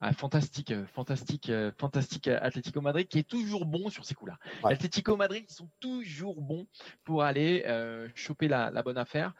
ah, 0.05 0.11
fantastique, 0.11 0.73
fantastique, 0.87 1.49
fantastique 1.77 2.27
Atlético 2.27 2.81
Madrid 2.81 3.07
qui 3.07 3.19
est 3.19 3.27
toujours 3.27 3.65
bon 3.65 3.89
sur 3.89 4.03
ces 4.03 4.13
coups-là. 4.13 4.37
Atlético 4.63 5.15
Madrid, 5.15 5.45
ils 5.49 5.53
sont 5.53 5.69
toujours 5.79 6.41
bons 6.41 6.67
pour 7.05 7.23
aller 7.23 7.63
euh, 7.67 8.09
choper 8.13 8.49
la, 8.49 8.69
bonne 8.83 8.97
affaire. 8.97 9.33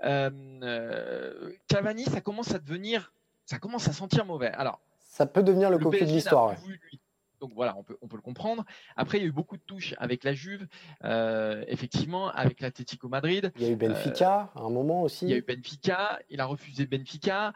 Cavani, 0.00 2.04
ça 2.04 2.20
commence 2.20 2.54
à 2.54 2.60
devenir, 2.60 3.12
ça 3.46 3.58
commence 3.58 3.88
à 3.88 3.92
sentir 3.92 4.24
mauvais. 4.24 4.52
Alors, 4.52 4.78
ça 5.00 5.26
peut 5.26 5.42
devenir 5.42 5.70
le, 5.70 5.78
le 5.78 5.90
de 5.90 6.04
l'histoire. 6.04 6.54
Donc 7.40 7.52
voilà, 7.54 7.76
on 7.76 7.82
peut, 7.82 7.96
on 8.02 8.08
peut 8.08 8.16
le 8.16 8.22
comprendre. 8.22 8.64
Après, 8.96 9.18
il 9.18 9.22
y 9.22 9.24
a 9.24 9.28
eu 9.28 9.32
beaucoup 9.32 9.56
de 9.56 9.62
touches 9.62 9.94
avec 9.98 10.24
la 10.24 10.32
Juve, 10.34 10.66
euh, 11.04 11.64
effectivement, 11.68 12.30
avec 12.30 12.60
l'Atlético 12.60 13.08
Madrid. 13.08 13.52
Il 13.56 13.62
y 13.62 13.66
a 13.66 13.70
eu 13.70 13.76
Benfica 13.76 14.50
à 14.54 14.60
un 14.60 14.70
moment 14.70 15.02
aussi. 15.02 15.26
Il 15.26 15.30
y 15.30 15.34
a 15.34 15.36
eu 15.36 15.42
Benfica, 15.42 16.18
il 16.28 16.40
a 16.40 16.46
refusé 16.46 16.86
Benfica. 16.86 17.52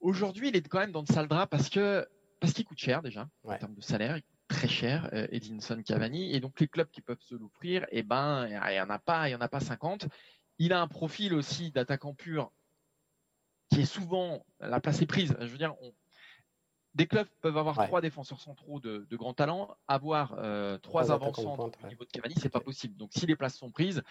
Aujourd'hui, 0.00 0.48
il 0.48 0.56
est 0.56 0.66
quand 0.68 0.78
même 0.78 0.92
dans 0.92 1.04
le 1.06 1.12
sale 1.12 1.28
drap 1.28 1.46
parce 1.46 1.68
que 1.68 2.06
parce 2.40 2.52
qu'il 2.52 2.64
coûte 2.64 2.78
cher 2.78 3.02
déjà 3.02 3.28
en 3.42 3.56
termes 3.56 3.74
de 3.74 3.80
salaire, 3.80 4.16
il 4.16 4.22
coûte 4.22 4.38
très 4.46 4.68
cher, 4.68 5.10
euh, 5.12 5.26
Edinson 5.30 5.82
Cavani, 5.84 6.34
et 6.34 6.40
donc 6.40 6.58
les 6.60 6.68
clubs 6.68 6.88
qui 6.88 7.00
peuvent 7.00 7.20
se 7.20 7.34
l'offrir, 7.34 7.84
eh 7.90 8.02
ben, 8.02 8.46
il 8.46 8.72
n'y 8.72 8.80
en 8.80 8.90
a 8.90 8.98
pas, 8.98 9.28
il 9.28 9.32
y 9.32 9.34
en 9.34 9.40
a 9.40 9.48
pas 9.48 9.60
50. 9.60 10.06
Il 10.58 10.72
a 10.72 10.80
un 10.80 10.88
profil 10.88 11.34
aussi 11.34 11.70
d'attaquant 11.70 12.14
pur 12.14 12.52
qui 13.70 13.82
est 13.82 13.86
souvent 13.86 14.44
la 14.60 14.80
place 14.80 15.02
est 15.02 15.06
prise. 15.06 15.36
Je 15.40 15.46
veux 15.46 15.58
dire, 15.58 15.74
on, 15.82 15.92
des 16.98 17.06
clubs 17.06 17.28
peuvent 17.40 17.56
avoir 17.56 17.76
trois 17.86 18.00
défenseurs 18.00 18.40
centraux 18.40 18.80
de, 18.80 19.06
de 19.08 19.16
grand 19.16 19.32
talent, 19.32 19.76
avoir 19.86 20.34
euh, 20.38 20.78
trois 20.78 21.12
avançants 21.12 21.56
au 21.56 21.86
niveau 21.86 22.04
de 22.04 22.10
Cavani, 22.10 22.34
c'est 22.36 22.48
pas 22.48 22.60
possible. 22.60 22.96
Donc 22.96 23.10
si 23.12 23.24
les 23.24 23.36
places 23.36 23.56
sont 23.56 23.70
prises, 23.70 24.02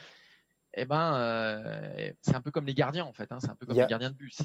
eh 0.74 0.86
ben 0.86 1.16
euh, 1.16 2.12
c'est 2.22 2.36
un 2.36 2.42
peu 2.42 2.50
comme 2.50 2.66
les 2.66 2.74
gardiens 2.74 3.04
en 3.06 3.12
fait, 3.12 3.30
hein, 3.32 3.40
c'est 3.42 3.50
un 3.50 3.56
peu 3.56 3.66
comme 3.66 3.76
les 3.76 3.90
gardiens 3.90 4.10
de 4.10 4.16
but. 4.16 4.40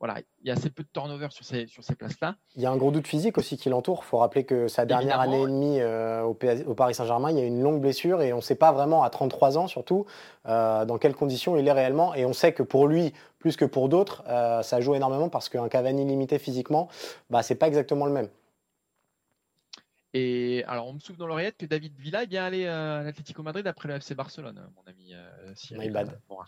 Voilà, 0.00 0.20
il 0.40 0.46
y 0.46 0.50
a 0.50 0.52
assez 0.52 0.70
peu 0.70 0.84
de 0.84 0.88
turnover 0.92 1.26
sur 1.30 1.44
ces, 1.44 1.66
sur 1.66 1.82
ces 1.82 1.96
places-là. 1.96 2.36
Il 2.54 2.62
y 2.62 2.66
a 2.66 2.70
un 2.70 2.76
gros 2.76 2.92
doute 2.92 3.08
physique 3.08 3.36
aussi 3.36 3.56
qui 3.56 3.68
l'entoure. 3.68 4.02
Il 4.04 4.06
faut 4.06 4.18
rappeler 4.18 4.44
que 4.44 4.68
sa 4.68 4.86
dernière 4.86 5.18
année 5.18 5.42
et 5.42 5.46
demie 5.46 5.80
euh, 5.80 6.22
au, 6.22 6.38
au, 6.66 6.74
Paris 6.74 6.94
Saint-Germain, 6.94 7.32
il 7.32 7.38
y 7.38 7.40
a 7.40 7.44
une 7.44 7.62
longue 7.62 7.80
blessure 7.80 8.22
et 8.22 8.32
on 8.32 8.36
ne 8.36 8.42
sait 8.42 8.54
pas 8.54 8.70
vraiment, 8.70 9.02
à 9.02 9.10
33 9.10 9.58
ans 9.58 9.66
surtout, 9.66 10.06
euh, 10.46 10.84
dans 10.84 10.98
quelles 10.98 11.16
conditions 11.16 11.56
il 11.56 11.66
est 11.66 11.72
réellement. 11.72 12.14
Et 12.14 12.24
on 12.24 12.32
sait 12.32 12.52
que 12.52 12.62
pour 12.62 12.86
lui, 12.86 13.12
plus 13.40 13.56
que 13.56 13.64
pour 13.64 13.88
d'autres, 13.88 14.22
euh, 14.28 14.62
ça 14.62 14.80
joue 14.80 14.94
énormément 14.94 15.28
parce 15.28 15.48
qu'un 15.48 15.68
Cavani 15.68 16.04
limité 16.04 16.38
physiquement, 16.38 16.88
bah, 17.28 17.42
ce 17.42 17.52
n'est 17.52 17.58
pas 17.58 17.66
exactement 17.66 18.06
le 18.06 18.12
même. 18.12 18.28
Et 20.14 20.64
alors, 20.68 20.86
on 20.86 20.94
me 20.94 21.00
souffle 21.00 21.18
dans 21.18 21.26
l'oreillette 21.26 21.56
que 21.58 21.66
David 21.66 21.94
Villa 21.98 22.22
est 22.22 22.26
bien 22.26 22.44
allé 22.44 22.66
à 22.66 23.02
l'Atlético 23.02 23.42
Madrid 23.42 23.66
après 23.66 23.88
le 23.88 23.96
FC 23.96 24.14
Barcelone, 24.14 24.58
mon 24.74 24.90
ami 24.90 25.12
Cyril. 25.54 25.92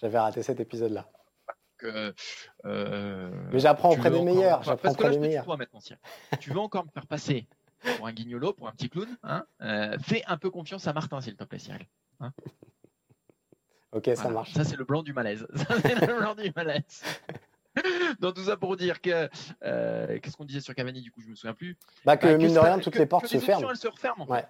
J'avais 0.01 0.19
raté 0.19 0.43
cet 0.43 0.61
épisode-là. 0.61 1.07
Euh, 1.85 3.31
Mais 3.53 3.59
j'apprends 3.59 3.91
auprès 3.91 4.11
des 4.11 4.23
meilleurs. 4.23 4.63
J'apprends 4.63 4.91
auprès 4.91 5.11
des 5.11 5.19
meilleurs. 5.19 5.47
tu 6.39 6.51
veux 6.51 6.61
encore 6.61 6.85
me 6.85 6.91
faire 6.91 7.07
passer 7.07 7.47
pour 7.97 8.07
un 8.07 8.13
guignolo, 8.13 8.53
pour 8.53 8.69
un 8.69 8.73
petit 8.73 8.91
clown 8.91 9.09
hein 9.23 9.45
euh, 9.63 9.97
Fais 10.03 10.23
un 10.27 10.37
peu 10.37 10.51
confiance 10.51 10.87
à 10.87 10.93
Martin, 10.93 11.21
s'il 11.21 11.37
te 11.37 11.45
plaît, 11.45 11.59
Cyril. 11.59 11.87
Hein 12.21 12.33
ok, 13.93 14.11
ça 14.15 14.29
marche. 14.29 14.53
Ça, 14.53 14.65
c'est 14.65 14.77
le 14.77 14.85
blanc 14.85 15.03
du 15.03 15.13
malaise. 15.13 15.47
Ça, 15.55 15.81
c'est 15.81 16.07
le 16.07 16.19
blanc 16.19 16.35
du 16.35 16.53
malaise. 16.55 17.03
Donc 18.21 18.35
tout 18.35 18.43
ça 18.43 18.57
pour 18.57 18.77
dire 18.77 19.01
que 19.01 19.29
euh, 19.63 20.19
qu'est-ce 20.19 20.37
qu'on 20.37 20.45
disait 20.45 20.61
sur 20.61 20.75
Cavani 20.75 21.01
du 21.01 21.13
coup 21.13 21.21
je 21.23 21.29
me 21.29 21.35
souviens 21.37 21.55
plus. 21.55 21.79
Bah 22.05 22.17
que, 22.17 22.27
mine 22.27 22.53
de 22.53 22.59
rien 22.59 22.81
toutes 22.81 22.97
les 22.97 23.07
portes 23.07 23.29
se 23.29 23.39
ferment. 23.39 23.71
Elles 23.71 23.77
se 23.77 23.87
referment. 23.87 24.29
Ouais. 24.29 24.45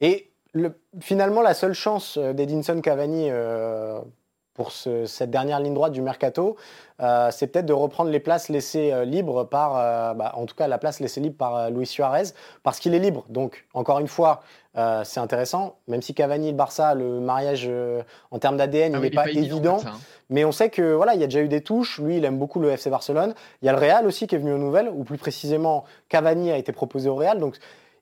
Et 0.00 0.30
le, 0.52 0.80
finalement 1.00 1.42
la 1.42 1.52
seule 1.52 1.74
chance 1.74 2.16
d'Edinson 2.16 2.80
Cavani 2.80 3.28
euh, 3.28 4.00
pour 4.54 4.72
cette 4.72 5.30
dernière 5.30 5.60
ligne 5.60 5.74
droite 5.74 5.92
du 5.92 6.02
mercato, 6.02 6.56
euh, 7.00 7.30
c'est 7.30 7.46
peut-être 7.46 7.66
de 7.66 7.72
reprendre 7.72 8.10
les 8.10 8.20
places 8.20 8.48
laissées 8.48 8.92
euh, 8.92 9.04
libres 9.04 9.44
par, 9.44 9.76
euh, 9.76 10.12
bah, 10.14 10.32
en 10.34 10.44
tout 10.44 10.54
cas 10.54 10.68
la 10.68 10.76
place 10.76 11.00
laissée 11.00 11.20
libre 11.20 11.36
par 11.36 11.70
Luis 11.70 11.86
Suarez, 11.86 12.34
parce 12.62 12.78
qu'il 12.78 12.94
est 12.94 12.98
libre. 12.98 13.24
Donc, 13.28 13.66
encore 13.74 14.00
une 14.00 14.08
fois, 14.08 14.42
c'est 15.02 15.18
intéressant, 15.18 15.76
même 15.88 16.00
si 16.00 16.14
Cavani 16.14 16.48
et 16.48 16.50
le 16.52 16.56
Barça, 16.56 16.94
le 16.94 17.18
mariage 17.18 17.68
en 18.30 18.38
termes 18.38 18.56
d'ADN, 18.56 18.94
ah 18.94 18.98
il 18.98 19.02
n'est 19.02 19.10
pas, 19.10 19.28
évident. 19.28 19.78
Hein. 19.84 19.92
Mais 20.28 20.44
on 20.44 20.52
sait 20.52 20.70
que 20.70 20.94
voilà, 20.94 21.14
il 21.14 21.20
y 21.20 21.24
a 21.24 21.26
déjà 21.26 21.40
eu 21.40 21.48
des 21.48 21.60
touches. 21.60 21.98
Lui, 21.98 22.18
il 22.18 22.24
aime 22.24 22.38
beaucoup 22.38 22.60
le 22.60 22.70
FC 22.70 22.88
Barcelone. 22.88 23.34
Il 23.62 23.66
y 23.66 23.68
a 23.68 23.72
le 23.72 23.78
Real 23.78 24.06
aussi 24.06 24.28
qui 24.28 24.36
est 24.36 24.38
venu 24.38 24.52
aux 24.52 24.58
nouvelles, 24.58 24.88
ou 24.88 25.02
plus 25.02 25.18
précisément, 25.18 25.84
Cavani 26.08 26.52
a 26.52 26.56
été 26.56 26.70
proposé 26.70 27.08
au 27.08 27.16
Real. 27.16 27.40
Donc, 27.40 27.56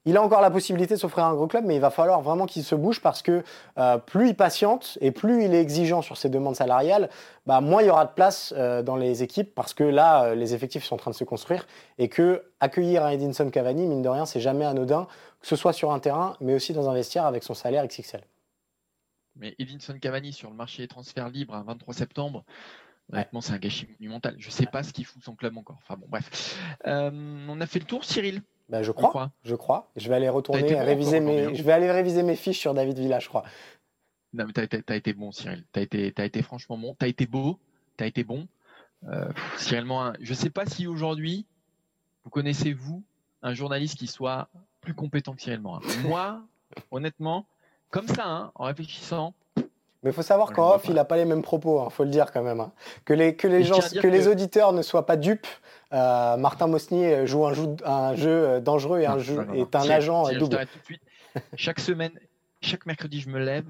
il 0.05 0.15
a 0.17 0.21
encore 0.21 0.41
la 0.41 0.49
possibilité 0.49 0.95
de 0.95 0.99
s'offrir 0.99 1.25
un 1.25 1.33
gros 1.33 1.47
club, 1.47 1.65
mais 1.65 1.75
il 1.75 1.81
va 1.81 1.89
falloir 1.89 2.21
vraiment 2.21 2.45
qu'il 2.45 2.63
se 2.63 2.75
bouge 2.75 3.01
parce 3.01 3.21
que 3.21 3.43
euh, 3.77 3.97
plus 3.97 4.29
il 4.29 4.35
patiente 4.35 4.97
et 5.01 5.11
plus 5.11 5.43
il 5.43 5.53
est 5.53 5.61
exigeant 5.61 6.01
sur 6.01 6.17
ses 6.17 6.29
demandes 6.29 6.55
salariales, 6.55 7.09
bah, 7.45 7.59
moins 7.59 7.81
il 7.81 7.87
y 7.87 7.89
aura 7.89 8.05
de 8.05 8.13
place 8.13 8.53
euh, 8.57 8.81
dans 8.81 8.95
les 8.95 9.23
équipes 9.23 9.53
parce 9.53 9.73
que 9.73 9.83
là, 9.83 10.23
euh, 10.23 10.35
les 10.35 10.53
effectifs 10.53 10.83
sont 10.83 10.95
en 10.95 10.99
train 10.99 11.11
de 11.11 11.15
se 11.15 11.25
construire 11.25 11.67
et 11.97 12.07
que 12.07 12.43
accueillir 12.59 13.03
un 13.03 13.09
Edinson 13.09 13.49
Cavani, 13.49 13.87
mine 13.87 14.01
de 14.01 14.09
rien, 14.09 14.25
c'est 14.25 14.39
jamais 14.39 14.65
anodin, 14.65 15.07
que 15.41 15.47
ce 15.47 15.55
soit 15.55 15.73
sur 15.73 15.91
un 15.91 15.99
terrain, 15.99 16.35
mais 16.39 16.53
aussi 16.53 16.73
dans 16.73 16.89
un 16.89 16.93
vestiaire 16.93 17.25
avec 17.25 17.43
son 17.43 17.53
salaire 17.53 17.85
XXL. 17.85 18.21
Mais 19.35 19.55
Edinson 19.59 19.97
Cavani 20.01 20.33
sur 20.33 20.49
le 20.49 20.55
marché 20.55 20.83
des 20.83 20.87
transferts 20.87 21.29
libres 21.29 21.55
à 21.55 21.63
23 21.63 21.93
septembre, 21.93 22.43
Honnêtement, 23.11 23.41
c'est 23.41 23.53
un 23.53 23.57
gâchis 23.57 23.87
monumental. 23.99 24.35
Je 24.37 24.45
ne 24.45 24.51
sais 24.51 24.67
pas 24.67 24.83
ce 24.83 24.93
qu'il 24.93 25.03
fout 25.03 25.23
son 25.23 25.33
club 25.33 25.57
encore. 25.57 25.79
Enfin 25.81 25.97
bon, 25.97 26.05
bref. 26.07 26.55
on 26.85 27.59
a 27.59 27.65
fait 27.65 27.79
le 27.79 27.85
tour, 27.85 28.05
Cyril. 28.05 28.43
Bah, 28.69 28.83
je 28.83 28.91
crois, 28.91 29.31
je 29.43 29.55
crois. 29.55 29.89
Je 29.95 30.07
vais 30.09 30.15
aller 30.15 30.29
retourner 30.29 30.75
réviser 30.75 31.19
mes, 31.19 31.55
je 31.55 31.63
vais 31.63 31.71
aller 31.71 31.91
réviser 31.91 32.23
mes 32.23 32.35
fiches 32.35 32.59
sur 32.59 32.73
David 32.73 32.99
Villa, 32.99 33.19
je 33.19 33.27
crois. 33.27 33.43
Non, 34.33 34.45
mais 34.45 34.53
t'as 34.53 34.63
été, 34.63 34.83
as 34.87 34.95
été 34.95 35.13
bon, 35.13 35.31
Cyril. 35.31 35.65
T'as 35.71 35.81
été, 35.81 36.13
as 36.17 36.25
été 36.25 36.41
franchement 36.43 36.77
bon. 36.77 36.95
T'as 36.97 37.07
été 37.07 37.25
beau. 37.25 37.59
T'as 37.97 38.05
été 38.05 38.23
bon. 38.23 38.47
Euh, 39.07 39.29
Cyril 39.57 39.85
Morin, 39.85 40.13
je 40.19 40.33
sais 40.33 40.49
pas 40.49 40.65
si 40.65 40.85
aujourd'hui 40.85 41.45
vous 42.23 42.29
connaissez 42.29 42.73
vous 42.73 43.03
un 43.41 43.53
journaliste 43.53 43.97
qui 43.97 44.07
soit 44.07 44.49
plus 44.81 44.93
compétent 44.93 45.33
que 45.33 45.41
Cyril 45.41 45.61
Morin. 45.61 45.81
Moi, 46.03 46.41
honnêtement, 46.91 47.47
comme 47.89 48.07
ça, 48.07 48.27
hein, 48.27 48.51
en 48.55 48.65
réfléchissant, 48.65 49.33
mais 50.01 50.11
il 50.11 50.13
faut 50.13 50.21
savoir 50.21 50.53
qu'en 50.53 50.75
off, 50.75 50.85
il 50.87 50.93
n'a 50.93 51.03
pas 51.03 51.17
les 51.17 51.25
mêmes 51.25 51.41
propos, 51.41 51.81
il 51.81 51.87
hein, 51.87 51.89
faut 51.89 52.03
le 52.03 52.09
dire 52.09 52.31
quand 52.31 52.43
même. 52.43 52.59
Hein. 52.61 52.71
Que 53.03 53.13
les, 53.13 53.35
que 53.35 53.47
les, 53.47 53.63
gens, 53.63 53.79
que, 53.79 54.07
les 54.07 54.27
auditeurs 54.27 54.71
ne 54.71 54.81
soient 54.81 55.05
pas 55.05 55.17
dupes. 55.17 55.47
Euh, 55.91 56.37
Martin 56.37 56.67
Mosnier 56.67 57.27
joue 57.27 57.45
un 57.45 57.53
jeu, 57.53 57.75
un 57.83 58.15
jeu 58.15 58.61
dangereux 58.61 58.99
et 58.99 59.07
un 59.07 59.17
jeu, 59.17 59.45
est 59.55 59.75
un 59.75 59.89
agent 59.89 60.29
double. 60.33 60.67
tout 60.67 60.79
de 60.79 60.85
suite. 60.85 61.01
Chaque 61.55 61.79
semaine, 61.79 62.11
chaque 62.61 62.85
mercredi, 62.85 63.19
je 63.19 63.29
me 63.29 63.39
lève 63.39 63.65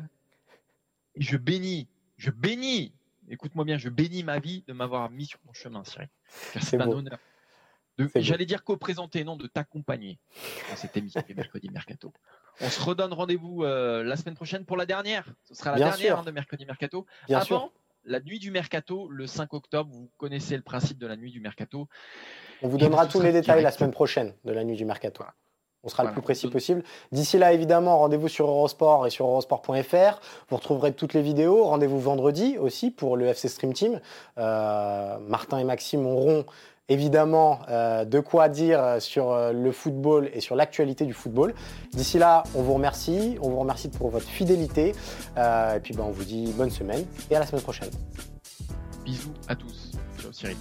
et 1.15 1.21
je 1.21 1.37
bénis, 1.37 1.87
je 2.17 2.29
bénis, 2.29 2.93
écoute-moi 3.29 3.65
bien, 3.65 3.77
je 3.77 3.89
bénis 3.89 4.23
ma 4.23 4.39
vie 4.39 4.63
de 4.67 4.73
m'avoir 4.73 5.09
mis 5.09 5.25
sur 5.25 5.39
mon 5.45 5.53
chemin, 5.53 5.83
Cyril. 5.83 6.09
C'est 6.61 6.79
un 6.79 6.87
honneur. 6.87 7.17
J'allais 8.15 8.45
dire 8.45 8.63
co-présenter, 8.63 9.23
non, 9.23 9.35
de 9.35 9.47
t'accompagner 9.47 10.19
dans 10.69 10.75
cette 10.75 10.95
émission 10.97 11.21
mercredi 11.35 11.69
mercato. 11.69 12.13
On 12.62 12.69
se 12.69 12.81
redonne 12.81 13.13
rendez-vous 13.13 13.63
euh, 13.63 14.03
la 14.03 14.15
semaine 14.15 14.35
prochaine 14.35 14.65
pour 14.65 14.77
la 14.77 14.85
dernière. 14.85 15.25
Ce 15.45 15.55
sera 15.55 15.71
la 15.71 15.77
dernière 15.77 16.19
hein, 16.19 16.23
de 16.23 16.31
mercredi 16.31 16.65
mercato. 16.65 17.05
Bien 17.27 17.39
Avant 17.39 17.71
la 18.05 18.19
nuit 18.19 18.39
du 18.39 18.51
mercato, 18.51 19.07
le 19.09 19.27
5 19.27 19.53
octobre, 19.53 19.89
vous 19.91 20.09
connaissez 20.17 20.55
le 20.55 20.63
principe 20.63 20.97
de 20.97 21.07
la 21.07 21.15
nuit 21.15 21.31
du 21.31 21.39
mercato. 21.39 21.88
On 22.62 22.67
vous 22.67 22.77
donnera 22.77 23.05
tous 23.07 23.21
les 23.21 23.31
détails 23.31 23.63
la 23.63 23.71
semaine 23.71 23.91
prochaine 23.91 24.33
de 24.45 24.51
la 24.51 24.63
nuit 24.63 24.75
du 24.75 24.85
mercato. 24.85 25.23
On 25.83 25.88
sera 25.88 26.03
le 26.03 26.12
plus 26.12 26.21
précis 26.21 26.49
possible. 26.49 26.83
D'ici 27.13 27.38
là, 27.38 27.53
évidemment, 27.53 27.99
rendez-vous 27.99 28.27
sur 28.27 28.49
Eurosport 28.49 29.07
et 29.07 29.09
sur 29.09 29.25
eurosport.fr. 29.27 30.19
Vous 30.49 30.57
retrouverez 30.57 30.91
toutes 30.91 31.13
les 31.13 31.21
vidéos. 31.21 31.63
Rendez-vous 31.63 32.01
vendredi 32.01 32.57
aussi 32.57 32.91
pour 32.91 33.15
le 33.15 33.27
FC 33.27 33.47
Stream 33.47 33.73
Team. 33.73 34.01
Euh, 34.38 35.17
Martin 35.19 35.57
et 35.57 35.63
Maxime 35.63 36.05
auront 36.05 36.45
évidemment 36.89 37.60
euh, 37.69 38.04
de 38.04 38.19
quoi 38.19 38.49
dire 38.49 38.97
sur 38.99 39.32
euh, 39.32 39.54
le 39.54 39.71
football 39.71 40.30
et 40.34 40.41
sur 40.41 40.56
l'actualité 40.56 41.06
du 41.06 41.13
football. 41.13 41.54
D'ici 41.93 42.17
là, 42.17 42.43
on 42.56 42.62
vous 42.62 42.73
remercie, 42.73 43.38
on 43.41 43.49
vous 43.49 43.60
remercie 43.60 43.89
pour 43.89 44.10
votre 44.10 44.28
fidélité, 44.28 44.93
euh, 45.38 45.75
et 45.75 45.80
puis 45.80 45.93
ben, 45.93 46.04
on 46.08 46.12
vous 46.12 46.25
dit 46.25 46.52
bonne 46.58 46.71
semaine 46.71 47.06
et 47.30 47.36
à 47.36 47.39
la 47.39 47.45
semaine 47.45 47.62
prochaine. 47.62 47.89
Bisous 49.06 49.34
à 49.47 49.56
tous. 49.56 49.91
Ciao 50.19 50.32
Cyril. 50.34 50.58